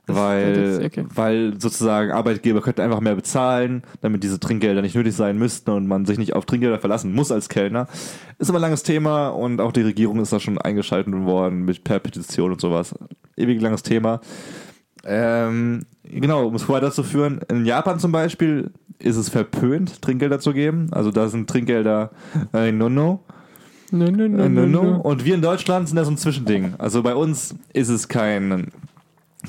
weil, 0.06 0.82
okay. 0.84 1.04
weil 1.14 1.60
sozusagen 1.60 2.10
Arbeitgeber 2.10 2.60
könnten 2.60 2.80
einfach 2.80 3.00
mehr 3.00 3.14
bezahlen, 3.14 3.82
damit 4.00 4.22
diese 4.22 4.40
Trinkgelder 4.40 4.82
nicht 4.82 4.94
nötig 4.94 5.14
sein 5.14 5.38
müssten 5.38 5.70
und 5.70 5.86
man 5.86 6.06
sich 6.06 6.18
nicht 6.18 6.34
auf 6.34 6.46
Trinkgelder 6.46 6.78
verlassen 6.78 7.14
muss 7.14 7.32
als 7.32 7.48
Kellner. 7.48 7.86
Ist 8.38 8.48
aber 8.48 8.58
ein 8.58 8.62
langes 8.62 8.82
Thema 8.82 9.28
und 9.28 9.60
auch 9.60 9.72
die 9.72 9.82
Regierung 9.82 10.20
ist 10.20 10.32
da 10.32 10.40
schon 10.40 10.58
eingeschaltet 10.58 11.14
worden 11.14 11.64
mit 11.64 11.84
per 11.84 11.98
Petition 11.98 12.52
und 12.52 12.60
sowas. 12.60 12.94
Ewig 13.36 13.60
langes 13.60 13.82
Thema. 13.82 14.20
Ähm, 15.04 15.86
genau, 16.04 16.46
um 16.46 16.54
es 16.54 16.68
weiterzuführen, 16.68 17.40
in 17.48 17.64
Japan 17.64 17.98
zum 17.98 18.12
Beispiel 18.12 18.70
ist 18.98 19.16
es 19.16 19.28
verpönt, 19.28 20.02
Trinkgelder 20.02 20.40
zu 20.40 20.52
geben. 20.52 20.88
Also 20.90 21.10
da 21.10 21.28
sind 21.28 21.48
Trinkgelder 21.48 22.10
äh, 22.52 22.70
no-no. 22.70 23.24
Äh, 23.92 23.96
nö, 23.96 24.28
no, 24.28 24.48
no. 24.48 24.66
nö. 24.66 24.94
Und 24.96 25.24
wir 25.24 25.34
in 25.34 25.42
Deutschland 25.42 25.88
sind 25.88 25.96
da 25.96 26.04
so 26.04 26.10
ein 26.10 26.18
Zwischending. 26.18 26.74
Also 26.78 27.02
bei 27.02 27.14
uns 27.14 27.54
ist 27.72 27.88
es 27.88 28.08
kein, 28.08 28.68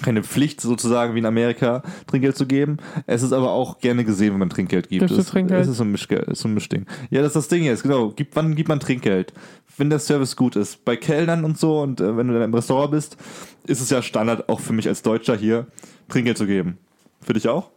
keine 0.02 0.24
Pflicht 0.24 0.62
sozusagen 0.62 1.16
wie 1.16 1.20
in 1.20 1.26
Amerika 1.26 1.84
Trinkgeld 2.08 2.38
zu 2.38 2.46
geben. 2.46 2.78
Es 3.08 3.24
ist 3.24 3.34
aber 3.34 3.52
auch 3.52 3.80
gerne 3.80 4.06
gesehen, 4.06 4.34
wenn 4.34 4.40
man 4.40 4.50
Trinkgeld 4.50 4.90
gibt. 4.90 5.02
Gibst 5.02 5.16
du 5.16 5.22
es, 5.22 5.28
Trinkgeld? 5.28 5.62
Es 5.62 5.68
ist 5.68 5.78
so 5.78 5.84
ein, 5.84 5.92
Mischge 5.92 6.16
ist 6.18 6.42
so 6.42 6.48
ein 6.48 6.54
Mischding. 6.54 6.86
Ja, 7.10 7.22
das 7.22 7.30
ist 7.30 7.36
das 7.36 7.48
Ding 7.50 7.64
jetzt, 7.64 7.84
genau. 7.84 8.10
Gibt, 8.10 8.36
wann 8.36 8.56
gibt 8.56 8.70
man 8.70 8.80
Trinkgeld? 8.80 9.34
Wenn 9.78 9.90
der 9.90 10.00
Service 10.00 10.36
gut 10.36 10.56
ist. 10.56 10.86
Bei 10.86 10.96
Kellnern 10.96 11.44
und 11.44 11.58
so 11.58 11.82
und 11.82 12.00
äh, 12.00 12.16
wenn 12.16 12.28
du 12.28 12.34
dann 12.34 12.44
im 12.44 12.54
Restaurant 12.54 12.92
bist, 12.92 13.18
ist 13.66 13.82
es 13.82 13.90
ja 13.90 14.02
Standard 14.02 14.48
auch 14.50 14.60
für 14.60 14.74
mich 14.74 14.88
als 14.88 15.02
Deutscher 15.02 15.36
hier, 15.36 15.68
Trinkgeld 16.10 16.38
zu 16.38 16.46
geben. 16.46 16.78
Für 17.22 17.34
dich 17.34 17.48
auch? 17.48 17.70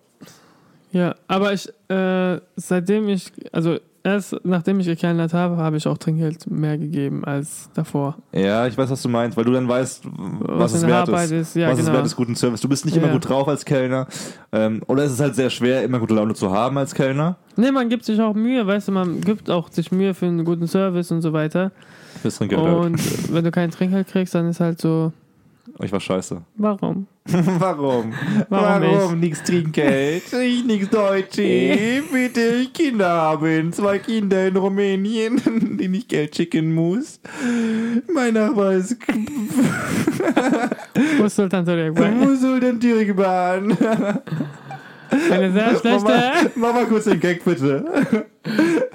Ja, 0.93 1.17
aber 1.27 1.53
ich, 1.53 1.69
äh, 1.89 2.41
seitdem 2.57 3.09
ich, 3.09 3.33
also 3.51 3.79
erst 4.05 4.37
nachdem 4.45 4.79
ich 4.81 4.87
gekellnert 4.87 5.33
habe, 5.35 5.57
habe 5.57 5.77
ich 5.77 5.87
auch 5.89 5.99
Trinkgeld 5.99 6.49
mehr 6.51 6.79
gegeben 6.79 7.25
als 7.25 7.69
davor. 7.75 8.17
Ja, 8.33 8.67
ich 8.67 8.77
weiß, 8.79 8.91
was 8.91 9.03
du 9.03 9.09
meinst, 9.09 9.37
weil 9.37 9.45
du 9.45 9.53
dann 9.53 9.67
weißt, 9.69 10.05
was, 10.05 10.59
Was 10.61 10.75
es 10.75 10.87
wert 10.87 11.09
Arbeit 11.09 11.25
ist. 11.31 11.33
ist, 11.33 11.57
ja, 11.57 11.69
was 11.71 11.79
es 11.79 11.85
genau. 11.87 11.97
wert 11.97 12.07
ist, 12.07 12.15
guten 12.17 12.37
Service. 12.37 12.61
Du 12.61 12.69
bist 12.69 12.85
nicht 12.85 12.97
Ja. 12.97 13.03
immer 13.03 13.13
gut 13.13 13.29
drauf 13.29 13.49
als 13.49 13.65
Kellner. 13.65 14.07
Ähm, 14.53 14.83
oder 14.87 15.05
es 15.05 15.13
ist 15.13 15.21
halt 15.21 15.35
sehr 15.35 15.51
schwer, 15.51 15.83
immer 15.83 15.99
gute 15.99 16.15
Laune 16.15 16.35
zu 16.35 16.53
haben 16.53 16.79
als 16.79 16.95
Kellner. 16.95 17.37
Nee, 17.57 17.73
man 17.73 17.89
gibt 17.89 18.05
sich 18.05 18.21
auch 18.21 18.35
Mühe, 18.35 18.67
weißt 18.67 18.89
du, 18.89 18.93
man 18.93 19.21
gibt 19.21 19.51
auch 19.51 19.71
sich 19.71 19.91
Mühe 19.91 20.15
für 20.15 20.27
einen 20.27 20.45
guten 20.45 20.67
Service 20.69 21.11
und 21.11 21.23
so 21.23 21.33
weiter. 21.33 21.73
Fürs 22.23 22.37
Trinkgeld. 22.39 22.63
halt. 22.63 22.77
Und 22.85 23.33
wenn 23.35 23.45
du 23.45 23.51
kein 23.51 23.71
Trinkgeld 23.71 24.07
kriegst, 24.09 24.35
dann 24.35 24.49
ist 24.49 24.61
halt 24.61 24.81
so, 24.81 25.13
Ich 25.83 25.93
war 25.93 26.01
scheiße. 26.01 26.43
warum? 26.57 27.07
Warum? 27.59 28.13
Warum 28.51 29.19
nix 29.19 29.43
Trinkgeld? 29.43 30.25
Ich 30.33 30.65
nix 30.65 30.91
Deutsche. 30.91 32.03
Bitte, 32.13 32.41
ich 32.63 32.73
Kinder 32.73 33.09
haben. 33.09 33.73
Zwei 33.73 33.99
Kinder 33.99 34.47
in 34.47 34.57
Rumänien, 34.57 35.41
denen 35.79 35.95
ich 35.95 36.07
Geld 36.07 36.37
schicken 36.37 36.75
muss. 36.75 37.21
Mein 38.13 38.35
Nachbar 38.35 38.73
ist 38.75 38.99
Wo 41.19 41.25
ist 41.25 41.37
Sultan? 41.37 41.67
Wo 41.67 42.35
soll 42.35 42.61
denn 42.61 42.79
Türkbahn? 42.79 43.75
Eine 45.31 45.53
sehr 45.53 45.77
schlechte. 45.79 46.51
mach 46.57 46.75
mal 46.75 46.87
kurz 46.87 47.05
den 47.05 47.21
Gag, 47.21 47.43
bitte. 47.43 48.27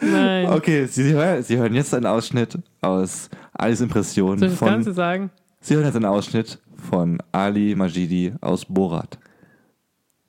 Nein. 0.01 0.49
Okay, 0.49 0.85
Sie, 0.85 1.13
hören, 1.13 1.41
Sie 1.41 1.57
hören 1.57 1.73
jetzt 1.73 1.93
einen 1.95 2.05
Ausschnitt 2.05 2.59
aus 2.81 3.29
Alis 3.53 3.81
Impression 3.81 4.37
Soll 4.37 4.49
ich 4.49 4.59
das 4.59 4.67
Ganze 4.69 4.89
von. 4.89 4.93
sagen? 4.95 5.29
Sie 5.61 5.75
hören 5.75 5.85
jetzt 5.85 5.95
einen 5.95 6.05
Ausschnitt 6.05 6.59
von 6.79 7.21
Ali 7.31 7.75
Majidi 7.75 8.33
aus 8.41 8.65
Borat. 8.65 9.17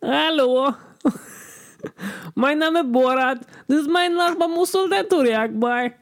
Hallo. 0.02 0.72
Mein 2.34 2.58
Name 2.58 2.80
ist 2.80 2.92
Borat. 2.92 3.40
Das 3.68 3.78
ist 3.80 3.90
mein 3.90 4.14
Nachbar 4.14 4.48
Sultan 4.66 5.08
Turek 5.08 5.58
bei. 5.58 5.94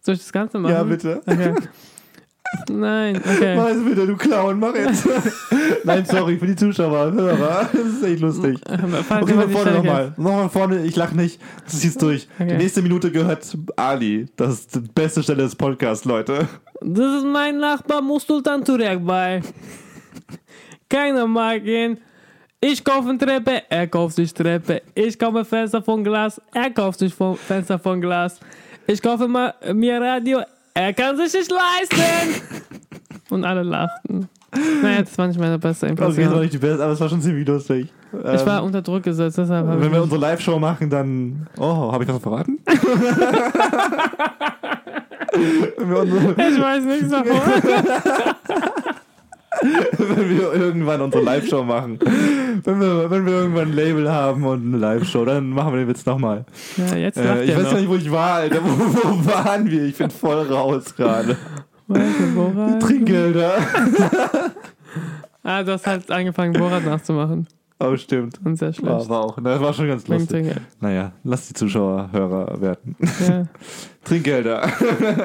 Soll 0.00 0.14
ich 0.14 0.20
das 0.20 0.32
Ganze 0.32 0.58
machen? 0.58 0.74
Ja, 0.74 0.82
bitte. 0.82 1.22
Okay. 1.26 1.54
Nein, 2.70 3.16
okay. 3.16 3.56
Mach 3.56 3.68
es 3.68 3.84
bitte, 3.84 4.06
du 4.06 4.16
Clown, 4.16 4.58
mach 4.58 4.74
jetzt. 4.74 5.08
Nein, 5.84 6.04
sorry, 6.04 6.38
für 6.38 6.46
die 6.46 6.56
Zuschauer, 6.56 7.12
Hörer. 7.12 7.68
Das 7.72 7.82
ist 7.82 8.04
echt 8.04 8.20
lustig. 8.20 8.58
Falls 9.08 9.22
Okay, 9.22 9.34
von 9.34 9.50
vorne 9.50 9.70
nochmal. 9.72 10.14
Nochmal 10.16 10.48
vorne, 10.48 10.84
ich 10.84 10.96
lach 10.96 11.12
nicht. 11.12 11.40
Das 11.64 11.80
ziehst 11.80 12.00
durch. 12.02 12.28
Okay. 12.38 12.48
Die 12.50 12.56
nächste 12.56 12.82
Minute 12.82 13.10
gehört 13.10 13.56
Ali. 13.76 14.26
Das 14.36 14.52
ist 14.52 14.74
die 14.74 14.80
beste 14.80 15.22
Stelle 15.22 15.42
des 15.44 15.56
Podcasts, 15.56 16.04
Leute. 16.04 16.48
Das 16.80 17.14
ist 17.16 17.24
mein 17.24 17.58
Nachbar 17.58 18.02
Sultan 18.20 18.64
Turek 18.64 19.04
bei. 19.04 19.40
Keiner 20.88 21.26
mag 21.26 21.64
ihn. 21.64 21.98
Ich 22.60 22.84
kaufe 22.84 23.08
eine 23.08 23.18
Treppe, 23.18 23.62
er 23.68 23.88
kauft 23.88 24.14
sich 24.14 24.32
Treppe. 24.32 24.82
Ich 24.94 25.18
kaufe 25.18 25.44
Fenster 25.44 25.82
von 25.82 26.04
Glas, 26.04 26.40
er 26.54 26.70
kauft 26.70 27.00
sich 27.00 27.12
Fenster 27.12 27.78
von 27.78 28.00
Glas. 28.00 28.38
Ich 28.86 29.02
kaufe 29.02 29.26
mal 29.26 29.54
mir 29.72 30.00
Radio, 30.00 30.42
er 30.74 30.92
kann 30.92 31.16
sich 31.16 31.32
nicht 31.32 31.50
leisten. 31.50 32.42
Und 33.30 33.44
alle 33.44 33.62
lachten. 33.62 34.28
Naja, 34.82 35.00
das 35.02 35.16
war 35.16 35.26
nicht 35.28 35.40
meine 35.40 35.58
beste 35.58 35.86
Okay, 35.86 35.94
das 35.94 36.00
war 36.02 36.08
Impression. 36.10 36.40
nicht 36.40 36.52
die 36.52 36.58
beste, 36.58 36.82
aber 36.84 36.92
es 36.92 37.00
war 37.00 37.08
schon 37.08 37.22
ziemlich 37.22 37.48
lustig. 37.48 37.90
Ich 38.12 38.44
war 38.46 38.62
unter 38.62 38.82
Druck 38.82 39.02
gesetzt, 39.02 39.38
deshalb. 39.38 39.66
Wenn 39.80 39.90
wir 39.92 40.02
unsere 40.02 40.20
Live-Show 40.20 40.58
machen, 40.58 40.90
dann. 40.90 41.46
Oh, 41.58 41.90
habe 41.92 42.04
ich 42.04 42.10
was 42.10 42.20
verraten? 42.20 42.58
ich 45.34 46.60
weiß 46.60 46.84
nichts 46.84 47.08
davon. 47.10 47.40
wenn 49.98 50.30
wir 50.30 50.52
irgendwann 50.54 51.00
unsere 51.00 51.24
Live-Show 51.24 51.62
machen. 51.64 51.98
Wenn 52.64 52.80
wir, 52.80 53.10
wenn 53.10 53.26
wir 53.26 53.32
irgendwann 53.32 53.68
ein 53.68 53.72
Label 53.74 54.10
haben 54.10 54.44
und 54.44 54.66
eine 54.66 54.76
Live-Show, 54.78 55.24
dann 55.24 55.50
machen 55.50 55.72
wir 55.72 55.80
den 55.80 55.88
Witz 55.88 56.06
nochmal. 56.06 56.44
Ja, 56.76 56.96
jetzt 56.96 57.16
Äh, 57.18 57.44
ich 57.44 57.56
weiß 57.56 57.62
noch. 57.64 57.70
gar 57.72 57.78
nicht, 57.80 57.88
wo 57.88 57.94
ich 57.96 58.10
war, 58.10 58.32
Alter. 58.34 58.58
Wo, 58.62 58.68
wo 58.68 59.26
waren 59.26 59.70
wir? 59.70 59.84
Ich 59.84 59.96
bin 59.96 60.10
voll 60.10 60.46
raus 60.46 60.94
gerade. 60.96 61.36
Trinkgelder. 62.80 63.54
Ah, 65.42 65.62
du 65.62 65.72
hast 65.72 65.86
halt 65.86 66.10
angefangen, 66.10 66.52
Borat 66.52 66.84
nachzumachen. 66.84 67.48
Oh, 67.82 67.96
stimmt. 67.96 68.38
Und 68.44 68.56
sehr 68.56 68.68
War, 68.68 68.74
schlecht. 68.74 69.08
war 69.08 69.20
auch. 69.24 69.38
Das 69.42 69.60
war 69.60 69.72
schon 69.74 69.88
ganz 69.88 70.06
lustig. 70.08 70.28
Trinkgeld. 70.28 70.60
Naja, 70.80 71.12
lass 71.24 71.48
die 71.48 71.54
Zuschauer, 71.54 72.10
Hörer 72.12 72.60
werten. 72.60 72.96
Ja. 73.28 73.46
Trinkgelder. 74.04 74.68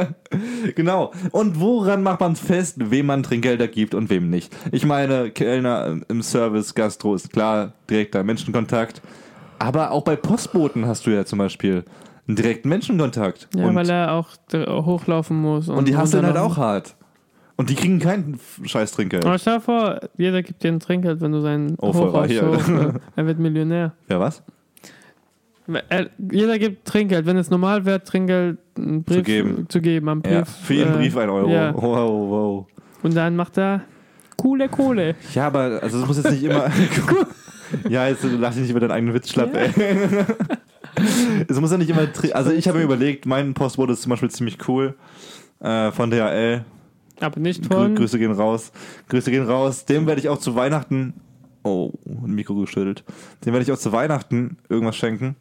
genau. 0.76 1.12
Und 1.32 1.60
woran 1.60 2.04
macht 2.04 2.20
man 2.20 2.36
fest, 2.36 2.76
wem 2.78 3.08
man 3.08 3.24
Trinkgelder 3.24 3.68
gibt 3.68 3.96
und 3.96 4.10
wem 4.10 4.30
nicht? 4.30 4.56
Ich 4.72 4.86
meine, 4.86 5.32
Kellner 5.32 6.00
im 6.08 6.22
Service, 6.22 6.76
Gastro 6.76 7.16
ist 7.16 7.32
klar, 7.32 7.74
direkter 7.90 8.24
Menschenkontakt. 8.24 9.02
Aber 9.60 9.92
auch 9.92 10.04
bei 10.04 10.16
Postboten 10.16 10.86
hast 10.86 11.08
du 11.08 11.12
ja 11.12 11.26
zum 11.26 11.40
Beispiel 11.40 11.84
einen 12.28 12.36
direkten 12.36 12.70
Menschenkontakt. 12.70 13.48
ja, 13.56 13.66
und, 13.66 13.76
weil 13.76 13.90
er 13.90 14.14
auch 14.14 14.28
hochlaufen 14.86 15.42
muss. 15.42 15.70
Und, 15.70 15.78
und 15.78 15.88
die 15.88 15.96
hasseln 15.98 16.26
halt 16.26 16.36
runterlaufen. 16.36 16.62
auch 16.62 16.66
hart. 16.66 16.96
Und 17.58 17.70
die 17.72 17.76
kriegen 17.76 18.00
keinen 18.00 18.40
scheiß 18.64 18.92
Trinkgeld. 18.92 19.26
Aber 19.26 19.38
stell 19.40 19.56
dir 19.56 19.62
vor, 19.62 20.00
jeder 20.18 20.44
gibt 20.44 20.64
dir 20.64 20.70
ein 20.70 20.80
Trinkgeld, 20.80 21.22
wenn 21.22 21.32
du 21.32 21.42
seinen 21.42 21.76
Oh, 21.80 21.92
voll 21.92 22.12
so, 22.12 22.18
Alter. 22.18 23.00
Er 23.16 23.26
wird 23.26 23.40
Millionär. 23.40 23.94
Ja, 24.10 24.20
was? 24.20 24.44
Er, 25.90 26.10
jeder 26.32 26.60
gibt 26.60 26.86
Trinkgeld. 26.88 27.26
Wenn 27.26 27.36
es 27.36 27.50
normal 27.50 27.84
wäre, 27.84 28.02
Trinkgeld 28.04 28.58
einen 28.78 29.04
Brief 29.04 29.18
Zu 29.18 29.24
geben. 29.24 29.66
zu 29.68 29.82
geben 29.82 30.08
am 30.08 30.22
Brief. 30.22 30.32
Ja, 30.34 30.46
für 30.46 30.74
jeden 30.76 30.94
äh, 30.94 30.98
Brief 30.98 31.18
ein 31.18 31.30
Euro. 31.30 31.50
Ja. 31.50 31.74
Wow, 31.74 32.30
wow. 32.30 32.66
Und 33.04 33.16
dann 33.16 33.36
macht 33.36 33.58
er 33.58 33.82
coole 34.38 34.70
Kohle. 34.70 35.16
Ja, 35.34 35.48
aber 35.48 35.80
also 35.82 36.00
es 36.00 36.08
muss 36.08 36.18
jetzt 36.18 36.32
nicht 36.32 36.44
immer. 36.44 36.72
ja, 37.90 38.08
jetzt 38.08 38.24
lass 38.24 38.54
dich 38.54 38.62
nicht 38.62 38.72
über 38.72 38.80
deinen 38.80 38.92
eigenen 38.92 39.14
Witz 39.16 39.30
schlapp, 39.30 39.54
Ja. 39.54 39.62
ey. 39.62 39.72
es 41.50 41.60
muss 41.60 41.72
ja 41.72 41.78
nicht 41.78 41.90
immer. 41.90 42.08
Also 42.34 42.52
ich 42.52 42.68
habe 42.68 42.78
mir 42.78 42.84
überlegt, 42.86 43.26
mein 43.26 43.54
Postbote 43.54 43.94
ist 43.94 44.04
zum 44.04 44.12
Beispiel 44.12 44.30
ziemlich 44.30 44.58
cool. 44.70 44.96
Äh, 45.60 45.92
von 45.92 46.12
DHL. 46.12 46.64
Aber 47.20 47.40
nicht 47.40 47.68
Grü 47.68 47.76
von. 47.76 47.96
Grüße 47.96 48.20
gehen 48.20 48.32
raus. 48.32 48.72
Grüße 49.10 49.32
gehen 49.32 49.46
raus. 49.46 49.86
Dem 49.86 50.08
werde 50.08 50.22
ich 50.22 50.30
auch 50.30 50.38
zu 50.38 50.56
Weihnachten. 50.56 51.14
Oh, 51.64 51.92
ein 52.06 52.34
Mikro 52.34 52.56
geschüttelt. 52.56 53.04
Dem 53.46 53.54
werde 53.54 53.64
ich 53.64 53.72
auch 53.72 53.78
zu 53.78 53.92
Weihnachten 53.92 54.58
irgendwas 54.70 54.96
schenken. 54.96 55.36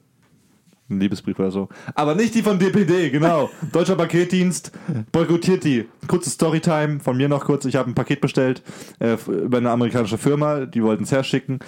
Ein 0.88 1.00
Liebesbrief 1.00 1.38
oder 1.38 1.50
so. 1.50 1.68
Aber 1.94 2.14
nicht 2.14 2.34
die 2.34 2.42
von 2.42 2.58
DPD, 2.58 3.10
genau. 3.10 3.50
Deutscher 3.72 3.96
Paketdienst 3.96 4.70
boykottiert 5.10 5.64
die. 5.64 5.86
Kurze 6.06 6.30
Storytime 6.30 7.00
von 7.00 7.16
mir 7.16 7.28
noch 7.28 7.44
kurz. 7.44 7.64
Ich 7.64 7.74
habe 7.74 7.90
ein 7.90 7.94
Paket 7.94 8.20
bestellt 8.20 8.62
äh, 9.00 9.16
über 9.26 9.58
eine 9.58 9.70
amerikanische 9.70 10.16
Firma. 10.16 10.64
Die 10.66 10.82
wollten 10.82 11.02
es 11.02 11.10
herschicken. 11.10 11.58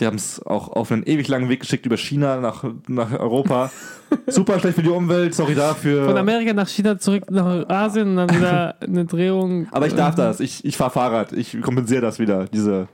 Die 0.00 0.06
haben 0.06 0.16
es 0.16 0.44
auch 0.44 0.68
auf 0.68 0.90
einen 0.90 1.02
ewig 1.02 1.28
langen 1.28 1.48
Weg 1.48 1.60
geschickt 1.60 1.84
über 1.86 1.96
China 1.96 2.38
nach, 2.38 2.64
nach 2.88 3.12
Europa. 3.18 3.70
Super 4.26 4.58
schlecht 4.58 4.76
für 4.76 4.82
die 4.82 4.88
Umwelt. 4.88 5.34
Sorry 5.34 5.54
dafür. 5.54 6.06
Von 6.06 6.16
Amerika 6.16 6.52
nach 6.52 6.68
China 6.68 6.98
zurück 6.98 7.30
nach 7.30 7.68
Asien 7.68 8.08
und 8.08 8.16
dann 8.16 8.30
wieder 8.36 8.76
eine 8.80 9.04
Drehung. 9.04 9.68
Aber 9.70 9.86
ich 9.86 9.94
darf 9.94 10.14
das. 10.14 10.40
Ich, 10.40 10.64
ich 10.64 10.76
fahre 10.76 10.90
Fahrrad. 10.90 11.32
Ich 11.32 11.60
kompensiere 11.60 12.00
das 12.00 12.18
wieder, 12.18 12.46
diese 12.46 12.88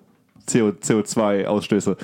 CO, 0.51 0.71
CO2-Ausstöße. 0.71 1.97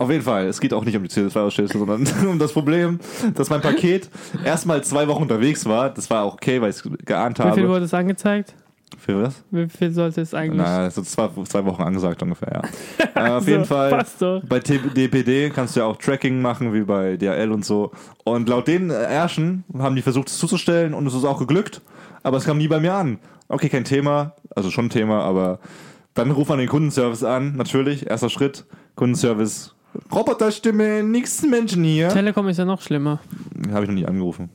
Auf 0.00 0.10
jeden 0.10 0.22
Fall. 0.22 0.46
Es 0.46 0.60
geht 0.60 0.72
auch 0.72 0.84
nicht 0.84 0.96
um 0.96 1.02
die 1.02 1.10
CO2-Ausstöße, 1.10 1.78
sondern 1.78 2.06
um 2.28 2.38
das 2.38 2.52
Problem, 2.52 2.98
dass 3.34 3.50
mein 3.50 3.60
Paket 3.60 4.08
erstmal 4.44 4.82
zwei 4.82 5.06
Wochen 5.08 5.22
unterwegs 5.22 5.66
war. 5.66 5.90
Das 5.90 6.08
war 6.08 6.24
auch 6.24 6.34
okay, 6.34 6.60
weil 6.60 6.70
ich 6.70 6.76
es 6.76 6.88
geahnt 7.04 7.38
Wie 7.38 7.42
viel 7.42 7.50
habe. 7.50 7.68
wurde 7.68 7.84
es 7.84 7.94
angezeigt? 7.94 8.54
Für 8.98 9.22
was? 9.22 9.42
Wie 9.50 9.68
viel 9.68 9.92
sollte 9.92 10.20
es 10.20 10.34
eigentlich? 10.34 10.62
Na, 10.66 10.90
so 10.90 11.02
zwei, 11.02 11.28
zwei 11.44 11.64
Wochen 11.64 11.82
angesagt 11.82 12.22
ungefähr, 12.22 12.62
ja. 12.62 13.04
äh, 13.26 13.30
auf 13.30 13.44
So, 13.44 13.50
jeden 13.50 13.64
Fall. 13.64 13.90
Passt 13.90 14.20
doch. 14.20 14.42
Bei 14.48 14.58
DPD 14.60 15.50
kannst 15.50 15.76
du 15.76 15.80
ja 15.80 15.86
auch 15.86 15.96
Tracking 15.96 16.42
machen, 16.42 16.72
wie 16.74 16.82
bei 16.82 17.16
DHL 17.16 17.50
und 17.52 17.64
so. 17.64 17.92
Und 18.24 18.48
laut 18.48 18.68
den 18.68 18.90
Ärschen 18.90 19.64
haben 19.78 19.96
die 19.96 20.02
versucht, 20.02 20.28
es 20.28 20.38
zuzustellen 20.38 20.92
und 20.94 21.06
es 21.06 21.14
ist 21.14 21.24
auch 21.24 21.38
geglückt. 21.38 21.80
Aber 22.22 22.36
es 22.36 22.44
kam 22.44 22.58
nie 22.58 22.68
bei 22.68 22.80
mir 22.80 22.94
an. 22.94 23.18
Okay, 23.48 23.68
kein 23.68 23.84
Thema. 23.84 24.34
Also 24.54 24.70
schon 24.70 24.86
ein 24.86 24.90
Thema, 24.90 25.22
aber 25.22 25.60
dann 26.14 26.30
ruft 26.30 26.50
man 26.50 26.58
den 26.58 26.68
Kundenservice 26.68 27.24
an. 27.24 27.56
Natürlich, 27.56 28.08
erster 28.10 28.28
Schritt. 28.28 28.66
Kundenservice. 28.96 29.74
Roboterstimme, 30.12 31.02
nix 31.02 31.42
Menschen 31.42 31.82
hier. 31.82 32.10
Telekom 32.10 32.48
ist 32.48 32.58
ja 32.58 32.64
noch 32.64 32.80
schlimmer. 32.82 33.20
Habe 33.72 33.84
ich 33.84 33.88
noch 33.90 33.94
nie 33.96 34.06
angerufen. 34.06 34.50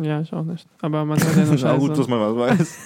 Ja, 0.00 0.20
ich 0.20 0.32
auch 0.32 0.44
nicht. 0.44 0.66
Aber 0.82 1.04
man 1.04 1.18
hört 1.18 1.36
ja 1.36 1.42
auch 1.54 1.58
Scheiße. 1.58 1.78
gut, 1.78 1.98
dass 1.98 2.08
man 2.08 2.20
was 2.20 2.36
weiß. 2.58 2.76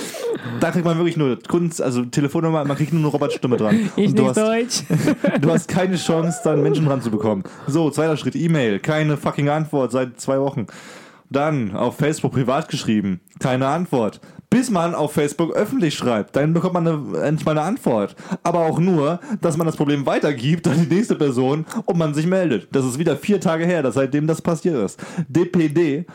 da 0.60 0.70
kriegt 0.70 0.84
man 0.84 0.96
wirklich 0.96 1.16
nur 1.16 1.38
Kunden, 1.46 1.70
also 1.82 2.04
Telefonnummer, 2.04 2.64
man 2.64 2.76
kriegt 2.76 2.92
nur 2.92 3.02
eine 3.02 3.08
Roboterstimme 3.10 3.56
dran. 3.56 3.90
ich 3.96 4.08
Und 4.08 4.18
du 4.18 4.22
nicht 4.22 4.36
hast 4.36 4.38
Deutsch. 4.38 4.84
Du 5.40 5.50
hast 5.50 5.68
keine 5.68 5.96
Chance, 5.96 6.40
da 6.44 6.52
einen 6.52 6.62
Menschen 6.62 6.86
ranzubekommen. 6.88 7.44
So, 7.66 7.90
zweiter 7.90 8.16
Schritt, 8.16 8.34
E-Mail. 8.34 8.80
Keine 8.80 9.16
fucking 9.16 9.48
Antwort 9.48 9.92
seit 9.92 10.20
zwei 10.20 10.40
Wochen. 10.40 10.66
Dann 11.30 11.74
auf 11.76 11.96
Facebook 11.96 12.32
privat 12.32 12.68
geschrieben. 12.68 13.20
Keine 13.40 13.66
Antwort. 13.66 14.20
Bis 14.48 14.70
man 14.70 14.94
auf 14.94 15.12
Facebook 15.12 15.54
öffentlich 15.56 15.94
schreibt. 15.94 16.36
Dann 16.36 16.52
bekommt 16.54 16.74
man 16.74 16.86
eine, 16.86 17.18
endlich 17.20 17.44
mal 17.44 17.50
eine 17.52 17.62
Antwort. 17.62 18.14
Aber 18.44 18.60
auch 18.60 18.78
nur, 18.78 19.18
dass 19.40 19.56
man 19.56 19.66
das 19.66 19.76
Problem 19.76 20.06
weitergibt 20.06 20.68
an 20.68 20.86
die 20.88 20.94
nächste 20.94 21.16
Person 21.16 21.66
und 21.84 21.98
man 21.98 22.14
sich 22.14 22.26
meldet. 22.28 22.68
Das 22.74 22.84
ist 22.84 22.98
wieder 22.98 23.16
vier 23.16 23.40
Tage 23.40 23.66
her, 23.66 23.82
dass 23.82 23.94
seitdem 23.96 24.28
das 24.28 24.40
passiert 24.40 24.76
ist. 24.76 25.00
DPD, 25.28 26.06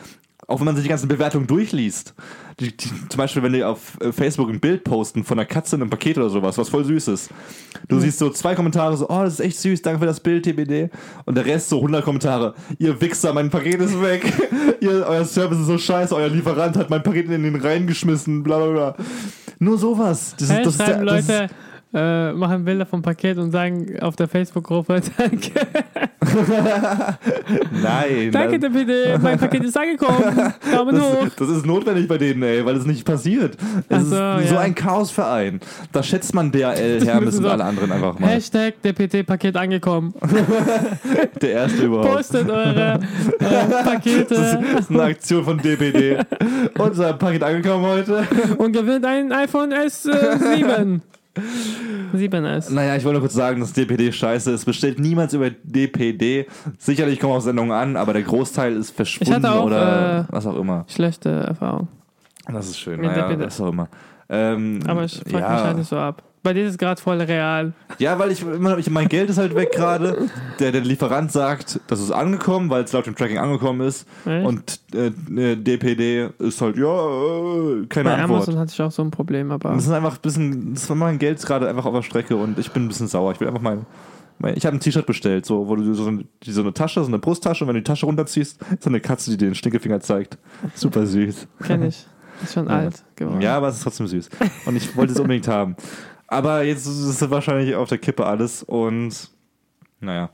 auch 0.48 0.58
wenn 0.58 0.66
man 0.66 0.74
sich 0.74 0.82
die 0.84 0.88
ganzen 0.90 1.08
Bewertungen 1.08 1.46
durchliest. 1.46 2.14
Die, 2.60 2.76
die, 2.76 2.88
zum 3.08 3.16
Beispiel, 3.16 3.42
wenn 3.42 3.52
die 3.54 3.64
auf 3.64 3.98
äh, 4.00 4.12
Facebook 4.12 4.50
ein 4.50 4.60
Bild 4.60 4.84
posten 4.84 5.24
von 5.24 5.38
einer 5.38 5.46
Katze 5.46 5.76
in 5.76 5.82
einem 5.82 5.90
Paket 5.90 6.18
oder 6.18 6.28
sowas, 6.28 6.58
was 6.58 6.68
voll 6.68 6.84
süß 6.84 7.08
ist. 7.08 7.30
Du 7.88 7.98
siehst 7.98 8.18
so 8.18 8.28
zwei 8.30 8.54
Kommentare 8.54 8.96
so, 8.96 9.08
oh, 9.08 9.22
das 9.22 9.34
ist 9.34 9.40
echt 9.40 9.58
süß, 9.58 9.80
danke 9.82 10.00
für 10.00 10.06
das 10.06 10.20
Bild, 10.20 10.44
TBD. 10.44 10.90
Und 11.24 11.36
der 11.36 11.46
Rest 11.46 11.70
so 11.70 11.76
100 11.76 12.04
Kommentare, 12.04 12.54
ihr 12.78 13.00
Wichser, 13.00 13.32
mein 13.32 13.48
Paket 13.50 13.80
ist 13.80 14.00
weg. 14.02 14.30
ihr, 14.80 15.06
euer 15.08 15.24
Service 15.24 15.58
ist 15.60 15.66
so 15.66 15.78
scheiße, 15.78 16.14
euer 16.14 16.28
Lieferant 16.28 16.76
hat 16.76 16.90
mein 16.90 17.02
Paket 17.02 17.30
in 17.30 17.42
den 17.42 17.56
reingeschmissen, 17.56 18.42
bla 18.42 18.58
bla 18.58 18.68
bla. 18.70 18.96
Nur 19.58 19.78
sowas. 19.78 20.34
Das, 20.38 20.50
Hey, 20.50 20.58
ist- 20.62 20.66
das, 20.66 20.74
ist 20.74 20.86
der- 20.86 21.04
das 21.04 21.28
Leute, 21.28 21.50
äh, 21.94 22.32
machen 22.32 22.64
Bilder 22.64 22.86
vom 22.86 23.02
Paket 23.02 23.38
und 23.38 23.50
sagen 23.50 23.98
auf 24.00 24.16
der 24.16 24.28
Facebook-Gruppe, 24.28 25.00
danke, 25.18 25.50
nein. 27.82 28.30
danke, 28.32 28.58
das, 28.58 28.72
DPD, 28.72 29.18
mein 29.20 29.38
Paket 29.38 29.64
ist 29.64 29.76
angekommen, 29.76 30.54
Daumen 30.72 31.00
hoch. 31.00 31.24
das, 31.24 31.36
das 31.36 31.48
ist 31.48 31.66
notwendig 31.66 32.08
bei 32.08 32.18
denen, 32.18 32.42
ey, 32.42 32.64
weil 32.64 32.76
es 32.76 32.86
nicht 32.86 33.04
passiert. 33.04 33.56
Es 33.88 33.96
Ach 33.96 34.00
ist 34.00 34.08
so, 34.08 34.48
so 34.48 34.54
ja. 34.54 34.60
ein 34.60 34.74
Chaosverein. 34.74 35.60
Da 35.92 36.02
schätzt 36.02 36.34
man 36.34 36.50
DHL, 36.50 37.04
Hermes 37.04 37.24
müssen 37.26 37.38
und 37.38 37.42
so- 37.44 37.48
alle 37.50 37.64
anderen 37.64 37.92
einfach 37.92 38.18
mal. 38.18 38.28
Hashtag 38.30 38.80
DPD-Paket 38.82 39.56
angekommen. 39.56 40.14
Der 41.42 41.50
erste 41.50 41.82
überhaupt. 41.84 42.08
Postet 42.10 42.48
eure 42.48 42.94
äh, 42.94 42.98
Das 43.38 43.84
Pakete 43.84 44.24
das 44.34 44.80
ist 44.80 44.90
eine 44.90 45.02
Aktion 45.02 45.44
von 45.44 45.58
DPD. 45.58 46.18
Unser 46.78 47.12
Paket 47.14 47.42
angekommen 47.42 47.84
heute. 47.86 48.26
und 48.58 48.72
gewinnt 48.72 49.04
ein 49.04 49.32
iPhone 49.32 49.72
S7. 49.72 51.00
7S. 51.34 52.72
Naja, 52.72 52.96
ich 52.96 53.04
wollte 53.04 53.14
nur 53.14 53.22
kurz 53.22 53.34
sagen, 53.34 53.60
dass 53.60 53.72
DPD 53.72 54.12
scheiße 54.12 54.50
ist. 54.50 54.64
Bestellt 54.64 54.98
niemals 54.98 55.32
über 55.32 55.50
DPD. 55.50 56.46
Sicherlich 56.78 57.18
kommen 57.20 57.32
auch 57.34 57.40
Sendungen 57.40 57.72
an, 57.72 57.96
aber 57.96 58.12
der 58.12 58.22
Großteil 58.22 58.76
ist 58.76 58.90
verschwunden 58.90 59.46
auch, 59.46 59.64
oder 59.64 60.20
äh, 60.20 60.24
was 60.32 60.46
auch 60.46 60.56
immer. 60.56 60.84
Schlechte 60.88 61.30
Erfahrung. 61.30 61.88
Das 62.46 62.68
ist 62.68 62.78
schön. 62.78 63.00
Naja, 63.00 63.38
was 63.38 63.60
auch 63.60 63.68
immer. 63.68 63.88
Ähm, 64.28 64.80
Aber 64.86 65.04
ich 65.04 65.18
frage 65.18 65.30
mich 65.30 65.40
ja, 65.40 65.64
halt 65.64 65.76
nicht 65.76 65.88
so 65.88 65.96
ab. 65.96 66.22
Bei 66.42 66.52
dir 66.52 66.64
ist 66.64 66.72
es 66.72 66.78
gerade 66.78 67.00
voll 67.00 67.20
real. 67.20 67.72
ja, 67.98 68.18
weil 68.18 68.32
ich 68.32 68.42
immer, 68.42 68.76
ich, 68.76 68.90
mein 68.90 69.08
Geld 69.08 69.30
ist 69.30 69.38
halt 69.38 69.54
weg 69.54 69.70
gerade. 69.72 70.28
Der, 70.58 70.72
der 70.72 70.80
Lieferant 70.80 71.30
sagt, 71.30 71.78
das 71.86 72.00
ist 72.00 72.10
angekommen, 72.10 72.68
weil 72.68 72.82
es 72.82 72.92
laut 72.92 73.06
dem 73.06 73.14
Tracking 73.14 73.38
angekommen 73.38 73.80
ist. 73.86 74.06
Echt? 74.26 74.44
Und 74.46 74.80
äh, 74.94 75.06
äh, 75.40 75.56
DPD 75.56 76.30
ist 76.40 76.60
halt, 76.60 76.76
ja, 76.76 76.84
äh, 76.84 77.86
keine 77.86 78.08
Bei 78.10 78.14
Antwort. 78.16 78.30
Amazon 78.42 78.58
hatte 78.58 78.72
ich 78.72 78.82
auch 78.82 78.90
so 78.90 79.02
ein 79.02 79.10
Problem, 79.12 79.52
aber. 79.52 79.70
Das 79.70 79.84
ist 79.84 79.92
einfach 79.92 80.14
ein 80.16 80.20
bisschen, 80.22 80.74
das 80.74 80.88
war 80.88 80.96
mein 80.96 81.18
Geld 81.18 81.38
ist 81.38 81.46
gerade 81.46 81.68
einfach 81.68 81.84
auf 81.84 81.94
der 81.94 82.02
Strecke 82.02 82.34
und 82.36 82.58
ich 82.58 82.72
bin 82.72 82.84
ein 82.84 82.88
bisschen 82.88 83.06
sauer. 83.06 83.30
Ich 83.32 83.40
will 83.40 83.46
einfach 83.46 83.62
mein, 83.62 83.86
mein 84.38 84.56
ich 84.56 84.66
habe 84.66 84.76
ein 84.76 84.80
T-Shirt 84.80 85.06
bestellt, 85.06 85.46
so, 85.46 85.68
wo 85.68 85.76
du 85.76 85.94
so, 85.94 86.06
eine- 86.06 86.24
so 86.44 86.60
eine 86.62 86.74
Tasche, 86.74 87.00
so 87.02 87.06
eine 87.06 87.20
Brusttasche 87.20 87.62
und 87.62 87.68
wenn 87.68 87.74
du 87.76 87.80
die 87.82 87.86
Tasche 87.86 88.06
runterziehst, 88.06 88.58
ist 88.80 88.86
eine 88.88 88.98
Katze, 89.00 89.30
die 89.30 89.36
dir 89.36 89.46
den 89.46 89.54
Stinkefinger 89.54 90.00
zeigt. 90.00 90.38
Super 90.74 91.06
süß. 91.06 91.46
Kenn 91.64 91.84
ich. 91.84 92.04
Ist 92.42 92.54
schon 92.54 92.66
Ja. 92.66 92.78
alt 92.78 93.04
geworden. 93.14 93.40
Ja, 93.40 93.56
aber 93.56 93.68
es 93.68 93.76
ist 93.76 93.84
trotzdem 93.84 94.08
süß. 94.08 94.28
Und 94.66 94.74
ich 94.74 94.96
wollte 94.96 95.12
es 95.12 95.20
unbedingt 95.20 95.46
haben. 95.46 95.76
Aber 96.32 96.62
jetzt 96.62 96.86
ist 96.86 97.20
es 97.20 97.30
wahrscheinlich 97.30 97.74
auf 97.74 97.90
der 97.90 97.98
Kippe 97.98 98.24
alles 98.24 98.62
und 98.62 99.30
naja. 100.00 100.30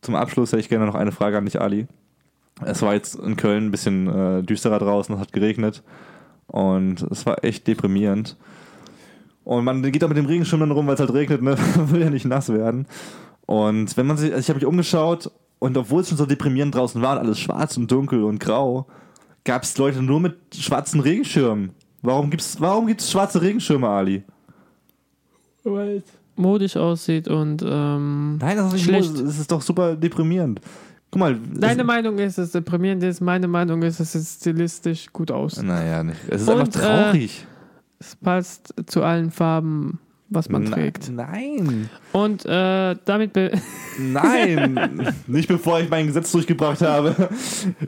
Zum 0.00 0.14
Abschluss 0.14 0.52
hätte 0.52 0.60
ich 0.60 0.70
gerne 0.70 0.86
noch 0.86 0.94
eine 0.94 1.12
Frage 1.12 1.36
an 1.36 1.44
dich, 1.44 1.60
Ali. 1.60 1.86
Es 2.64 2.80
war 2.80 2.94
jetzt 2.94 3.14
in 3.16 3.36
Köln 3.36 3.66
ein 3.66 3.70
bisschen 3.70 4.08
äh, 4.08 4.42
düsterer 4.42 4.78
draußen, 4.78 5.14
es 5.14 5.20
hat 5.20 5.34
geregnet 5.34 5.82
und 6.46 7.02
es 7.10 7.26
war 7.26 7.44
echt 7.44 7.66
deprimierend. 7.66 8.38
Und 9.44 9.64
man 9.64 9.82
geht 9.82 10.02
auch 10.02 10.08
mit 10.08 10.16
dem 10.16 10.24
Regenschirm 10.24 10.60
dann 10.60 10.70
rum, 10.70 10.86
weil 10.86 10.94
es 10.94 11.00
halt 11.00 11.12
regnet, 11.12 11.42
ne? 11.42 11.58
will 11.76 12.00
ja 12.00 12.08
nicht 12.08 12.24
nass 12.24 12.48
werden. 12.48 12.86
Und 13.44 13.98
wenn 13.98 14.06
man 14.06 14.16
sich, 14.16 14.32
also 14.32 14.40
ich 14.40 14.48
habe 14.48 14.60
mich 14.60 14.66
umgeschaut 14.66 15.30
und 15.58 15.76
obwohl 15.76 16.00
es 16.00 16.08
schon 16.08 16.16
so 16.16 16.24
deprimierend 16.24 16.74
draußen 16.74 17.02
war 17.02 17.18
alles 17.18 17.38
schwarz 17.38 17.76
und 17.76 17.92
dunkel 17.92 18.24
und 18.24 18.40
grau, 18.40 18.86
gab 19.44 19.64
es 19.64 19.76
Leute 19.76 20.00
nur 20.00 20.20
mit 20.20 20.38
schwarzen 20.54 21.00
Regenschirmen. 21.00 21.72
Warum 22.00 22.30
gibt's, 22.30 22.58
warum 22.62 22.86
gibt's 22.86 23.10
schwarze 23.10 23.42
Regenschirme, 23.42 23.88
Ali? 23.88 24.24
Weil 25.72 25.96
es 25.98 26.04
modisch 26.36 26.76
aussieht 26.76 27.28
und 27.28 27.62
ähm, 27.66 28.38
Nein, 28.38 28.56
das 28.56 28.66
ist 28.68 28.72
nicht 28.74 28.84
Schlecht. 28.84 29.08
schlecht. 29.10 29.26
Das 29.26 29.38
ist 29.38 29.50
doch 29.50 29.62
super 29.62 29.96
deprimierend. 29.96 30.60
Guck 31.10 31.20
mal. 31.20 31.38
deine 31.54 31.84
Meinung 31.84 32.18
ist, 32.18 32.36
dass 32.38 32.46
es 32.46 32.52
deprimierend 32.52 33.02
ist, 33.02 33.20
meine 33.20 33.48
Meinung 33.48 33.82
ist, 33.82 34.00
dass 34.00 34.14
es 34.14 34.36
stilistisch 34.36 35.06
gut 35.12 35.30
aussieht. 35.30 35.64
Naja, 35.64 36.02
nicht. 36.02 36.18
Es 36.28 36.42
ist 36.42 36.48
Und, 36.48 36.60
einfach 36.60 36.80
traurig. 36.80 37.46
Es 37.98 38.16
passt 38.16 38.74
zu 38.86 39.02
allen 39.02 39.30
Farben, 39.30 39.98
was 40.28 40.48
man 40.48 40.64
Na- 40.64 40.72
trägt. 40.76 41.10
Nein. 41.10 41.88
Und 42.12 42.44
äh, 42.46 42.96
damit 43.04 43.32
be 43.32 43.52
Nein. 43.98 45.14
nicht 45.26 45.48
bevor 45.48 45.80
ich 45.80 45.88
mein 45.88 46.06
Gesetz 46.06 46.32
durchgebracht 46.32 46.82
habe. 46.82 47.14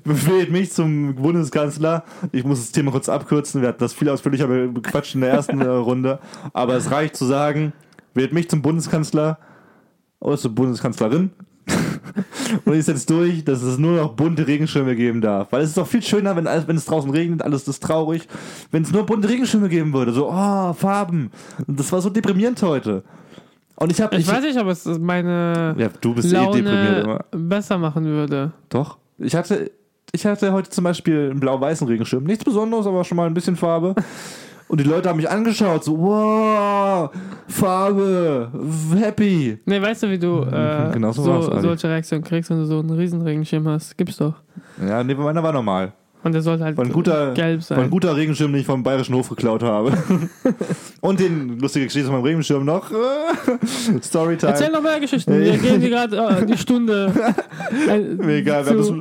Befehlt 0.05 0.51
mich 0.51 0.72
zum 0.72 1.14
Bundeskanzler. 1.16 2.05
Ich 2.32 2.45
muss 2.45 2.61
das 2.61 2.72
Thema 2.72 2.91
kurz 2.93 3.09
abkürzen. 3.09 3.61
Wir 3.62 3.68
hatten 3.68 3.80
das 3.80 3.93
viel 3.95 4.09
ausführlicher 4.09 4.47
be- 4.47 4.68
bequatscht 4.68 5.14
in 5.14 5.20
der 5.22 5.30
ersten 5.30 5.61
äh, 5.61 5.66
Runde. 5.66 6.18
Aber 6.53 6.74
es 6.76 6.91
reicht 6.91 7.16
zu 7.16 7.24
sagen, 7.26 7.72
wählt 8.14 8.32
mich 8.32 8.49
zum 8.49 8.62
Bundeskanzler 8.62 9.39
oder 10.20 10.36
zur 10.39 10.55
Bundeskanzlerin. 10.55 11.30
Und 12.64 12.74
ich 12.74 12.84
setze 12.84 13.06
durch, 13.06 13.44
dass 13.44 13.62
es 13.62 13.78
nur 13.78 13.96
noch 13.96 14.14
bunte 14.14 14.46
Regenschirme 14.46 14.96
geben 14.96 15.20
darf. 15.20 15.48
Weil 15.50 15.62
es 15.62 15.70
ist 15.70 15.78
doch 15.78 15.86
viel 15.86 16.02
schöner, 16.02 16.36
wenn, 16.36 16.44
wenn 16.44 16.76
es 16.76 16.84
draußen 16.84 17.10
regnet, 17.10 17.42
alles 17.42 17.66
ist 17.68 17.82
traurig. 17.82 18.28
Wenn 18.70 18.82
es 18.82 18.92
nur 18.92 19.04
bunte 19.06 19.28
Regenschirme 19.28 19.68
geben 19.68 19.92
würde. 19.92 20.12
So, 20.12 20.28
oh, 20.30 20.72
Farben. 20.72 21.30
Und 21.66 21.78
das 21.78 21.90
war 21.92 22.00
so 22.00 22.10
deprimierend 22.10 22.60
heute. 22.62 23.02
Und 23.76 23.92
ich 23.92 24.00
habe. 24.00 24.16
ich 24.16 24.26
weiß 24.26 24.42
nicht, 24.42 24.58
ob 24.58 24.66
es 24.66 24.84
meine 24.86 25.74
Ja, 25.78 25.88
du 26.00 26.14
bist 26.14 26.32
eh 26.32 26.36
deprimiert 26.36 26.66
Laune 26.66 27.00
immer. 27.00 27.24
besser 27.30 27.78
machen 27.78 28.04
würde. 28.04 28.52
Doch. 28.68 28.98
Ich 29.18 29.34
hatte, 29.34 29.70
ich 30.12 30.26
hatte 30.26 30.52
heute 30.52 30.70
zum 30.70 30.84
Beispiel 30.84 31.30
einen 31.30 31.40
blau-weißen 31.40 31.86
Regenschirm. 31.86 32.24
Nichts 32.24 32.44
Besonderes, 32.44 32.86
aber 32.86 33.04
schon 33.04 33.16
mal 33.16 33.26
ein 33.26 33.34
bisschen 33.34 33.56
Farbe. 33.56 33.94
Und 34.68 34.80
die 34.80 34.84
Leute 34.84 35.08
haben 35.08 35.16
mich 35.16 35.28
angeschaut, 35.28 35.82
so, 35.82 35.98
wow, 35.98 37.10
Farbe, 37.48 38.50
happy. 38.96 39.58
Nee, 39.64 39.80
weißt 39.80 40.02
du, 40.02 40.10
wie 40.10 40.18
du 40.18 40.42
äh, 40.42 40.90
Genau 40.92 41.10
so 41.12 41.22
so, 41.22 41.60
solche 41.60 41.88
Reaktionen 41.88 42.22
kriegst, 42.22 42.50
wenn 42.50 42.58
du 42.58 42.66
so 42.66 42.78
einen 42.80 42.90
Riesenregenschirm 42.90 43.66
hast? 43.66 43.96
Gibt's 43.96 44.18
doch. 44.18 44.34
Ja, 44.86 45.02
nee, 45.02 45.14
meiner 45.14 45.42
war 45.42 45.52
normal. 45.52 45.92
Und 46.24 46.32
der 46.32 46.42
sollte 46.42 46.64
halt 46.64 46.76
War 46.76 46.84
ein 46.84 46.92
guter, 46.92 47.32
gelb 47.32 47.60
war 47.70 47.76
ein 47.76 47.82
sein. 47.82 47.90
guter 47.90 48.16
Regenschirm, 48.16 48.52
den 48.52 48.60
ich 48.60 48.66
vom 48.66 48.82
Bayerischen 48.82 49.14
Hof 49.14 49.28
geklaut 49.28 49.62
habe. 49.62 49.92
Und 51.00 51.20
den 51.20 51.58
lustige 51.60 51.86
Geschichte 51.86 52.06
von 52.08 52.16
meinem 52.16 52.24
Regenschirm 52.26 52.64
noch. 52.64 52.90
Storytime. 54.02 54.52
Erzähl 54.52 54.70
noch 54.70 54.82
mehr 54.82 54.98
Geschichten. 54.98 55.32
Wir 55.40 55.56
gehen 55.56 55.80
die 55.80 55.88
gerade 55.88 56.16
äh, 56.16 56.44
die 56.44 56.58
Stunde. 56.58 57.12
äh, 57.88 58.38
egal, 58.38 58.66
haben 58.66 58.78
das, 58.78 58.92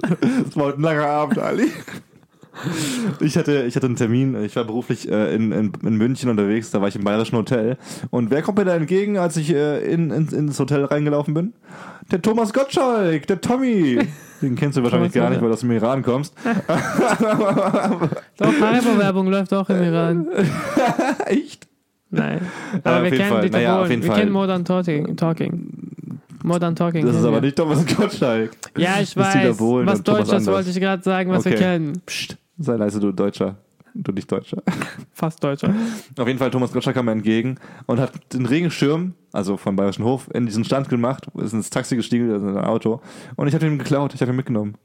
das 0.45 0.55
war 0.55 0.73
ein 0.75 0.81
langer 0.81 1.07
Abend, 1.07 1.39
Ali. 1.39 1.71
Ich 3.19 3.37
hatte, 3.37 3.63
ich 3.63 3.75
hatte 3.75 3.87
einen 3.87 3.95
Termin, 3.95 4.35
ich 4.43 4.55
war 4.55 4.63
beruflich 4.63 5.09
äh, 5.09 5.33
in, 5.33 5.51
in, 5.51 5.71
in 5.83 5.95
München 5.95 6.29
unterwegs, 6.29 6.71
da 6.71 6.81
war 6.81 6.87
ich 6.87 6.95
im 6.95 7.03
Bayerischen 7.03 7.37
Hotel. 7.37 7.77
Und 8.09 8.29
wer 8.31 8.41
kommt 8.41 8.57
mir 8.57 8.65
da 8.65 8.75
entgegen, 8.75 9.17
als 9.17 9.37
ich 9.37 9.53
äh, 9.53 9.79
in, 9.91 10.11
in, 10.11 10.27
ins 10.29 10.59
Hotel 10.59 10.85
reingelaufen 10.85 11.33
bin? 11.33 11.53
Der 12.11 12.21
Thomas 12.21 12.53
Gottschalk, 12.53 13.27
der 13.27 13.41
Tommy. 13.41 13.99
Den 14.41 14.55
kennst 14.55 14.77
du 14.77 14.83
wahrscheinlich 14.83 15.13
gar 15.13 15.29
nicht, 15.31 15.41
weil 15.41 15.47
du 15.47 15.53
aus 15.55 15.61
dem 15.61 15.71
Iran 15.71 16.03
kommst. 16.03 16.35
Doch, 18.37 18.53
Haribo-Werbung 18.61 19.27
läuft 19.27 19.51
auch 19.53 19.67
im 19.69 19.81
Iran. 19.81 20.27
Echt? 21.25 21.67
Nein. 22.11 22.41
Aber 22.83 23.03
wir 23.03 23.11
kennen 23.11 23.29
Fall. 23.29 23.41
die 23.41 23.49
doch 23.49 23.57
Naja, 23.57 23.85
jeden 23.87 24.03
Wir 24.03 24.11
kennen 24.11 24.31
Modern 24.31 24.63
Talking. 24.63 25.17
Talking. 25.17 25.89
Modern 26.43 26.75
Talking. 26.75 27.05
Das 27.05 27.15
ist 27.15 27.23
aber 27.23 27.37
wir. 27.37 27.41
nicht 27.41 27.57
Thomas 27.57 27.85
Gottschalk. 27.85 28.51
Ja, 28.77 28.99
ich 29.01 29.15
Dieter 29.15 29.49
weiß. 29.49 29.57
Bohlen 29.57 29.87
Was 29.87 30.03
Deutsches 30.03 30.45
wollte 30.45 30.69
ich 30.69 30.79
gerade 30.79 31.03
sagen, 31.03 31.31
was 31.31 31.45
wir 31.45 31.53
Okay. 31.53 31.61
kennen. 31.61 32.01
Psst, 32.05 32.37
sei 32.57 32.75
leise, 32.75 32.99
du 32.99 33.11
Deutscher. 33.11 33.57
Du 33.93 34.11
nicht 34.11 34.31
Deutscher. 34.31 34.61
Fast 35.13 35.43
Deutscher. 35.43 35.73
Auf 36.17 36.27
jeden 36.27 36.37
Fall, 36.37 36.51
Thomas 36.51 36.71
Gottschalk 36.71 36.95
kam 36.95 37.05
mir 37.05 37.13
entgegen 37.13 37.57
und 37.87 37.99
hat 37.99 38.11
den 38.33 38.45
Regenschirm, 38.45 39.13
also 39.31 39.57
vom 39.57 39.75
Bayerischen 39.75 40.05
Hof, 40.05 40.29
in 40.33 40.45
diesen 40.45 40.63
Stand 40.63 40.87
gemacht, 40.89 41.27
ist 41.41 41.53
ins 41.53 41.71
Taxi 41.71 41.95
gestiegen, 41.95 42.31
also 42.31 42.47
in 42.47 42.57
ein 42.57 42.65
Auto. 42.65 43.01
Und 43.35 43.47
ich 43.47 43.55
habe 43.55 43.65
ihn 43.65 43.79
geklaut, 43.79 44.13
ich 44.13 44.21
habe 44.21 44.31
ihn 44.31 44.35
mitgenommen. 44.35 44.75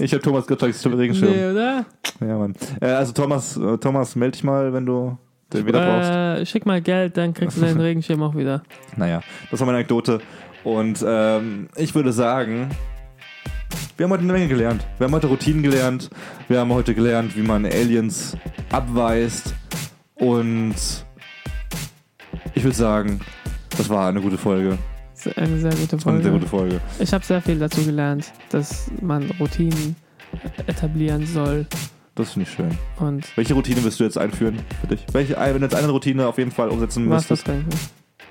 ich 0.00 0.12
habe 0.12 0.22
Thomas 0.22 0.46
Gottschalks 0.46 0.86
Regenschirm. 0.86 1.32
Nee, 1.32 1.50
oder? 1.50 1.86
Ja, 2.20 2.38
Mann. 2.38 2.54
Äh, 2.80 2.86
also 2.86 3.12
Thomas, 3.12 3.56
äh, 3.56 3.78
Thomas, 3.78 4.14
melde 4.14 4.32
dich 4.32 4.44
mal, 4.44 4.72
wenn 4.72 4.86
du 4.86 5.18
den 5.52 5.66
wieder 5.66 5.80
brauchst. 5.80 6.10
Äh, 6.10 6.46
schick 6.46 6.66
mal 6.66 6.80
Geld, 6.80 7.16
dann 7.16 7.34
kriegst 7.34 7.56
du 7.56 7.62
deinen 7.62 7.80
Regenschirm 7.80 8.22
auch 8.22 8.36
wieder. 8.36 8.62
Naja, 8.96 9.22
das 9.50 9.58
war 9.58 9.66
meine 9.66 9.78
Anekdote. 9.78 10.20
Und 10.62 11.04
ähm, 11.06 11.68
ich 11.76 11.94
würde 11.94 12.12
sagen, 12.12 12.70
wir 13.96 14.04
haben 14.04 14.10
heute 14.12 14.22
eine 14.24 14.32
Menge 14.32 14.48
gelernt. 14.48 14.86
Wir 14.98 15.06
haben 15.06 15.14
heute 15.14 15.26
Routinen 15.26 15.62
gelernt. 15.62 16.10
Wir 16.48 16.60
haben 16.60 16.72
heute 16.72 16.94
gelernt, 16.94 17.36
wie 17.36 17.42
man 17.42 17.64
Aliens 17.64 18.36
abweist. 18.70 19.54
Und 20.16 20.74
ich 22.54 22.62
würde 22.64 22.76
sagen, 22.76 23.20
das 23.76 23.88
war 23.88 24.08
eine 24.08 24.20
gute 24.20 24.38
Folge. 24.38 24.78
Das 25.24 25.36
eine 25.36 25.58
sehr 25.58 25.70
gute 25.70 25.96
Das 25.96 26.04
war 26.06 26.12
eine 26.12 26.22
sehr 26.22 26.30
Folge. 26.32 26.46
gute 26.46 26.50
Folge. 26.50 26.80
Ich 26.98 27.12
habe 27.12 27.24
sehr 27.24 27.40
viel 27.40 27.58
dazu 27.58 27.82
gelernt, 27.84 28.32
dass 28.50 28.90
man 29.00 29.30
Routinen 29.40 29.96
etablieren 30.66 31.26
soll. 31.26 31.66
Das 32.14 32.32
finde 32.32 32.48
ich 32.48 32.54
schön. 32.54 32.70
Und 32.98 33.26
Welche 33.36 33.54
Routine 33.54 33.82
wirst 33.84 34.00
du 34.00 34.04
jetzt 34.04 34.16
einführen 34.18 34.58
für 34.80 34.86
dich? 34.88 35.04
Welche, 35.12 35.36
wenn 35.36 35.54
du 35.58 35.62
jetzt 35.66 35.74
eine 35.74 35.88
Routine 35.88 36.26
auf 36.26 36.38
jeden 36.38 36.50
Fall 36.50 36.68
umsetzen 36.68 37.08
was 37.10 37.28
müsstest? 37.28 37.48
das 37.48 37.54
denken. 37.54 37.70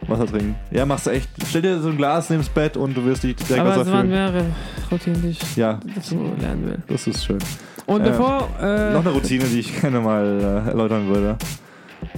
Wasser 0.08 0.28
trinken. 0.28 0.56
Ja, 0.72 0.86
machst 0.86 1.08
du 1.08 1.12
echt. 1.12 1.30
Stell 1.48 1.62
dir 1.64 1.80
so 1.80 1.90
ein 1.90 1.98
Glas 1.98 2.30
neben 2.30 2.42
das 2.42 2.50
Bett 2.50 2.78
und 2.78 2.96
du 2.96 3.04
wirst 3.06 3.24
dich 3.24 3.36
direkt 3.36 3.60
Aber 3.60 3.72
Wasser 3.72 3.82
es 3.82 3.92
waren 3.92 4.10
mehrere 4.10 4.46
Routinen, 4.92 5.22
die 5.22 5.30
ich 5.30 5.56
Ja, 5.58 5.80
dazu 5.96 6.32
lernen 6.40 6.66
will. 6.66 6.78
das 6.88 7.08
ist 7.08 7.26
schön. 7.26 7.40
Und 7.88 8.02
Äh, 8.02 8.10
bevor. 8.10 8.50
Äh, 8.62 8.94
Noch 8.94 9.02
eine 9.02 9.12
Routine, 9.12 9.46
die 9.46 9.60
ich 9.60 9.80
gerne 9.82 10.00
mal 10.00 10.64
äh, 10.66 10.70
erläutern 10.70 11.08
würde. 11.08 11.38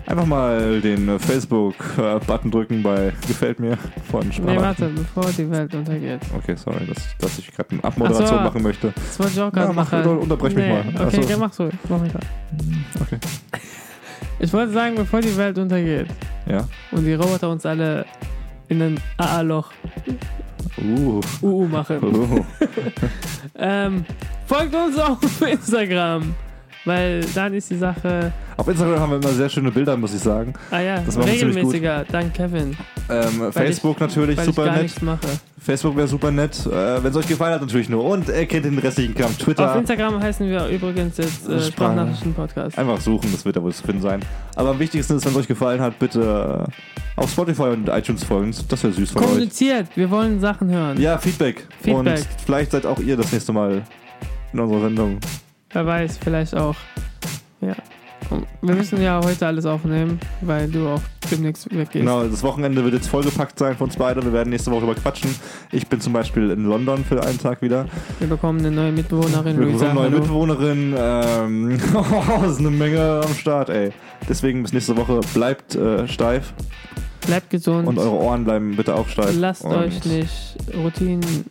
Einfach 0.06 0.26
mal 0.26 0.80
den 0.82 1.08
äh, 1.10 1.20
Facebook-Button 1.20 2.52
drücken 2.52 2.84
bei 2.84 3.14
Gefällt 3.28 3.60
mir 3.60 3.78
von 4.10 4.32
Sprach. 4.32 4.46
nee, 4.46 4.58
warte, 4.58 4.90
bevor 4.90 5.26
die 5.38 5.50
Welt 5.50 5.74
untergeht. 5.76 6.20
Okay, 6.38 6.56
sorry, 6.56 6.86
dass, 6.88 6.98
dass 7.20 7.40
ich 7.40 7.52
gerade 7.54 7.72
eine 7.72 7.84
Abmoderation 7.84 8.38
so. 8.40 8.44
machen 8.44 8.64
möchte. 8.64 8.94
Das 8.96 9.20
wollte 9.20 9.32
ich 9.34 9.40
auch 9.40 9.44
Ja, 9.46 9.50
gerade 9.50 9.74
mach, 9.74 9.92
machen. 9.92 10.18
unterbrech 10.20 10.56
mich 10.56 10.68
mal. 10.68 10.84
Okay, 11.08 11.22
so. 11.24 11.30
ja, 11.30 11.38
mach's 11.38 11.60
ruhig. 11.60 11.74
Mach 11.90 12.00
mich 12.00 12.12
grad. 12.12 12.26
Okay. 13.02 13.18
Ich 14.40 14.54
wollte 14.54 14.72
sagen, 14.74 14.96
bevor 14.96 15.22
die 15.22 15.36
Welt 15.38 15.58
untergeht 15.58 16.08
Ja. 16.48 16.68
und 16.92 17.06
die 17.06 17.14
Roboter 17.14 17.50
uns 17.50 17.66
alle 17.66 18.06
in 18.70 18.82
ein 18.82 19.00
AA-Loch 19.18 19.72
Uh. 20.80 21.22
UU 21.42 21.68
machen. 21.68 21.98
uh. 22.04 22.46
Ähm, 23.60 24.06
folgt 24.46 24.76
uns 24.76 25.00
auf 25.00 25.18
Instagram, 25.42 26.36
weil 26.86 27.22
dann 27.34 27.54
ist 27.56 27.72
die 27.72 27.76
Sache. 27.78 28.32
Auf 28.58 28.68
Instagram 28.68 29.00
haben 29.00 29.10
wir 29.12 29.18
immer 29.18 29.30
sehr 29.30 29.50
schöne 29.50 29.72
Bilder, 29.72 29.98
muss 29.98 30.14
ich 30.14 30.20
sagen. 30.22 30.54
Ah 30.70 30.80
ja, 30.80 31.00
Das 31.00 31.18
regelmäßiger, 31.18 32.06
dank 32.12 32.36
Kevin. 32.36 32.78
Ähm, 33.10 33.54
Facebook 33.54 34.00
natürlich, 34.02 34.38
weil 34.38 34.46
super 34.46 34.82
ich 34.82 34.94
nett. 34.96 35.02
mache. 35.02 35.28
Facebook 35.64 35.96
wäre 35.96 36.08
super 36.08 36.30
nett. 36.32 36.66
Äh, 36.66 37.02
Wenn 37.04 37.12
es 37.12 37.16
euch 37.16 37.28
gefallen 37.28 37.54
hat, 37.54 37.62
natürlich 37.62 37.88
nur. 37.90 38.04
Und 38.04 38.28
ihr 38.28 38.46
kennt 38.46 38.66
den 38.66 38.78
restlichen 38.78 39.16
Kram. 39.16 39.28
Auf 39.28 39.38
Twitter. 39.38 39.76
Instagram 39.78 40.22
heißen 40.22 40.48
wir 40.48 40.68
übrigens 40.68 41.18
jetzt 41.18 41.48
äh, 41.48 41.60
Sprach- 41.60 41.68
Sprachnachrichten-Podcast. 41.68 42.78
Einfach 42.78 43.00
suchen, 43.00 43.32
das 43.32 43.46
wird 43.46 43.56
da 43.56 43.64
wohl 43.64 43.74
zu 43.74 43.84
finden 43.84 44.02
sein. 44.02 44.20
Aber 44.56 44.70
am 44.72 44.80
wichtigsten 44.80 45.16
ist, 45.16 45.26
wenn 45.26 45.32
es 45.32 45.38
euch 45.38 45.48
gefallen 45.48 45.80
hat, 45.82 45.98
bitte 46.00 46.66
äh, 46.68 47.20
auf 47.22 47.32
Spotify 47.32 47.64
und 47.70 47.88
iTunes 47.90 48.24
folgen. 48.24 48.54
Das 48.70 48.84
wäre 48.84 48.94
süß 48.94 49.12
von 49.12 49.22
euch. 49.22 49.28
Kommuniziert, 49.30 49.88
wir 49.96 50.10
wollen 50.12 50.40
Sachen 50.40 50.70
hören. 50.70 51.00
Ja, 51.02 51.18
Feedback. 51.18 51.66
Feedback. 51.82 51.96
Und 52.20 52.28
vielleicht 52.46 52.72
seid 52.72 52.86
auch 52.86 53.00
ihr 53.00 53.16
das 53.16 53.32
nächste 53.32 53.54
Mal 53.54 53.84
in 54.54 54.60
unserer 54.60 54.82
Sendung. 54.82 55.20
Wer 55.72 55.86
weiß, 55.86 56.20
vielleicht 56.24 56.56
auch. 56.56 56.76
Ja. 57.62 57.76
Wir 58.62 58.76
müssen 58.76 59.02
ja 59.02 59.22
heute 59.24 59.48
alles 59.48 59.66
aufnehmen, 59.66 60.20
weil 60.42 60.68
du 60.68 60.88
auch 60.88 61.02
demnächst 61.32 61.70
weggehst. 61.72 61.94
Genau, 61.94 62.24
das 62.24 62.44
Wochenende 62.44 62.84
wird 62.84 62.94
jetzt 62.94 63.08
vollgepackt 63.08 63.58
sein 63.60 63.76
von 63.76 63.88
uns 63.88 63.98
beide. 63.98 64.24
Wir 64.24 64.34
werden 64.34 64.50
nächste 64.50 64.72
Woche 64.72 64.84
über 64.84 64.96
quatschen. 64.96 65.34
Ich 65.72 65.88
bin 65.88 66.00
zum 66.02 66.14
Beispiel 66.14 66.52
in 66.52 66.66
London 66.66 67.04
für 67.04 67.24
einen 67.24 67.40
Tag 67.40 67.62
wieder. 67.62 67.86
Wir 68.20 68.28
bekommen 68.28 68.60
eine 68.60 68.72
neue 68.72 68.92
Mitbewohnerin, 68.92 69.58
Wir 69.60 69.66
Luisa. 69.66 69.86
bekommen 69.86 70.00
eine 70.00 70.10
neue. 70.10 70.20
Mitbewohnerin. 70.20 70.96
Ähm, 70.98 71.80
das 72.42 72.52
ist 72.52 72.60
eine 72.60 72.72
Menge 72.72 73.22
am 73.26 73.34
Start, 73.34 73.70
ey. 73.70 73.92
Deswegen 74.30 74.64
bis 74.64 74.74
nächste 74.74 74.98
Woche 74.98 75.20
bleibt 75.34 75.76
äh, 75.76 76.08
steif 76.08 76.54
Bleibt 77.26 77.50
gesund. 77.50 77.88
und 77.88 77.98
eure 78.00 78.16
Ohren 78.16 78.44
bleiben 78.46 78.76
bitte 78.76 78.96
auch 78.96 79.08
steif. 79.08 79.36
Lasst 79.38 79.64
und, 79.64 79.74
euch 79.74 80.04
nicht 80.06 80.56
Routinen. 80.76 81.46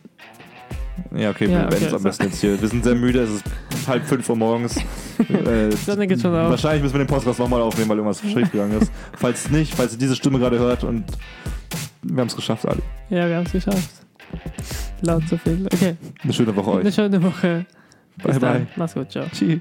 Ja, 1.16 1.30
okay, 1.30 1.44
Ja, 1.44 1.50
wir 1.60 1.64
okay, 1.66 1.72
werden 1.72 1.86
es 1.88 1.94
am 1.94 2.02
besten 2.02 2.24
jetzt 2.24 2.40
hier. 2.40 2.60
Wir 2.60 2.68
sind 2.68 2.84
sehr 2.84 2.94
müde, 2.94 3.20
es 3.20 3.30
ist 3.30 3.44
halb 3.86 4.04
fünf 4.06 4.28
Uhr 4.28 4.36
morgens. 4.36 4.76
äh, 5.28 5.70
Sonne 5.84 6.06
geht 6.06 6.20
schon 6.20 6.34
auf. 6.34 6.50
Wahrscheinlich 6.50 6.82
müssen 6.82 6.94
wir 6.94 7.04
den 7.04 7.06
Podcast 7.08 7.38
nochmal 7.38 7.62
aufnehmen, 7.62 7.88
weil 7.90 7.98
irgendwas 7.98 8.20
schief 8.20 8.50
gegangen 8.50 8.80
ist. 8.80 8.90
Falls 9.16 9.50
nicht, 9.50 9.74
falls 9.74 9.92
ihr 9.92 9.98
diese 9.98 10.16
Stimme 10.16 10.38
gerade 10.38 10.58
hört 10.58 10.84
und 10.84 11.04
wir 12.02 12.20
haben 12.20 12.28
es 12.28 12.36
geschafft, 12.36 12.66
Ali. 12.66 12.82
Ja, 13.10 13.28
wir 13.28 13.36
haben 13.36 13.46
es 13.46 13.52
geschafft. 13.52 13.90
Laut 15.02 15.22
so 15.28 15.36
viel. 15.36 15.66
Okay, 15.72 15.96
Eine 16.22 16.32
schöne 16.32 16.54
Woche 16.56 16.78
eine 16.78 16.88
euch. 16.88 16.94
schöne 16.94 17.22
Woche. 17.22 17.66
Bis 18.16 18.24
Bye, 18.24 18.38
dann. 18.38 18.52
bye. 18.52 18.66
Mach's 18.76 18.94
gut, 18.94 19.10
ciao. 19.10 19.26
Tschüss. 19.32 19.60